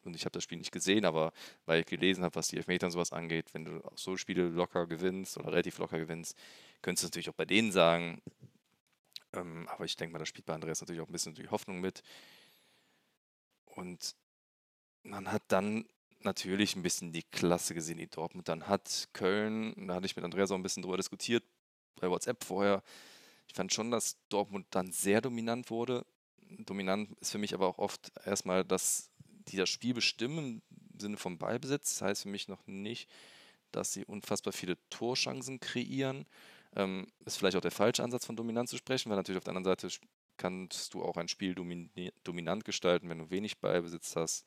und 0.05 0.15
ich 0.15 0.25
habe 0.25 0.33
das 0.33 0.45
Spiel 0.45 0.59
nicht 0.59 0.73
gesehen, 0.73 1.05
aber 1.07 1.33
weil 1.65 1.81
ich 1.81 1.87
gelesen 1.87 2.25
habe, 2.25 2.35
was 2.35 2.49
die 2.49 2.57
Elfmeter 2.57 2.87
und 2.87 2.93
sowas 2.93 3.13
angeht, 3.13 3.55
wenn 3.55 3.65
du 3.65 3.83
auch 3.85 3.97
so 3.97 4.17
Spiele 4.17 4.49
locker 4.49 4.87
gewinnst 4.87 5.39
oder 5.39 5.53
relativ 5.53 5.79
locker 5.79 5.99
gewinnst, 5.99 6.37
könntest 6.83 7.05
du 7.05 7.07
natürlich 7.07 7.31
auch 7.31 7.35
bei 7.35 7.47
denen 7.47 7.73
sagen. 7.73 8.21
Ähm, 9.33 9.67
aber 9.69 9.85
ich 9.85 9.97
denke 9.97 10.13
mal, 10.13 10.19
da 10.19 10.27
spielt 10.27 10.47
bei 10.47 10.55
Andreas 10.55 10.81
natürlich 10.81 11.01
auch 11.01 11.09
ein 11.09 11.13
bisschen 11.13 11.35
die 11.35 11.49
Hoffnung 11.49 11.81
mit. 11.81 12.03
Und 13.65 14.15
man 15.05 15.31
hat 15.31 15.43
dann 15.49 15.85
natürlich 16.23 16.75
ein 16.75 16.83
bisschen 16.83 17.13
die 17.13 17.23
Klasse 17.23 17.75
gesehen, 17.75 17.99
die 17.99 18.09
Dortmund 18.09 18.49
dann 18.49 18.67
hat. 18.67 19.09
Köln, 19.13 19.75
da 19.87 19.95
hatte 19.95 20.07
ich 20.07 20.17
mit 20.17 20.25
Andreas 20.25 20.51
auch 20.51 20.57
ein 20.57 20.63
bisschen 20.63 20.83
drüber 20.83 20.97
diskutiert, 20.97 21.45
bei 22.01 22.11
WhatsApp 22.11 22.43
vorher. 22.43 22.83
Ich 23.47 23.55
fand 23.55 23.73
schon, 23.73 23.91
dass 23.91 24.17
Dortmund 24.31 24.67
dann 24.71 24.91
sehr 24.91 25.21
dominant 25.21 25.71
wurde. 25.71 26.05
Dominant 26.41 27.11
ist 27.21 27.31
für 27.31 27.39
mich 27.39 27.55
aber 27.55 27.69
auch 27.69 27.79
oft 27.79 28.11
erstmal, 28.25 28.65
dass 28.65 29.11
die 29.49 29.57
das 29.57 29.69
Spiel 29.69 29.93
bestimmen 29.95 30.63
im 30.93 31.01
Sinne 31.01 31.17
vom 31.19 31.39
Ballbesitz. 31.39 31.99
Das 31.99 32.03
heißt 32.03 32.23
für 32.23 32.29
mich 32.31 32.49
noch 32.49 32.67
nicht, 32.67 33.11
dass 33.71 33.93
sie 33.93 34.05
unfassbar 34.07 34.53
viele 34.53 34.79
Torchancen 34.89 35.61
kreieren. 35.61 36.25
Ähm, 36.75 37.07
ist 37.27 37.37
vielleicht 37.37 37.57
auch 37.57 37.61
der 37.61 37.71
falsche 37.71 38.03
Ansatz 38.03 38.25
von 38.25 38.37
dominant 38.37 38.69
zu 38.69 38.79
sprechen, 38.79 39.11
weil 39.11 39.17
natürlich 39.17 39.39
auf 39.39 39.45
der 39.45 39.55
anderen 39.55 39.79
Seite 39.79 39.89
kannst 40.37 40.95
du 40.95 41.05
auch 41.05 41.17
ein 41.17 41.29
Spiel 41.29 41.55
dominant 41.55 42.65
gestalten, 42.65 43.09
wenn 43.09 43.19
du 43.19 43.31
wenig 43.31 43.59
Ballbesitz 43.59 44.17
hast 44.17 44.47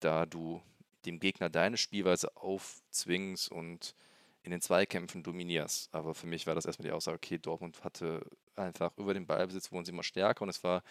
da 0.00 0.26
du 0.26 0.62
dem 1.04 1.20
Gegner 1.20 1.48
deine 1.48 1.76
Spielweise 1.76 2.36
aufzwingst 2.36 3.50
und 3.50 3.94
in 4.42 4.50
den 4.50 4.60
Zweikämpfen 4.60 5.22
dominierst. 5.22 5.92
Aber 5.94 6.14
für 6.14 6.26
mich 6.26 6.46
war 6.46 6.54
das 6.54 6.66
erstmal 6.66 6.88
die 6.88 6.92
Aussage, 6.92 7.16
okay, 7.16 7.38
Dortmund 7.38 7.82
hatte 7.82 8.24
einfach 8.54 8.96
über 8.96 9.14
den 9.14 9.26
Ballbesitz 9.26 9.72
wurden 9.72 9.84
sie 9.84 9.92
immer 9.92 10.02
stärker 10.02 10.42
und 10.42 10.48
es 10.48 10.62
war 10.64 10.82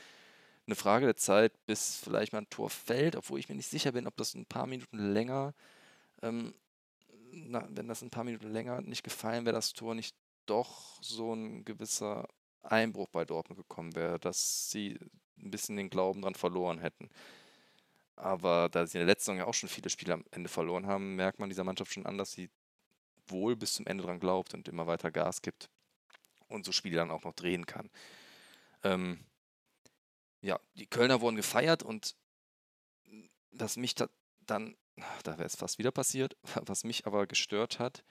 eine 0.68 0.76
Frage 0.76 1.06
der 1.06 1.16
Zeit, 1.16 1.54
bis 1.66 1.98
vielleicht 1.98 2.34
mal 2.34 2.40
ein 2.40 2.50
Tor 2.50 2.70
fällt, 2.70 3.16
obwohl 3.16 3.40
ich 3.40 3.50
mir 3.50 3.56
nicht 3.56 3.70
sicher 3.70 3.92
bin, 3.92 4.08
ob 4.08 4.18
das 4.18 4.34
ein 4.34 4.46
paar 4.46 4.68
Minuten 4.68 4.98
länger, 4.98 5.54
ähm, 6.22 6.54
na, 7.32 7.68
wenn 7.70 7.88
das 7.88 8.02
ein 8.02 8.10
paar 8.10 8.24
Minuten 8.24 8.52
länger 8.52 8.82
nicht 8.82 9.04
gefallen 9.04 9.46
wäre, 9.46 9.56
das 9.56 9.74
Tor 9.74 9.96
nicht 9.96 10.16
doch 10.46 11.02
so 11.02 11.34
ein 11.34 11.66
gewisser 11.66 12.28
Einbruch 12.64 13.10
bei 13.10 13.26
Dortmund 13.26 13.60
gekommen 13.60 13.96
wäre, 13.96 14.20
dass 14.20 14.72
sie 14.72 14.98
ein 15.38 15.52
bisschen 15.52 15.78
den 15.78 15.90
Glauben 15.90 16.22
dran 16.22 16.36
verloren 16.36 16.80
hätten. 16.80 17.10
Aber 18.16 18.70
da 18.70 18.86
sie 18.86 18.98
in 18.98 19.06
der 19.06 19.08
letzten 19.08 19.26
Saison 19.26 19.38
ja 19.38 19.46
auch 19.46 19.54
schon 19.54 19.70
viele 19.70 19.90
Spiele 19.90 20.14
am 20.14 20.24
Ende 20.32 20.50
verloren 20.50 20.88
haben, 20.88 21.16
merkt 21.16 21.40
man 21.40 21.50
dieser 21.50 21.64
Mannschaft 21.64 21.92
schon 21.92 22.06
an, 22.06 22.18
dass 22.18 22.32
sie 22.32 22.50
wohl 23.28 23.56
bis 23.56 23.74
zum 23.74 23.88
Ende 23.88 24.04
dran 24.04 24.20
glaubt 24.20 24.54
und 24.54 24.68
immer 24.68 24.88
weiter 24.88 25.12
Gas 25.12 25.42
gibt 25.42 25.70
und 26.48 26.66
so 26.66 26.72
Spiele 26.72 26.98
dann 26.98 27.12
auch 27.12 27.24
noch 27.24 27.34
drehen 27.34 27.66
kann. 27.66 27.90
Ähm, 28.84 29.26
ja, 30.42 30.60
die 30.76 30.88
Kölner 30.88 31.22
wurden 31.22 31.36
gefeiert 31.36 31.84
und 31.84 32.16
was 33.52 33.78
mich 33.78 33.96
da 33.96 34.08
dann, 34.46 34.78
da 35.24 35.40
wäre 35.40 35.48
es 35.48 35.56
fast 35.56 35.80
wieder 35.80 35.92
passiert, 35.92 36.38
was 36.66 36.84
mich 36.84 37.08
aber 37.08 37.26
gestört 37.26 37.80
hat, 37.80 38.04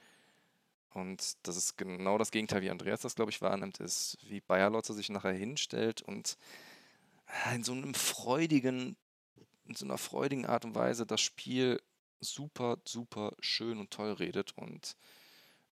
und 0.94 1.36
das 1.42 1.56
ist 1.56 1.76
genau 1.76 2.18
das 2.18 2.30
Gegenteil, 2.30 2.62
wie 2.62 2.70
Andreas 2.70 3.00
das, 3.00 3.16
glaube 3.16 3.32
ich, 3.32 3.42
wahrnimmt, 3.42 3.80
ist, 3.80 4.16
wie 4.28 4.40
Bayer 4.40 4.70
Lotzer 4.70 4.94
sich 4.94 5.10
nachher 5.10 5.32
hinstellt 5.32 6.02
und 6.02 6.38
in 7.52 7.64
so 7.64 7.72
einem 7.72 7.94
freudigen 7.94 8.96
in 9.66 9.74
so 9.74 9.84
einer 9.84 9.98
freudigen 9.98 10.46
Art 10.46 10.64
und 10.64 10.74
Weise 10.74 11.06
das 11.06 11.20
Spiel 11.20 11.80
super, 12.20 12.78
super 12.86 13.32
schön 13.40 13.78
und 13.78 13.90
toll 13.90 14.12
redet. 14.12 14.56
Und 14.56 14.96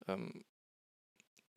ähm, 0.08 0.44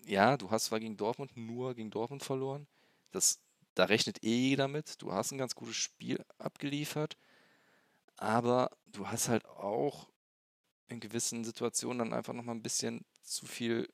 ja, 0.06 0.36
du 0.36 0.50
hast 0.50 0.66
zwar 0.66 0.80
gegen 0.80 0.96
Dortmund 0.96 1.36
nur 1.36 1.74
gegen 1.74 1.90
Dortmund 1.90 2.22
verloren. 2.22 2.66
Das, 3.10 3.40
da 3.74 3.84
rechnet 3.84 4.22
eh 4.22 4.48
jeder 4.48 4.68
mit. 4.68 5.00
Du 5.02 5.12
hast 5.12 5.32
ein 5.32 5.38
ganz 5.38 5.54
gutes 5.54 5.76
Spiel 5.76 6.24
abgeliefert. 6.38 7.16
Aber 8.16 8.70
du 8.86 9.08
hast 9.08 9.28
halt 9.28 9.44
auch 9.46 10.08
in 10.88 11.00
gewissen 11.00 11.44
Situationen 11.44 11.98
dann 11.98 12.12
einfach 12.12 12.32
nochmal 12.32 12.54
ein 12.54 12.62
bisschen 12.62 13.04
zu 13.22 13.46
viel, 13.46 13.88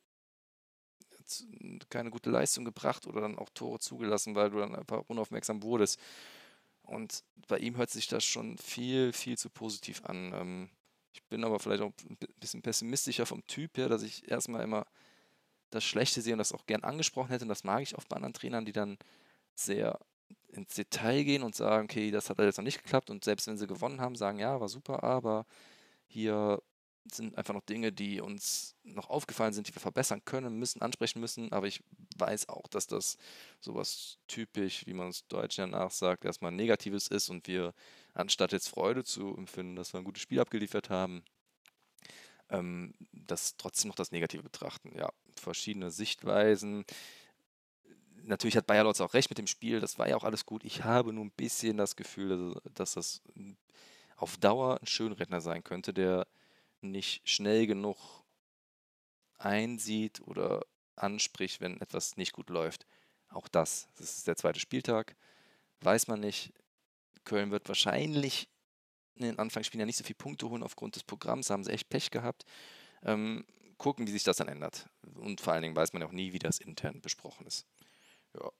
keine 1.88 2.10
gute 2.10 2.30
Leistung 2.30 2.64
gebracht 2.64 3.06
oder 3.06 3.20
dann 3.20 3.38
auch 3.38 3.48
Tore 3.50 3.78
zugelassen, 3.78 4.34
weil 4.34 4.50
du 4.50 4.58
dann 4.58 4.74
einfach 4.74 5.04
unaufmerksam 5.06 5.62
wurdest. 5.62 5.98
Und 6.90 7.22
bei 7.46 7.58
ihm 7.58 7.76
hört 7.76 7.90
sich 7.90 8.08
das 8.08 8.24
schon 8.24 8.58
viel, 8.58 9.12
viel 9.12 9.38
zu 9.38 9.48
positiv 9.48 10.04
an. 10.04 10.32
Ähm, 10.34 10.70
ich 11.12 11.22
bin 11.24 11.44
aber 11.44 11.60
vielleicht 11.60 11.82
auch 11.82 11.92
ein 12.08 12.18
bisschen 12.40 12.62
pessimistischer 12.62 13.26
vom 13.26 13.46
Typ 13.46 13.78
her, 13.78 13.88
dass 13.88 14.02
ich 14.02 14.28
erstmal 14.28 14.62
immer 14.62 14.86
das 15.70 15.84
Schlechte 15.84 16.20
sehe 16.20 16.34
und 16.34 16.38
das 16.38 16.52
auch 16.52 16.66
gern 16.66 16.82
angesprochen 16.82 17.30
hätte. 17.30 17.44
Und 17.44 17.48
das 17.48 17.64
mag 17.64 17.82
ich 17.82 17.96
oft 17.96 18.08
bei 18.08 18.16
anderen 18.16 18.34
Trainern, 18.34 18.64
die 18.64 18.72
dann 18.72 18.98
sehr 19.54 20.00
ins 20.48 20.74
Detail 20.74 21.22
gehen 21.22 21.44
und 21.44 21.54
sagen, 21.54 21.84
okay, 21.84 22.10
das 22.10 22.28
hat 22.28 22.38
jetzt 22.40 22.58
noch 22.58 22.64
nicht 22.64 22.82
geklappt. 22.82 23.08
Und 23.08 23.22
selbst 23.24 23.46
wenn 23.46 23.56
sie 23.56 23.68
gewonnen 23.68 24.00
haben, 24.00 24.16
sagen, 24.16 24.40
ja, 24.40 24.60
war 24.60 24.68
super, 24.68 25.04
aber 25.04 25.46
hier 26.08 26.60
sind 27.10 27.36
einfach 27.36 27.54
noch 27.54 27.64
Dinge, 27.64 27.92
die 27.92 28.20
uns 28.20 28.76
noch 28.82 29.08
aufgefallen 29.08 29.52
sind, 29.52 29.68
die 29.68 29.74
wir 29.74 29.80
verbessern 29.80 30.24
können, 30.24 30.58
müssen, 30.58 30.82
ansprechen 30.82 31.20
müssen. 31.20 31.52
Aber 31.52 31.66
ich 31.66 31.82
weiß 32.16 32.48
auch, 32.48 32.68
dass 32.68 32.86
das 32.86 33.16
sowas 33.60 34.18
typisch, 34.26 34.86
wie 34.86 34.94
man 34.94 35.08
es 35.08 35.26
Deutsch 35.28 35.58
ja 35.58 35.66
nachsagt, 35.66 36.24
erstmal 36.24 36.52
Negatives 36.52 37.08
ist 37.08 37.28
und 37.30 37.46
wir, 37.46 37.74
anstatt 38.14 38.52
jetzt 38.52 38.68
Freude 38.68 39.04
zu 39.04 39.36
empfinden, 39.36 39.76
dass 39.76 39.92
wir 39.92 39.98
ein 39.98 40.04
gutes 40.04 40.22
Spiel 40.22 40.40
abgeliefert 40.40 40.90
haben, 40.90 41.24
ähm, 42.50 42.94
das 43.12 43.56
trotzdem 43.56 43.88
noch 43.88 43.96
das 43.96 44.12
Negative 44.12 44.42
betrachten. 44.42 44.92
Ja, 44.96 45.10
verschiedene 45.36 45.90
Sichtweisen. 45.90 46.84
Natürlich 48.22 48.56
hat 48.56 48.66
Bayer 48.66 48.84
Lotz 48.84 49.00
auch 49.00 49.14
recht 49.14 49.30
mit 49.30 49.38
dem 49.38 49.46
Spiel, 49.46 49.80
das 49.80 49.98
war 49.98 50.08
ja 50.08 50.16
auch 50.16 50.24
alles 50.24 50.44
gut. 50.44 50.64
Ich 50.64 50.84
habe 50.84 51.12
nur 51.12 51.24
ein 51.24 51.32
bisschen 51.32 51.78
das 51.78 51.96
Gefühl, 51.96 52.54
dass, 52.74 52.92
das 52.92 53.22
auf 54.16 54.36
Dauer 54.36 54.78
ein 54.80 54.86
Schönredner 54.86 55.40
sein 55.40 55.64
könnte, 55.64 55.94
der 55.94 56.26
nicht 56.82 57.28
schnell 57.28 57.66
genug 57.66 57.96
einsieht 59.38 60.20
oder 60.20 60.64
anspricht, 60.96 61.60
wenn 61.60 61.80
etwas 61.80 62.16
nicht 62.16 62.32
gut 62.32 62.50
läuft. 62.50 62.86
Auch 63.28 63.48
das, 63.48 63.88
das 63.96 64.18
ist 64.18 64.26
der 64.26 64.36
zweite 64.36 64.60
Spieltag, 64.60 65.16
weiß 65.80 66.08
man 66.08 66.20
nicht. 66.20 66.52
Köln 67.24 67.50
wird 67.50 67.68
wahrscheinlich 67.68 68.48
in 69.14 69.22
den 69.22 69.38
Anfangsspielen 69.38 69.80
ja 69.80 69.86
nicht 69.86 69.98
so 69.98 70.04
viele 70.04 70.16
Punkte 70.16 70.48
holen 70.48 70.62
aufgrund 70.62 70.96
des 70.96 71.04
Programms, 71.04 71.48
da 71.48 71.54
haben 71.54 71.64
sie 71.64 71.72
echt 71.72 71.88
Pech 71.88 72.10
gehabt. 72.10 72.44
Ähm, 73.02 73.44
gucken, 73.76 74.06
wie 74.06 74.12
sich 74.12 74.24
das 74.24 74.36
dann 74.36 74.48
ändert. 74.48 74.88
Und 75.14 75.40
vor 75.40 75.52
allen 75.52 75.62
Dingen 75.62 75.76
weiß 75.76 75.92
man 75.92 76.02
ja 76.02 76.08
auch 76.08 76.12
nie, 76.12 76.32
wie 76.32 76.38
das 76.38 76.58
intern 76.58 77.00
besprochen 77.00 77.46
ist. 77.46 77.66
Ja, 78.34 78.50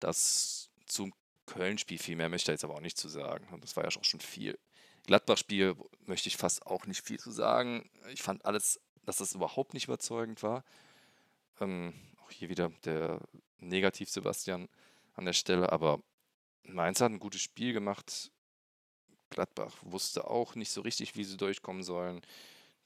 das 0.00 0.70
zum 0.86 1.12
Köln-Spiel 1.46 1.98
viel 1.98 2.16
mehr 2.16 2.28
möchte 2.28 2.42
ich 2.42 2.46
da 2.46 2.52
jetzt 2.52 2.64
aber 2.64 2.74
auch 2.74 2.80
nicht 2.80 2.96
zu 2.96 3.08
sagen. 3.08 3.46
Das 3.60 3.76
war 3.76 3.84
ja 3.84 3.90
auch 3.90 4.04
schon 4.04 4.20
viel. 4.20 4.58
Gladbach-Spiel 5.08 5.74
möchte 6.04 6.28
ich 6.28 6.36
fast 6.36 6.66
auch 6.66 6.84
nicht 6.84 7.00
viel 7.00 7.18
zu 7.18 7.30
sagen. 7.30 7.88
Ich 8.12 8.20
fand 8.20 8.44
alles, 8.44 8.78
dass 9.06 9.16
das 9.16 9.32
überhaupt 9.32 9.72
nicht 9.72 9.84
überzeugend 9.86 10.42
war. 10.42 10.64
Ähm, 11.62 11.94
auch 12.22 12.30
hier 12.30 12.50
wieder 12.50 12.68
der 12.84 13.18
Negativ-Sebastian 13.56 14.68
an 15.14 15.24
der 15.24 15.32
Stelle, 15.32 15.72
aber 15.72 16.02
Mainz 16.62 17.00
hat 17.00 17.10
ein 17.10 17.20
gutes 17.20 17.40
Spiel 17.40 17.72
gemacht. 17.72 18.30
Gladbach 19.30 19.74
wusste 19.80 20.28
auch 20.28 20.54
nicht 20.56 20.70
so 20.70 20.82
richtig, 20.82 21.16
wie 21.16 21.24
sie 21.24 21.38
durchkommen 21.38 21.82
sollen. 21.82 22.20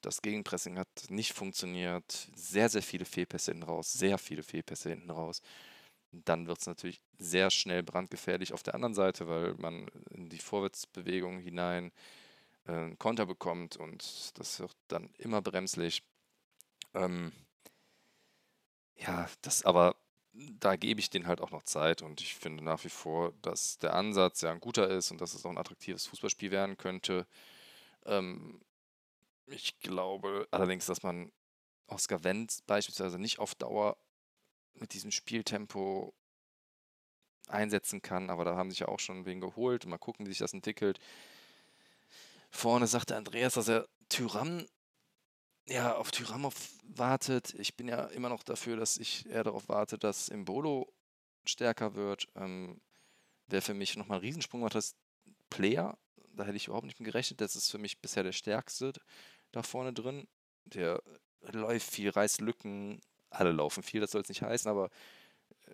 Das 0.01 0.23
Gegenpressing 0.23 0.79
hat 0.79 0.89
nicht 1.09 1.33
funktioniert. 1.33 2.29
Sehr, 2.37 2.69
sehr 2.69 2.83
viele 2.85 3.05
Fehlpässe 3.05 3.51
hinten 3.51 3.65
raus. 3.65 3.93
Sehr 3.93 4.17
viele 4.17 4.45
Fehlpässe 4.45 4.91
hinten 4.91 5.11
raus. 5.11 5.43
Dann 6.13 6.47
wird 6.47 6.59
es 6.61 6.67
natürlich 6.67 7.01
sehr 7.19 7.51
schnell 7.51 7.83
brandgefährlich 7.83 8.53
auf 8.53 8.63
der 8.63 8.75
anderen 8.75 8.95
Seite, 8.95 9.29
weil 9.29 9.55
man 9.55 9.89
in 10.11 10.29
die 10.29 10.39
Vorwärtsbewegung 10.39 11.39
hinein 11.41 11.91
äh, 12.67 12.95
Konter 12.97 13.27
bekommt 13.27 13.77
und 13.77 14.39
das 14.39 14.61
wird 14.61 14.77
dann 14.89 15.11
immer 15.19 15.43
bremslich. 15.43 16.03
Ähm, 16.95 17.33
ja, 18.97 19.29
das 19.43 19.65
aber, 19.65 19.97
da 20.33 20.77
gebe 20.77 21.01
ich 21.01 21.11
denen 21.11 21.27
halt 21.27 21.41
auch 21.41 21.51
noch 21.51 21.65
Zeit 21.65 22.03
und 22.03 22.21
ich 22.21 22.35
finde 22.35 22.65
nach 22.65 22.85
wie 22.85 22.89
vor, 22.91 23.33
dass 23.43 23.79
der 23.79 23.95
Ansatz 23.95 24.43
ja 24.43 24.51
ein 24.51 24.61
guter 24.61 24.89
ist 24.89 25.11
und 25.11 25.21
dass 25.21 25.35
es 25.35 25.45
auch 25.45 25.51
ein 25.51 25.59
attraktives 25.59 26.07
Fußballspiel 26.07 26.51
werden 26.51 26.77
könnte. 26.77 27.27
Ähm, 28.07 28.61
ich 29.47 29.79
glaube 29.81 30.49
allerdings, 30.51 30.87
dass 30.87 31.03
man 31.03 31.33
Oscar 31.87 32.25
Wendt 32.25 32.63
beispielsweise 32.67 33.19
nicht 33.19 33.39
auf 33.39 33.55
Dauer 33.55 33.97
mit 34.75 34.95
diesem 34.95 35.11
Spieltempo 35.11 36.15
einsetzen 37.49 38.03
kann. 38.03 38.31
Aber 38.31 38.45
da 38.45 38.57
haben 38.57 38.71
sich 38.71 38.81
ja 38.81 38.89
auch 38.89 39.01
schon 39.01 39.25
wen 39.27 39.41
geholt. 39.41 39.87
Mal 39.87 39.99
gucken, 39.99 40.27
wie 40.27 40.31
sich 40.31 40.39
das 40.39 40.53
entwickelt. 40.53 40.99
Vorne 42.51 42.87
sagte 42.87 43.17
Andreas, 43.17 43.55
dass 43.55 43.69
er 43.69 43.89
Tyrann, 44.09 44.67
ja, 45.67 45.97
auf 45.97 46.11
Tyrann 46.11 46.47
wartet. 46.85 47.55
Ich 47.55 47.77
bin 47.77 47.89
ja 47.89 48.05
immer 48.07 48.29
noch 48.29 48.43
dafür, 48.43 48.77
dass 48.77 48.99
ich 48.99 49.27
eher 49.27 49.45
darauf 49.45 49.69
warte, 49.69 49.99
dass 49.99 50.29
Imbolo 50.29 50.93
stärker 51.47 51.95
wird. 51.95 52.29
Ähm, 52.37 52.81
Wäre 53.47 53.63
für 53.63 53.75
mich 53.75 53.97
nochmal 53.97 54.19
ein 54.19 54.25
Riesensprung, 54.25 54.63
was 54.63 54.73
das 54.73 54.95
Player, 55.51 55.99
da 56.35 56.45
hätte 56.45 56.57
ich 56.57 56.67
überhaupt 56.69 56.87
nicht 56.87 56.99
mit 56.99 57.07
gerechnet. 57.07 57.41
Das 57.41 57.57
ist 57.57 57.71
für 57.71 57.79
mich 57.79 58.01
bisher 58.01 58.23
der 58.23 58.33
stärkste 58.33 58.93
da 59.51 59.63
vorne 59.63 59.93
drin. 59.93 60.27
Der 60.65 61.03
läuft 61.41 61.91
viel, 61.91 62.11
reißt 62.11 62.41
Lücken, 62.41 63.01
alle 63.33 63.53
laufen 63.53 63.83
viel, 63.83 64.01
das 64.01 64.13
soll 64.13 64.23
es 64.23 64.29
nicht 64.29 64.43
heißen, 64.43 64.71
aber 64.71 64.91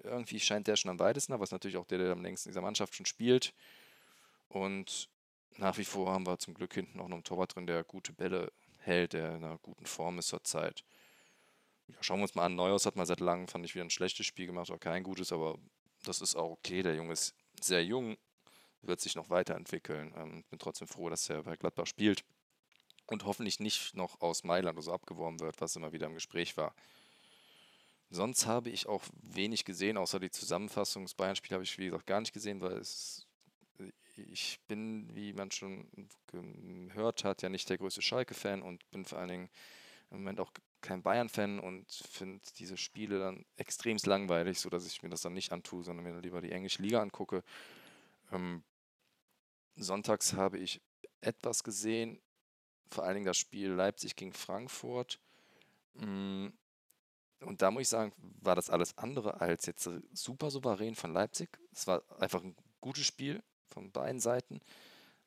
irgendwie 0.05 0.41
scheint 0.41 0.67
der 0.67 0.77
schon 0.77 0.91
am 0.91 0.99
weitesten, 0.99 1.33
aber 1.33 1.45
ist 1.45 1.53
natürlich 1.53 1.77
auch 1.77 1.87
der, 1.87 1.99
der 1.99 2.13
am 2.13 2.23
längsten 2.23 2.49
in 2.49 2.53
dieser 2.53 2.63
Mannschaft 2.63 2.95
schon 2.95 3.07
spielt. 3.07 3.53
Und 4.49 5.09
nach 5.57 5.77
wie 5.79 5.85
vor 5.85 6.13
haben 6.13 6.27
wir 6.27 6.39
zum 6.39 6.55
Glück 6.55 6.75
hinten 6.75 7.01
auch 7.01 7.09
noch 7.09 7.17
einen 7.17 7.25
Torwart 7.25 7.55
drin, 7.55 7.67
der 7.67 7.85
gute 7.85 8.13
Bälle 8.13 8.53
hält, 8.79 9.13
der 9.13 9.37
in 9.37 9.45
einer 9.45 9.59
guten 9.59 9.87
Form 9.87 10.19
ist 10.19 10.29
zurzeit. 10.29 10.85
Ja, 11.89 11.97
schauen 12.01 12.19
wir 12.19 12.25
uns 12.25 12.35
mal 12.35 12.45
an. 12.45 12.55
Neuhaus 12.55 12.87
hat 12.87 12.97
mal 12.97 13.07
seit 13.07 13.21
langem, 13.21 13.49
fand 13.49 13.65
ich, 13.65 13.75
wieder 13.75 13.85
ein 13.85 13.91
schlechtes 13.91 14.27
Spiel 14.27 14.47
gemacht, 14.47 14.71
oder 14.71 14.79
kein 14.79 15.03
gutes, 15.03 15.33
aber 15.33 15.59
das 16.05 16.21
ist 16.21 16.37
auch 16.37 16.51
okay. 16.51 16.83
Der 16.83 16.95
Junge 16.95 17.13
ist 17.13 17.35
sehr 17.61 17.85
jung, 17.85 18.17
wird 18.83 19.01
sich 19.01 19.17
noch 19.17 19.31
weiterentwickeln. 19.31 20.15
Ähm, 20.17 20.45
bin 20.51 20.59
trotzdem 20.59 20.87
froh, 20.87 21.09
dass 21.09 21.29
er 21.29 21.43
bei 21.43 21.57
Gladbach 21.57 21.87
spielt 21.87 22.25
und 23.07 23.25
hoffentlich 23.25 23.59
nicht 23.59 23.95
noch 23.95 24.21
aus 24.21 24.45
Mailand 24.45 24.77
oder 24.77 24.85
so 24.85 24.93
abgeworben 24.93 25.41
wird, 25.41 25.61
was 25.61 25.77
immer 25.77 25.93
wieder 25.93 26.07
im 26.07 26.15
Gespräch 26.15 26.57
war. 26.57 26.75
Sonst 28.11 28.47
habe 28.47 28.71
ich 28.71 28.87
auch 28.87 29.05
wenig 29.23 29.65
gesehen, 29.65 29.97
außer 29.97 30.19
die 30.19 30.31
Zusammenfassung. 30.31 31.05
Das 31.05 31.15
Bayern-Spiel 31.15 31.55
habe 31.55 31.65
ich, 31.65 31.77
wie 31.79 31.87
gesagt, 31.87 32.07
gar 32.07 32.21
nicht 32.21 32.33
gesehen, 32.33 32.61
weil 32.61 32.79
es, 32.79 33.27
ich 34.17 34.61
bin, 34.67 35.15
wie 35.15 35.33
man 35.33 35.51
schon 35.51 35.89
gehört 36.27 37.25
hat, 37.25 37.43
ja 37.43 37.49
nicht 37.49 37.69
der 37.69 37.79
größte 37.79 38.03
Schalke-Fan 38.03 38.63
und 38.63 38.89
bin 38.91 39.05
vor 39.05 39.19
allen 39.19 39.29
Dingen 39.29 39.51
im 40.11 40.19
Moment 40.19 40.41
auch 40.41 40.53
kein 40.81 41.03
Bayern-Fan 41.03 41.61
und 41.61 41.91
finde 41.91 42.41
diese 42.57 42.77
Spiele 42.77 43.19
dann 43.19 43.45
extrem 43.57 43.99
langweilig, 44.05 44.61
sodass 44.61 44.87
ich 44.87 45.03
mir 45.03 45.11
das 45.11 45.23
dann 45.23 45.35
nicht 45.35 45.53
antue, 45.53 45.83
sondern 45.83 46.05
mir 46.05 46.21
lieber 46.21 46.41
die 46.41 46.53
englische 46.53 46.83
Liga 46.83 47.03
angucke. 47.03 47.43
Ähm, 48.33 48.63
sonntags 49.77 50.33
habe 50.33 50.59
ich 50.59 50.81
etwas 51.21 51.63
gesehen, 51.63 52.21
vor 52.91 53.05
allen 53.05 53.15
Dingen 53.15 53.27
das 53.27 53.37
Spiel 53.37 53.71
Leipzig 53.71 54.17
gegen 54.17 54.33
Frankfurt. 54.33 55.19
Mm, 55.95 56.49
und 57.41 57.63
da 57.63 57.71
muss 57.71 57.83
ich 57.83 57.89
sagen, 57.89 58.13
war 58.41 58.57
das 58.57 58.71
alles 58.71 58.97
andere 58.99 59.41
als 59.41 59.67
jetzt 59.67 59.89
super 60.13 60.51
souverän 60.51 60.95
von 60.95 61.13
Leipzig. 61.13 61.49
Es 61.73 61.87
war 61.87 62.03
einfach 62.19 62.43
ein 62.43 62.57
gutes 62.81 63.07
Spiel 63.07 63.43
von 63.69 63.91
beiden 63.93 64.21
Seiten. 64.21 64.61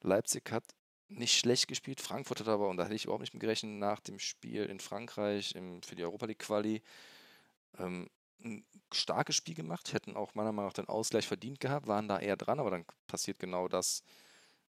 Leipzig 0.02 0.52
hat 0.52 0.64
nicht 1.08 1.38
schlecht 1.38 1.68
gespielt, 1.68 2.02
Frankfurt 2.02 2.40
hat 2.40 2.48
aber, 2.48 2.70
und 2.70 2.78
da 2.78 2.86
hätte 2.86 2.96
ich 2.96 3.06
überhaupt 3.06 3.22
nicht 3.22 3.34
mit 3.34 3.42
gerechnet, 3.42 3.74
nach 3.74 4.00
dem 4.00 4.18
Spiel 4.20 4.66
in 4.66 4.80
Frankreich 4.80 5.56
im, 5.56 5.82
für 5.84 5.96
die 5.96 6.04
Europa 6.04 6.26
League 6.26 6.40
Quali 6.40 6.82
ähm, 7.78 8.10
ein 8.44 8.66
starkes 8.92 9.36
Spiel 9.36 9.56
gemacht, 9.56 9.94
hätten 9.94 10.16
auch 10.16 10.34
meiner 10.36 10.52
Meinung 10.52 10.70
nach 10.70 10.74
den 10.74 10.88
Ausgleich 10.88 11.28
verdient 11.28 11.60
gehabt, 11.60 11.88
waren 11.88 12.08
da 12.08 12.20
eher 12.20 12.38
dran, 12.38 12.60
aber 12.60 12.72
dann 12.72 12.86
passiert 13.08 13.40
genau 13.40 13.68
das, 13.68 14.04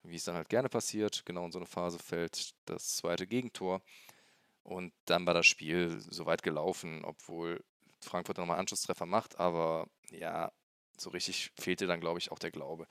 wie 0.03 0.17
es 0.17 0.25
dann 0.25 0.35
halt 0.35 0.49
gerne 0.49 0.69
passiert. 0.69 1.25
Genau 1.25 1.45
in 1.47 1.53
so 1.53 1.59
eine 1.59 1.67
Phase 1.67 1.99
fällt 1.99 2.55
das 2.65 2.97
zweite 2.97 3.27
Gegentor. 3.27 3.83
Und 4.63 4.93
dann 5.07 5.27
war 5.27 5.35
das 5.35 5.47
Spiel 5.47 6.01
so 6.01 6.27
weit 6.27 6.43
gelaufen, 6.43 7.05
obwohl 7.05 7.65
Frankfurt 8.01 8.39
nochmal 8.39 8.59
Anschlusstreffer 8.59 9.07
macht, 9.07 9.39
aber 9.39 9.89
ja, 10.11 10.53
so 10.97 11.11
richtig 11.11 11.53
fehlte 11.59 11.87
dann, 11.87 12.01
glaube 12.01 12.19
ich, 12.19 12.31
auch 12.31 12.39
der 12.39 12.51
Glaube. 12.51 12.87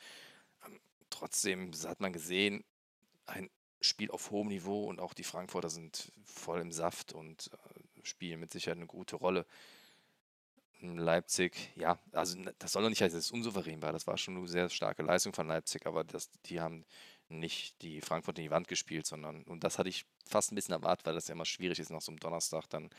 Ähm, 0.65 0.79
trotzdem 1.09 1.71
hat 1.85 1.99
man 1.99 2.13
gesehen, 2.13 2.63
ein 3.25 3.49
Spiel 3.81 4.11
auf 4.11 4.31
hohem 4.31 4.49
Niveau 4.49 4.85
und 4.85 4.99
auch 4.99 5.13
die 5.13 5.23
Frankfurter 5.23 5.69
sind 5.69 6.11
voll 6.25 6.59
im 6.59 6.71
Saft 6.71 7.13
und 7.13 7.51
äh, 7.53 8.03
spielen 8.03 8.39
mit 8.39 8.51
Sicherheit 8.51 8.77
eine 8.77 8.87
gute 8.87 9.15
Rolle. 9.15 9.45
Leipzig, 10.81 11.71
ja, 11.75 11.99
also 12.13 12.41
das 12.57 12.71
soll 12.71 12.83
doch 12.83 12.89
nicht 12.89 13.01
heißen, 13.01 13.17
dass 13.17 13.25
es 13.25 13.31
unsouverän 13.31 13.81
war. 13.81 13.91
Das 13.91 14.07
war 14.07 14.17
schon 14.17 14.37
eine 14.37 14.47
sehr 14.47 14.69
starke 14.69 15.03
Leistung 15.03 15.33
von 15.33 15.47
Leipzig, 15.47 15.85
aber 15.85 16.05
das, 16.05 16.29
die 16.45 16.61
haben 16.61 16.85
nicht 17.29 17.81
die 17.81 18.01
Frankfurt 18.01 18.37
in 18.37 18.45
die 18.45 18.51
Wand 18.51 18.67
gespielt, 18.67 19.05
sondern, 19.05 19.43
und 19.43 19.63
das 19.63 19.77
hatte 19.77 19.89
ich 19.89 20.05
fast 20.25 20.51
ein 20.51 20.55
bisschen 20.55 20.73
erwartet, 20.73 21.05
weil 21.05 21.13
das 21.13 21.27
ja 21.27 21.33
immer 21.33 21.45
schwierig 21.45 21.79
ist, 21.79 21.89
nach 21.89 22.01
so 22.01 22.11
einem 22.11 22.19
Donnerstag 22.19 22.67
dann 22.69 22.89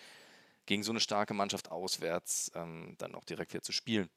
gegen 0.67 0.83
so 0.83 0.93
eine 0.93 1.01
starke 1.01 1.35
Mannschaft 1.35 1.71
auswärts 1.71 2.53
ähm, 2.55 2.95
dann 2.99 3.15
auch 3.15 3.25
direkt 3.25 3.53
wieder 3.53 3.63
zu 3.63 3.73
spielen. 3.73 4.09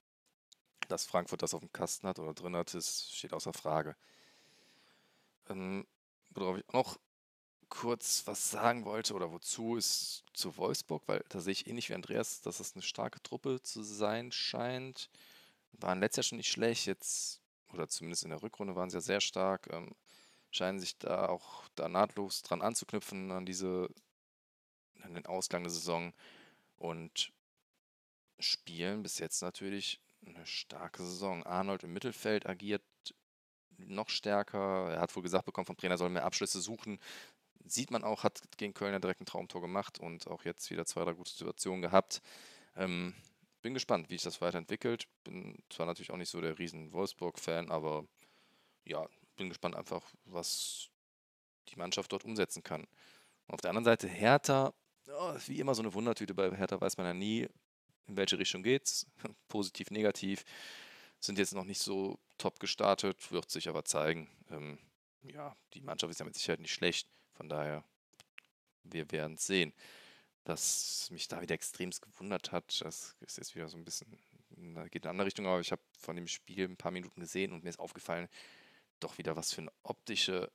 Dass 0.88 1.06
Frankfurt 1.06 1.42
das 1.42 1.54
auf 1.54 1.62
dem 1.62 1.72
Kasten 1.72 2.08
hat 2.08 2.20
oder 2.20 2.34
drin 2.34 2.56
hat, 2.56 2.74
ist, 2.74 3.16
steht 3.16 3.34
außer 3.34 3.54
Frage. 3.54 3.96
Ähm, 5.50 5.88
worauf 6.32 6.58
ich 6.58 6.70
auch 6.70 6.74
noch 6.74 7.00
kurz 7.70 8.22
was 8.28 8.52
sagen 8.52 8.86
wollte 8.86 9.16
oder 9.16 9.32
wozu 9.32 9.78
ist 9.78 10.24
zu 10.34 10.56
Wolfsburg, 10.58 11.02
weil 11.08 11.26
da 11.30 11.40
sehe 11.40 11.54
ich 11.54 11.66
ähnlich 11.66 11.90
wie 11.90 11.96
Andreas, 11.96 12.42
dass 12.42 12.60
es 12.60 12.74
eine 12.74 12.84
starke 12.84 13.22
Truppe 13.24 13.64
zu 13.64 13.82
sein 13.82 14.32
scheint. 14.32 15.10
Waren 15.72 16.00
letztes 16.00 16.18
Jahr 16.18 16.30
schon 16.30 16.38
nicht 16.38 16.52
schlecht, 16.52 16.86
jetzt, 16.86 17.42
oder 17.74 17.88
zumindest 17.88 18.26
in 18.26 18.30
der 18.30 18.44
Rückrunde 18.44 18.76
waren 18.76 18.92
sie 18.92 18.98
ja 18.98 19.02
sehr 19.02 19.22
stark. 19.22 19.68
Ähm, 19.72 19.96
scheinen 20.54 20.80
sich 20.80 20.98
da 20.98 21.28
auch 21.28 21.68
da 21.76 21.90
nahtlos 21.90 22.44
dran 22.44 22.62
anzuknüpfen 22.62 23.32
an 23.32 23.46
diese, 23.46 23.90
an 25.02 25.14
den 25.14 25.26
Ausgang 25.26 25.64
der 25.64 25.72
Saison. 25.72 26.14
Und 26.78 27.32
spielen 28.40 29.04
bis 29.04 29.20
jetzt 29.20 29.42
natürlich 29.42 30.00
eine 30.26 30.46
starke 30.46 31.04
Saison. 31.04 31.44
Arnold 31.44 31.84
im 31.84 31.94
Mittelfeld 31.94 32.46
agiert 32.46 32.84
noch 33.78 34.10
stärker. 34.10 34.92
Er 34.92 35.02
hat 35.02 35.16
wohl 35.16 35.24
gesagt 35.24 35.46
bekommen 35.46 35.66
vom 35.66 35.78
Trainer, 35.78 35.98
soll 35.98 36.10
mehr 36.10 36.26
Abschlüsse 36.26 36.62
suchen. 36.62 37.00
Sieht 37.66 37.92
man 37.92 38.04
auch, 38.04 38.24
hat 38.24 38.42
gegen 38.58 38.74
Köln 38.74 38.94
ja 38.94 39.00
direkt 39.00 39.22
ein 39.22 39.26
Traumtor 39.26 39.62
gemacht 39.62 40.00
und 40.00 40.28
auch 40.28 40.44
jetzt 40.44 40.70
wieder 40.70 40.86
zwei, 40.86 41.04
drei 41.04 41.14
gute 41.14 41.32
Situationen 41.32 41.82
gehabt. 41.82 42.22
Ähm, 42.76 43.14
bin 43.62 43.74
gespannt, 43.74 44.10
wie 44.10 44.16
sich 44.16 44.24
das 44.24 44.42
weiterentwickelt. 44.42 45.08
Bin 45.24 45.58
zwar 45.70 45.86
natürlich 45.86 46.12
auch 46.12 46.18
nicht 46.18 46.30
so 46.30 46.42
der 46.42 46.60
riesen 46.60 46.92
Wolfsburg-Fan, 46.92 47.72
aber 47.72 48.06
ja, 48.84 49.08
bin 49.36 49.50
gespannt 49.50 49.76
einfach, 49.76 50.04
was 50.26 50.90
die 51.70 51.76
Mannschaft 51.76 52.12
dort 52.12 52.26
umsetzen 52.26 52.64
kann. 52.64 52.82
Und 53.48 53.54
auf 53.54 53.62
der 53.62 53.70
anderen 53.70 53.86
Seite 53.86 54.08
Hertha, 54.08 54.74
oh, 55.08 55.36
wie 55.48 55.60
immer 55.60 55.76
so 55.76 55.82
eine 55.82 55.94
Wundertüte. 55.94 56.34
Bei 56.34 56.56
Hertha 56.56 56.80
weiß 56.80 56.98
man 56.98 57.08
ja 57.08 57.14
nie, 57.14 57.48
in 58.08 58.18
welche 58.18 58.38
Richtung 58.38 58.64
geht's. 58.64 59.06
Positiv, 59.48 59.92
negativ. 59.92 60.44
Sind 61.20 61.38
jetzt 61.38 61.54
noch 61.54 61.64
nicht 61.64 61.82
so 61.82 62.20
top 62.38 62.60
gestartet, 62.60 63.32
wird 63.32 63.50
sich 63.50 63.70
aber 63.70 63.86
zeigen. 63.86 64.30
Ähm, 64.50 64.80
ja, 65.24 65.56
die 65.74 65.82
Mannschaft 65.82 66.12
ist 66.12 66.20
ja 66.20 66.26
mit 66.26 66.36
Sicherheit 66.36 66.60
nicht 66.60 66.74
schlecht. 66.74 67.08
Von 67.34 67.50
daher, 67.50 67.84
wir 68.84 69.10
werden 69.12 69.36
es 69.36 69.46
sehen. 69.46 69.74
Dass 70.44 71.10
mich 71.10 71.30
da 71.30 71.42
wieder 71.42 71.56
extremst 71.56 72.02
gewundert 72.02 72.52
hat, 72.52 72.82
das 72.82 73.16
ist 73.22 73.38
jetzt 73.38 73.56
wieder 73.56 73.70
so 73.70 73.78
ein 73.78 73.86
bisschen, 73.86 74.12
geht 74.50 74.58
in 74.58 74.78
eine 75.04 75.10
andere 75.12 75.28
Richtung, 75.28 75.48
aber 75.48 75.62
ich 75.62 75.72
habe 75.72 75.82
von 75.98 76.18
dem 76.18 76.28
Spiel 76.28 76.66
ein 76.66 76.76
paar 76.76 76.92
Minuten 76.92 77.22
gesehen 77.22 77.54
und 77.54 77.64
mir 77.64 77.70
ist 77.70 77.80
aufgefallen, 77.80 78.28
doch 79.04 79.18
wieder 79.18 79.36
was 79.36 79.54
für 79.54 79.62
eine 79.62 79.72
optische 79.84 80.52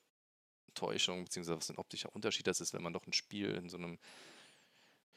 Täuschung, 0.74 1.24
beziehungsweise 1.24 1.58
was 1.58 1.70
ein 1.70 1.78
optischer 1.78 2.14
Unterschied 2.14 2.46
das 2.46 2.60
ist, 2.60 2.72
wenn 2.72 2.82
man 2.82 2.92
doch 2.92 3.06
ein 3.06 3.12
Spiel 3.12 3.50
in 3.50 3.68
so 3.68 3.76
einem 3.76 3.98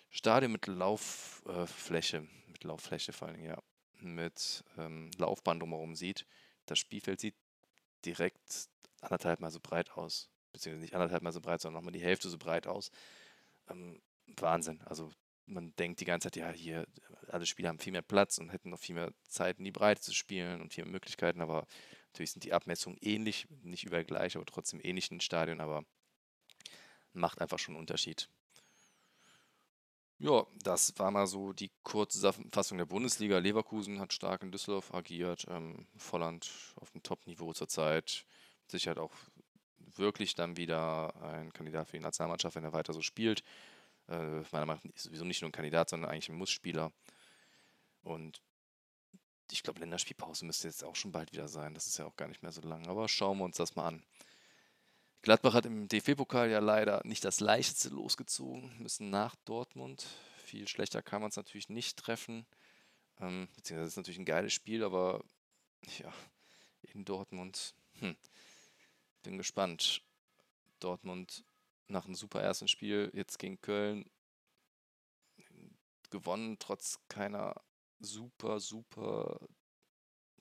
Stadion 0.09 0.51
mit 0.51 0.67
Lauffläche, 0.67 2.17
äh, 2.17 2.51
mit 2.51 2.63
Lauffläche 2.63 3.13
vor 3.13 3.31
Dingen, 3.31 3.45
ja, 3.45 3.57
mit 3.99 4.63
ähm, 4.77 5.11
Laufbahn 5.17 5.59
drumherum 5.59 5.95
sieht. 5.95 6.25
Das 6.65 6.79
Spielfeld 6.79 7.19
sieht 7.19 7.35
direkt 8.05 8.69
anderthalb 8.99 9.39
Mal 9.39 9.51
so 9.51 9.59
breit 9.59 9.91
aus. 9.91 10.29
Beziehungsweise 10.51 10.81
nicht 10.81 10.95
anderthalb 10.95 11.23
Mal 11.23 11.31
so 11.31 11.39
breit, 11.39 11.61
sondern 11.61 11.81
nochmal 11.81 11.93
die 11.93 12.03
Hälfte 12.03 12.29
so 12.29 12.37
breit 12.37 12.67
aus. 12.67 12.91
Ähm, 13.69 14.01
Wahnsinn. 14.37 14.81
Also 14.81 15.11
man 15.45 15.75
denkt 15.75 15.99
die 15.99 16.05
ganze 16.05 16.27
Zeit, 16.27 16.35
ja, 16.37 16.51
hier, 16.51 16.85
alle 17.27 17.45
Spieler 17.45 17.69
haben 17.69 17.79
viel 17.79 17.91
mehr 17.91 18.01
Platz 18.01 18.37
und 18.37 18.49
hätten 18.49 18.69
noch 18.69 18.79
viel 18.79 18.95
mehr 18.95 19.13
Zeit 19.27 19.59
in 19.59 19.65
die 19.65 19.71
Breite 19.71 20.01
zu 20.01 20.13
spielen 20.13 20.61
und 20.61 20.73
viel 20.73 20.83
mehr 20.83 20.93
Möglichkeiten, 20.93 21.41
aber 21.41 21.67
natürlich 22.11 22.31
sind 22.31 22.43
die 22.43 22.53
Abmessungen 22.53 22.99
ähnlich, 23.01 23.47
nicht 23.63 23.85
überall 23.85 24.05
gleich, 24.05 24.35
aber 24.35 24.45
trotzdem 24.45 24.79
ähnlich 24.83 25.09
in 25.11 25.17
den 25.17 25.21
Stadien, 25.21 25.61
aber 25.61 25.83
macht 27.13 27.41
einfach 27.41 27.59
schon 27.59 27.75
einen 27.75 27.81
Unterschied. 27.81 28.29
Ja, 30.19 30.45
das 30.61 30.93
war 30.99 31.09
mal 31.09 31.25
so 31.25 31.51
die 31.51 31.71
kurze 31.81 32.31
Fassung 32.51 32.77
der 32.77 32.85
Bundesliga. 32.85 33.39
Leverkusen 33.39 33.99
hat 33.99 34.13
stark 34.13 34.43
in 34.43 34.51
Düsseldorf 34.51 34.93
agiert, 34.93 35.47
ähm, 35.49 35.87
Volland 35.97 36.51
auf 36.75 36.91
dem 36.91 37.01
Top-Niveau 37.01 37.53
zurzeit. 37.53 38.25
Sicher 38.67 38.97
auch 39.01 39.13
wirklich 39.79 40.35
dann 40.35 40.57
wieder 40.57 41.15
ein 41.23 41.51
Kandidat 41.53 41.87
für 41.87 41.97
die 41.97 42.03
Nationalmannschaft, 42.03 42.55
wenn 42.55 42.63
er 42.63 42.73
weiter 42.73 42.93
so 42.93 43.01
spielt. 43.01 43.43
Äh, 44.07 44.43
meiner 44.51 44.67
Meinung 44.67 44.83
nach 44.83 44.91
sowieso 44.95 45.25
nicht 45.25 45.41
nur 45.41 45.49
ein 45.49 45.53
Kandidat, 45.53 45.89
sondern 45.89 46.11
eigentlich 46.11 46.29
ein 46.29 46.37
Mussspieler. 46.37 46.91
Und 48.03 48.41
ich 49.51 49.63
glaube, 49.63 49.79
Länderspielpause 49.79 50.45
müsste 50.45 50.67
jetzt 50.67 50.83
auch 50.83 50.95
schon 50.95 51.11
bald 51.11 51.31
wieder 51.31 51.47
sein. 51.47 51.73
Das 51.73 51.87
ist 51.87 51.97
ja 51.97 52.05
auch 52.05 52.15
gar 52.15 52.27
nicht 52.27 52.43
mehr 52.43 52.51
so 52.51 52.61
lang. 52.61 52.87
Aber 52.87 53.07
schauen 53.07 53.37
wir 53.37 53.45
uns 53.45 53.57
das 53.57 53.75
mal 53.75 53.87
an. 53.87 54.03
Gladbach 55.21 55.53
hat 55.53 55.65
im 55.65 55.87
DFB-Pokal 55.87 56.49
ja 56.49 56.59
leider 56.59 57.01
nicht 57.03 57.23
das 57.23 57.39
leichteste 57.39 57.89
losgezogen, 57.89 58.75
müssen 58.79 59.09
nach 59.09 59.35
Dortmund. 59.45 60.07
Viel 60.43 60.67
schlechter 60.67 61.03
kann 61.03 61.21
man 61.21 61.29
es 61.29 61.35
natürlich 61.35 61.69
nicht 61.69 61.97
treffen. 61.97 62.47
Ähm, 63.19 63.47
beziehungsweise 63.55 63.89
ist 63.89 63.97
natürlich 63.97 64.19
ein 64.19 64.25
geiles 64.25 64.53
Spiel, 64.53 64.83
aber 64.83 65.23
ja, 65.99 66.11
in 66.81 67.05
Dortmund. 67.05 67.75
Hm. 67.99 68.15
Bin 69.21 69.37
gespannt. 69.37 70.01
Dortmund 70.79 71.43
nach 71.87 72.05
einem 72.05 72.15
super 72.15 72.41
ersten 72.41 72.67
Spiel 72.67 73.11
jetzt 73.13 73.37
gegen 73.37 73.61
Köln 73.61 74.09
gewonnen, 76.09 76.57
trotz 76.59 76.99
keiner 77.07 77.55
super, 78.01 78.59
super 78.59 79.39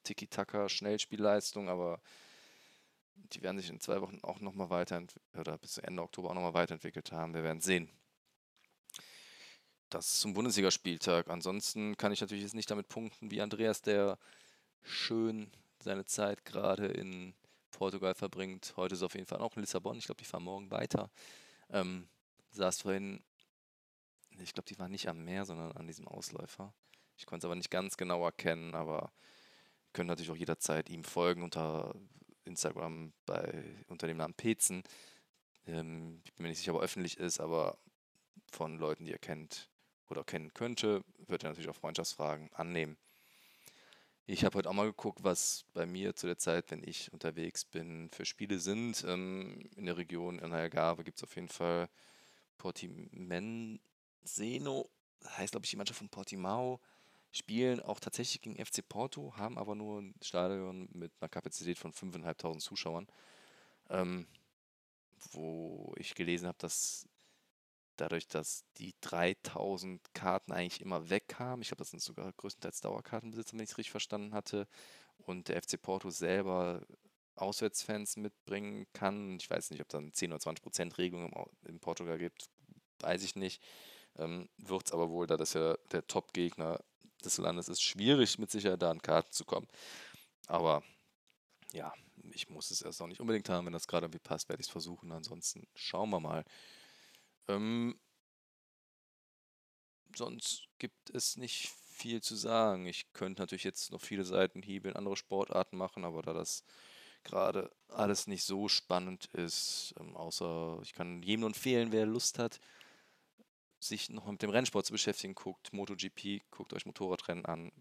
Tiki-Taka-Schnellspielleistung, 0.05 1.69
aber 1.69 2.01
die 3.15 3.43
werden 3.43 3.59
sich 3.59 3.69
in 3.69 3.81
zwei 3.81 4.01
Wochen 4.01 4.19
auch 4.23 4.41
nochmal 4.41 4.71
weiterentwickeln, 4.71 5.41
oder 5.41 5.59
bis 5.59 5.79
Ende 5.79 6.03
Oktober 6.03 6.31
auch 6.31 6.35
nochmal 6.35 6.55
weiterentwickelt 6.55 7.13
haben. 7.13 7.35
Wir 7.35 7.43
werden 7.43 7.61
sehen. 7.61 7.91
Das 9.91 10.21
zum 10.21 10.35
Bundesligaspieltag. 10.35 11.29
Ansonsten 11.29 11.97
kann 11.97 12.13
ich 12.13 12.21
natürlich 12.21 12.45
jetzt 12.45 12.55
nicht 12.55 12.71
damit 12.71 12.89
punkten 12.89 13.31
wie 13.31 13.43
Andreas, 13.43 13.83
der 13.83 14.19
schön 14.83 15.51
seine 15.81 16.07
Zeit 16.07 16.45
gerade 16.45 16.87
in 16.87 17.35
Portugal 17.71 18.15
verbringt. 18.15 18.75
Heute 18.77 18.95
ist 18.95 19.03
auf 19.03 19.15
jeden 19.15 19.27
Fall 19.27 19.41
auch 19.41 19.57
in 19.57 19.63
Lissabon. 19.63 19.99
Ich 19.99 20.07
glaube, 20.07 20.21
die 20.21 20.25
fahren 20.25 20.45
morgen 20.45 20.71
weiter. 20.71 21.11
Ähm, 21.71 22.09
saß 22.53 22.83
vorhin, 22.83 23.23
ich 24.39 24.55
glaube, 24.55 24.69
die 24.69 24.79
waren 24.79 24.91
nicht 24.91 25.09
am 25.09 25.25
Meer, 25.25 25.45
sondern 25.45 25.73
an 25.73 25.87
diesem 25.87 26.07
Ausläufer. 26.07 26.73
Ich 27.21 27.27
konnte 27.27 27.45
es 27.45 27.49
aber 27.49 27.55
nicht 27.55 27.71
ganz 27.71 27.99
genau 27.99 28.25
erkennen, 28.25 28.75
aber 28.75 29.13
können 29.93 30.09
natürlich 30.09 30.31
auch 30.31 30.37
jederzeit 30.37 30.89
ihm 30.89 31.05
folgen 31.05 31.43
unter 31.43 31.95
Instagram 32.47 33.13
bei, 33.27 33.63
unter 33.89 34.07
dem 34.07 34.17
Namen 34.17 34.33
Pezen. 34.33 34.83
Ähm, 35.67 36.23
ich 36.25 36.33
bin 36.33 36.45
mir 36.45 36.49
nicht 36.49 36.61
sicher, 36.61 36.73
ob 36.73 36.81
er 36.81 36.85
öffentlich 36.85 37.19
ist, 37.19 37.39
aber 37.39 37.77
von 38.51 38.79
Leuten, 38.79 39.05
die 39.05 39.13
er 39.13 39.19
kennt 39.19 39.69
oder 40.09 40.25
kennen 40.25 40.55
könnte, 40.55 41.05
wird 41.27 41.45
er 41.45 41.51
natürlich 41.51 41.69
auch 41.69 41.77
Freundschaftsfragen 41.77 42.51
annehmen. 42.55 42.97
Ich 44.25 44.47
habe 44.47 44.57
heute 44.57 44.71
auch 44.71 44.75
mal 44.75 44.87
geguckt, 44.87 45.23
was 45.23 45.67
bei 45.75 45.85
mir 45.85 46.17
zu 46.17 46.27
der 46.27 46.39
Zeit, 46.39 46.71
wenn 46.71 46.83
ich 46.83 47.13
unterwegs 47.13 47.67
bin, 47.67 48.09
für 48.13 48.25
Spiele 48.25 48.61
sind. 48.61 49.05
Ähm, 49.07 49.69
in 49.77 49.85
der 49.85 49.99
Region 49.99 50.39
in 50.39 50.55
Algarve 50.55 51.05
gibt 51.05 51.19
es 51.19 51.25
auf 51.25 51.35
jeden 51.35 51.49
Fall 51.49 51.91
Portimenseno, 52.57 54.89
heißt 55.37 55.53
glaube 55.53 55.67
ich 55.67 55.71
die 55.71 55.77
Mannschaft 55.77 55.99
von 55.99 56.09
Portimao 56.09 56.81
spielen 57.33 57.81
auch 57.81 58.01
tatsächlich 58.01 58.41
gegen 58.41 58.65
FC 58.65 58.87
Porto, 58.89 59.35
haben 59.37 59.59
aber 59.59 59.75
nur 59.75 60.01
ein 60.01 60.15
Stadion 60.23 60.89
mit 60.93 61.13
einer 61.21 61.29
Kapazität 61.29 61.79
von 61.79 61.93
5.500 61.93 62.59
Zuschauern. 62.59 63.07
Ähm, 63.89 64.27
wo 65.33 65.93
ich 65.99 66.15
gelesen 66.15 66.49
habe, 66.49 66.59
dass 66.59 67.07
dadurch, 67.97 68.27
dass 68.29 68.65
die 68.79 68.95
3000 69.03 70.15
Karten 70.15 70.53
eigentlich 70.53 70.81
immer 70.81 71.11
wegkamen, 71.11 71.63
ich 71.63 71.69
glaube, 71.69 71.81
das 71.81 71.91
sind 71.91 72.03
sogar 72.03 72.33
größtenteils 72.33 72.81
Dauerkartenbesitzer, 72.81 73.53
wenn 73.55 73.65
ich 73.65 73.71
es 73.71 73.79
richtig 73.79 73.91
verstanden 73.91 74.35
hatte, 74.35 74.67
und 75.19 75.49
der 75.49 75.63
FC 75.63 75.81
Porto 75.81 76.11
selber 76.11 76.87
Auswärtsfans 77.37 78.17
mitbringen 78.17 78.87
kann. 78.93 79.37
Ich 79.37 79.51
weiß 79.51 79.71
nicht, 79.71 79.81
ob 79.81 79.89
da 79.89 79.99
eine 79.99 80.13
10 80.13 80.33
oder 80.33 80.41
20 80.41 80.63
Prozent 80.63 80.99
Regelung 80.99 81.33
in 81.67 81.79
Portugal 81.81 82.19
gibt, 82.19 82.49
weiß 83.01 83.23
ich 83.23 83.37
nicht. 83.37 83.63
Ähm, 84.17 84.49
Wird 84.57 84.87
es 84.87 84.93
aber 84.93 85.11
wohl, 85.11 85.27
da 85.27 85.37
das 85.37 85.55
ja 85.55 85.77
der 85.93 86.07
Top-Gegner 86.07 86.81
des 87.21 87.39
Landes 87.39 87.69
ist 87.69 87.83
schwierig, 87.83 88.39
mit 88.39 88.51
Sicherheit 88.51 88.83
da 88.83 88.91
an 88.91 89.03
Karten 89.03 89.33
zu 89.33 89.45
kommen. 89.45 89.69
Aber 90.47 90.83
ja, 91.73 91.93
ich 92.33 92.49
muss 92.49 92.71
es 92.71 92.83
erst 92.83 93.01
auch 93.03 93.07
nicht 93.07 93.21
unbedingt 93.21 93.49
haben. 93.49 93.67
Wenn 93.67 93.73
das 93.73 93.87
gerade 93.87 94.07
irgendwie 94.07 94.19
passt, 94.19 94.49
werde 94.49 94.61
ich 94.61 94.67
es 94.67 94.73
versuchen. 94.73 95.13
Ansonsten 95.13 95.67
schauen 95.75 96.11
wir 96.11 96.21
mal. 96.21 96.45
Ähm, 97.49 97.99
sonst 100.17 100.69
gibt 100.79 101.11
es 101.11 101.37
nicht 101.37 101.71
viel 101.93 102.23
zu 102.23 102.35
sagen. 102.35 102.87
Ich 102.87 103.13
könnte 103.13 103.43
natürlich 103.43 103.65
jetzt 103.65 103.93
noch 103.93 104.01
viele 104.01 104.25
Seitenhiebe 104.25 104.89
in 104.89 104.97
andere 104.97 105.17
Sportarten 105.17 105.77
machen, 105.77 106.05
aber 106.05 106.23
da 106.23 106.33
das 106.33 106.65
gerade 107.23 107.71
alles 107.89 108.27
nicht 108.27 108.45
so 108.45 108.69
spannend 108.69 109.27
ist, 109.35 109.95
ähm, 110.01 110.17
außer 110.17 110.79
ich 110.83 110.95
kann 110.95 111.23
jedem 111.23 111.41
nur 111.41 111.51
empfehlen, 111.51 111.93
wer 111.93 112.07
Lust 112.07 112.39
hat, 112.39 112.61
sich 113.81 114.11
noch 114.11 114.27
mit 114.27 114.43
dem 114.43 114.51
Rennsport 114.51 114.87
zu 114.87 114.93
beschäftigen, 114.93 115.35
guckt 115.35 115.73
MotoGP, 115.73 116.43
guckt 116.51 116.73
euch 116.73 116.87
Motorradrennen 116.87 117.45
an. 117.47 117.73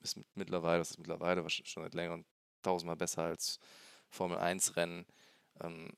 Ist 0.00 0.18
mittlerweile, 0.34 0.78
das 0.78 0.92
ist 0.92 0.98
mittlerweile 0.98 1.48
schon 1.50 1.82
seit 1.82 1.94
längerem 1.94 2.24
tausendmal 2.62 2.96
besser 2.96 3.24
als 3.24 3.58
Formel 4.08 4.38
1 4.38 4.76
Rennen. 4.76 5.06
Ähm, 5.60 5.90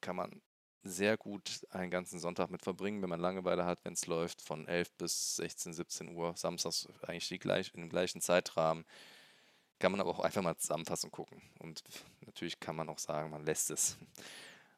kann 0.00 0.16
man 0.16 0.40
sehr 0.82 1.18
gut 1.18 1.66
einen 1.70 1.90
ganzen 1.90 2.18
Sonntag 2.18 2.50
mit 2.50 2.62
verbringen, 2.62 3.02
wenn 3.02 3.10
man 3.10 3.20
Langeweile 3.20 3.66
hat, 3.66 3.84
wenn 3.84 3.92
es 3.92 4.06
läuft, 4.06 4.40
von 4.40 4.66
11 4.66 4.92
bis 4.92 5.36
16, 5.36 5.74
17 5.74 6.08
Uhr, 6.14 6.34
samstags 6.36 6.88
eigentlich 7.02 7.28
die 7.28 7.38
gleich, 7.38 7.72
in 7.74 7.82
dem 7.82 7.90
gleichen 7.90 8.22
Zeitrahmen. 8.22 8.86
Kann 9.78 9.92
man 9.92 10.00
aber 10.00 10.10
auch 10.10 10.20
einfach 10.20 10.42
mal 10.42 10.56
zusammenfassen 10.56 11.10
gucken. 11.10 11.42
Und 11.58 11.82
natürlich 12.24 12.60
kann 12.60 12.76
man 12.76 12.88
auch 12.88 12.98
sagen, 12.98 13.30
man 13.30 13.44
lässt 13.44 13.70
es. 13.70 13.98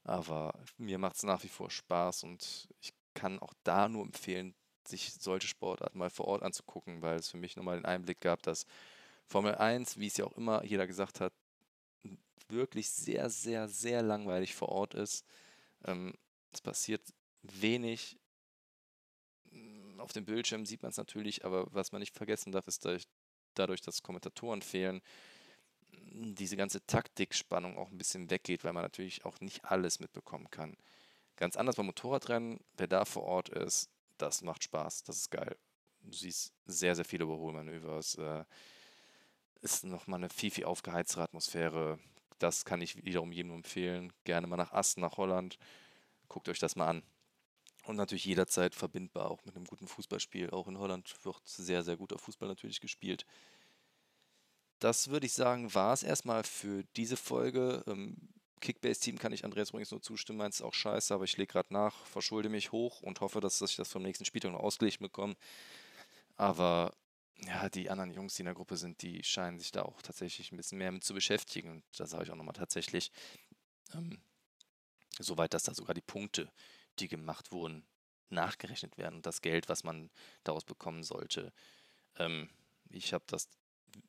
Aber 0.05 0.55
mir 0.77 0.99
macht 0.99 1.17
es 1.17 1.23
nach 1.23 1.43
wie 1.45 1.49
vor 1.49 1.71
Spaß 1.71 2.25
und 2.25 2.69
ich 2.81 2.93
kann 3.15 3.39
auch 3.39 3.55
da 3.65 3.89
nur 3.89 4.05
empfehlen, 4.05 4.55
sich 4.87 5.13
solche 5.13 5.49
Sportarten 5.49 5.99
mal 5.99 6.11
vor 6.11 6.27
Ort 6.27 6.43
anzugucken, 6.43 7.03
weil 7.03 7.17
es 7.17 7.29
für 7.29 7.37
mich 7.37 7.57
nochmal 7.57 7.77
den 7.77 7.85
Einblick 7.85 8.21
gab, 8.21 8.43
dass 8.43 8.67
Formel 9.27 9.55
1, 9.55 9.99
wie 9.99 10.09
es 10.09 10.17
ja 10.17 10.25
auch 10.25 10.37
immer 10.37 10.65
jeder 10.65 10.87
gesagt 10.87 11.21
hat, 11.21 11.33
wirklich 12.49 12.91
sehr, 12.91 13.31
sehr, 13.31 13.69
sehr 13.69 14.03
langweilig 14.03 14.55
vor 14.55 14.69
Ort 14.69 14.95
ist. 14.95 15.25
Ähm, 15.85 16.15
es 16.53 16.61
passiert 16.61 17.03
wenig. 17.43 18.19
auf 19.99 20.13
dem 20.13 20.25
Bildschirm 20.25 20.67
sieht 20.67 20.83
man 20.83 20.91
es 20.91 20.97
natürlich, 20.97 21.45
aber 21.45 21.67
was 21.73 21.93
man 21.93 22.01
nicht 22.01 22.15
vergessen 22.15 22.53
darf, 22.53 22.67
ist 22.67 22.85
dadurch, 22.85 23.05
dadurch, 23.55 23.81
dass 23.81 24.03
Kommentatoren 24.03 24.63
fehlen, 24.63 25.01
diese 25.93 26.57
ganze 26.57 26.85
Taktikspannung 26.87 27.79
auch 27.79 27.91
ein 27.91 27.99
bisschen 27.99 28.31
weggeht, 28.31 28.65
weil 28.65 28.73
man 28.73 28.83
natürlich 28.83 29.25
auch 29.25 29.41
nicht 29.41 29.65
alles 29.65 30.01
mitbekommen 30.01 30.51
kann. 30.51 30.77
Ganz 31.37 31.57
anders 31.57 31.77
beim 31.77 31.87
Motorradrennen, 31.87 32.61
wer 32.77 32.87
da 32.87 33.05
vor 33.05 33.25
Ort 33.25 33.49
ist, 33.49 33.91
das 34.19 34.43
macht 34.43 34.65
Spaß, 34.65 35.03
das 35.05 35.17
ist 35.17 35.31
geil. 35.31 35.57
Du 36.03 36.13
siehst 36.13 36.53
sehr, 36.67 36.95
sehr 36.95 37.05
viele 37.05 37.25
Überholmanöver. 37.25 37.99
Es 37.99 38.17
äh, 38.17 38.45
ist 39.61 39.85
nochmal 39.85 40.21
eine 40.21 40.29
viel, 40.29 40.51
viel 40.51 40.65
aufgeheiztere 40.65 41.23
Atmosphäre. 41.23 41.99
Das 42.39 42.65
kann 42.65 42.81
ich 42.81 43.05
wiederum 43.05 43.33
jedem 43.33 43.53
empfehlen. 43.53 44.13
Gerne 44.25 44.47
mal 44.47 44.57
nach 44.57 44.73
Assen, 44.73 45.01
nach 45.01 45.17
Holland. 45.17 45.59
Guckt 46.29 46.49
euch 46.49 46.59
das 46.59 46.77
mal 46.77 46.89
an. 46.89 47.03
Und 47.85 47.97
natürlich 47.97 48.25
jederzeit 48.25 48.75
verbindbar 48.75 49.31
auch 49.31 49.45
mit 49.45 49.57
einem 49.57 49.65
guten 49.65 49.89
Fußballspiel. 49.89 50.51
Auch 50.51 50.69
in 50.69 50.79
Holland 50.79 51.15
wird 51.25 51.41
sehr, 51.45 51.83
sehr 51.83 51.97
guter 51.97 52.19
Fußball 52.19 52.49
natürlich 52.49 52.81
gespielt. 52.81 53.27
Das 54.79 55.09
würde 55.09 55.27
ich 55.27 55.33
sagen, 55.33 55.73
war 55.75 55.93
es 55.93 56.03
erstmal 56.03 56.43
für 56.43 56.85
diese 56.97 57.17
Folge. 57.17 57.85
Ähm, 57.87 58.17
Kickbase-Team 58.63 59.19
kann 59.19 59.33
ich 59.33 59.45
Andreas 59.45 59.71
übrigens 59.71 59.91
nur 59.91 60.01
zustimmen, 60.01 60.39
meint 60.39 60.55
es 60.55 60.63
auch 60.63 60.73
scheiße, 60.73 61.13
aber 61.13 61.25
ich 61.25 61.37
lege 61.37 61.53
gerade 61.53 61.73
nach, 61.75 62.07
verschulde 62.07 62.49
mich 62.49 62.73
hoch 62.73 63.03
und 63.03 63.21
hoffe, 63.21 63.41
dass, 63.41 63.61
ich 63.61 63.77
das 63.77 63.91
vom 63.91 64.03
nächsten 64.03 64.25
Spieltag 64.25 64.53
noch 64.53 64.61
ausgeglichen 64.61 65.03
bekomme. 65.03 65.37
Aber 66.37 66.95
ja, 67.45 67.69
die 67.69 67.91
anderen 67.91 68.13
Jungs, 68.13 68.35
die 68.35 68.43
in 68.43 68.47
der 68.47 68.55
Gruppe 68.55 68.77
sind, 68.77 69.03
die 69.03 69.23
scheinen 69.25 69.59
sich 69.59 69.73
da 69.73 69.83
auch 69.83 70.01
tatsächlich 70.01 70.53
ein 70.53 70.57
bisschen 70.57 70.79
mehr 70.79 70.93
mit 70.93 71.05
zu 71.05 71.13
beschäftigen. 71.13 71.71
Und 71.71 71.85
da 71.99 72.07
sage 72.07 72.25
ich 72.25 72.31
auch 72.31 72.37
nochmal 72.37 72.55
tatsächlich, 72.55 73.11
ähm, 73.95 74.21
soweit, 75.19 75.53
dass 75.55 75.65
da 75.65 75.75
sogar 75.75 75.95
die 75.95 76.01
Punkte 76.01 76.51
die 76.99 77.09
gemacht 77.09 77.53
wurden, 77.53 77.85
nachgerechnet 78.29 78.97
werden 78.99 79.17
und 79.17 79.27
das 79.27 79.41
Geld, 79.41 79.69
was 79.69 79.83
man 79.83 80.11
daraus 80.45 80.65
bekommen 80.65 81.03
sollte. 81.03 81.53
Ähm, 82.17 82.49
ich 82.91 83.13
habe 83.13 83.25
das 83.27 83.49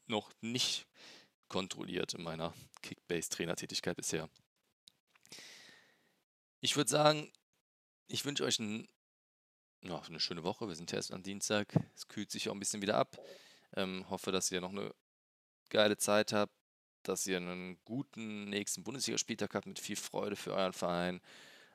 noch 0.05 0.31
nicht 0.41 0.85
kontrolliert 1.47 2.13
in 2.13 2.23
meiner 2.23 2.53
Kickbase-Trainertätigkeit 2.81 3.95
bisher. 3.95 4.29
Ich 6.63 6.77
würde 6.77 6.89
sagen, 6.89 7.29
ich 8.07 8.23
wünsche 8.23 8.45
euch 8.45 8.57
ein, 8.57 8.87
ja, 9.81 10.01
eine 10.01 10.21
schöne 10.21 10.45
Woche. 10.45 10.69
Wir 10.69 10.75
sind 10.75 10.89
ja 10.93 10.95
erst 10.95 11.11
am 11.11 11.21
Dienstag. 11.21 11.67
Es 11.93 12.07
kühlt 12.07 12.31
sich 12.31 12.47
auch 12.47 12.53
ein 12.53 12.59
bisschen 12.59 12.81
wieder 12.81 12.95
ab. 12.95 13.17
Ähm, 13.75 14.09
hoffe, 14.09 14.31
dass 14.31 14.49
ihr 14.49 14.61
noch 14.61 14.69
eine 14.69 14.95
geile 15.69 15.97
Zeit 15.97 16.31
habt, 16.31 16.53
dass 17.03 17.27
ihr 17.27 17.35
einen 17.35 17.83
guten 17.83 18.45
nächsten 18.45 18.81
Bundesligaspieltag 18.81 19.53
habt 19.55 19.65
mit 19.65 19.77
viel 19.77 19.97
Freude 19.97 20.37
für 20.37 20.53
euren 20.53 20.71
Verein. 20.71 21.19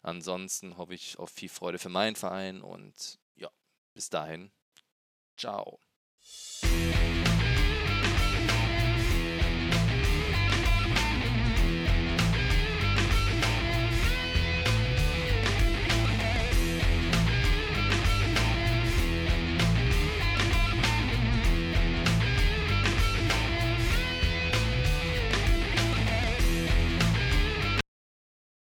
Ansonsten 0.00 0.78
hoffe 0.78 0.94
ich 0.94 1.18
auf 1.18 1.28
viel 1.28 1.50
Freude 1.50 1.78
für 1.78 1.90
meinen 1.90 2.16
Verein 2.16 2.62
und 2.62 3.18
ja, 3.36 3.50
bis 3.92 4.08
dahin. 4.08 4.50
Ciao. 5.36 5.80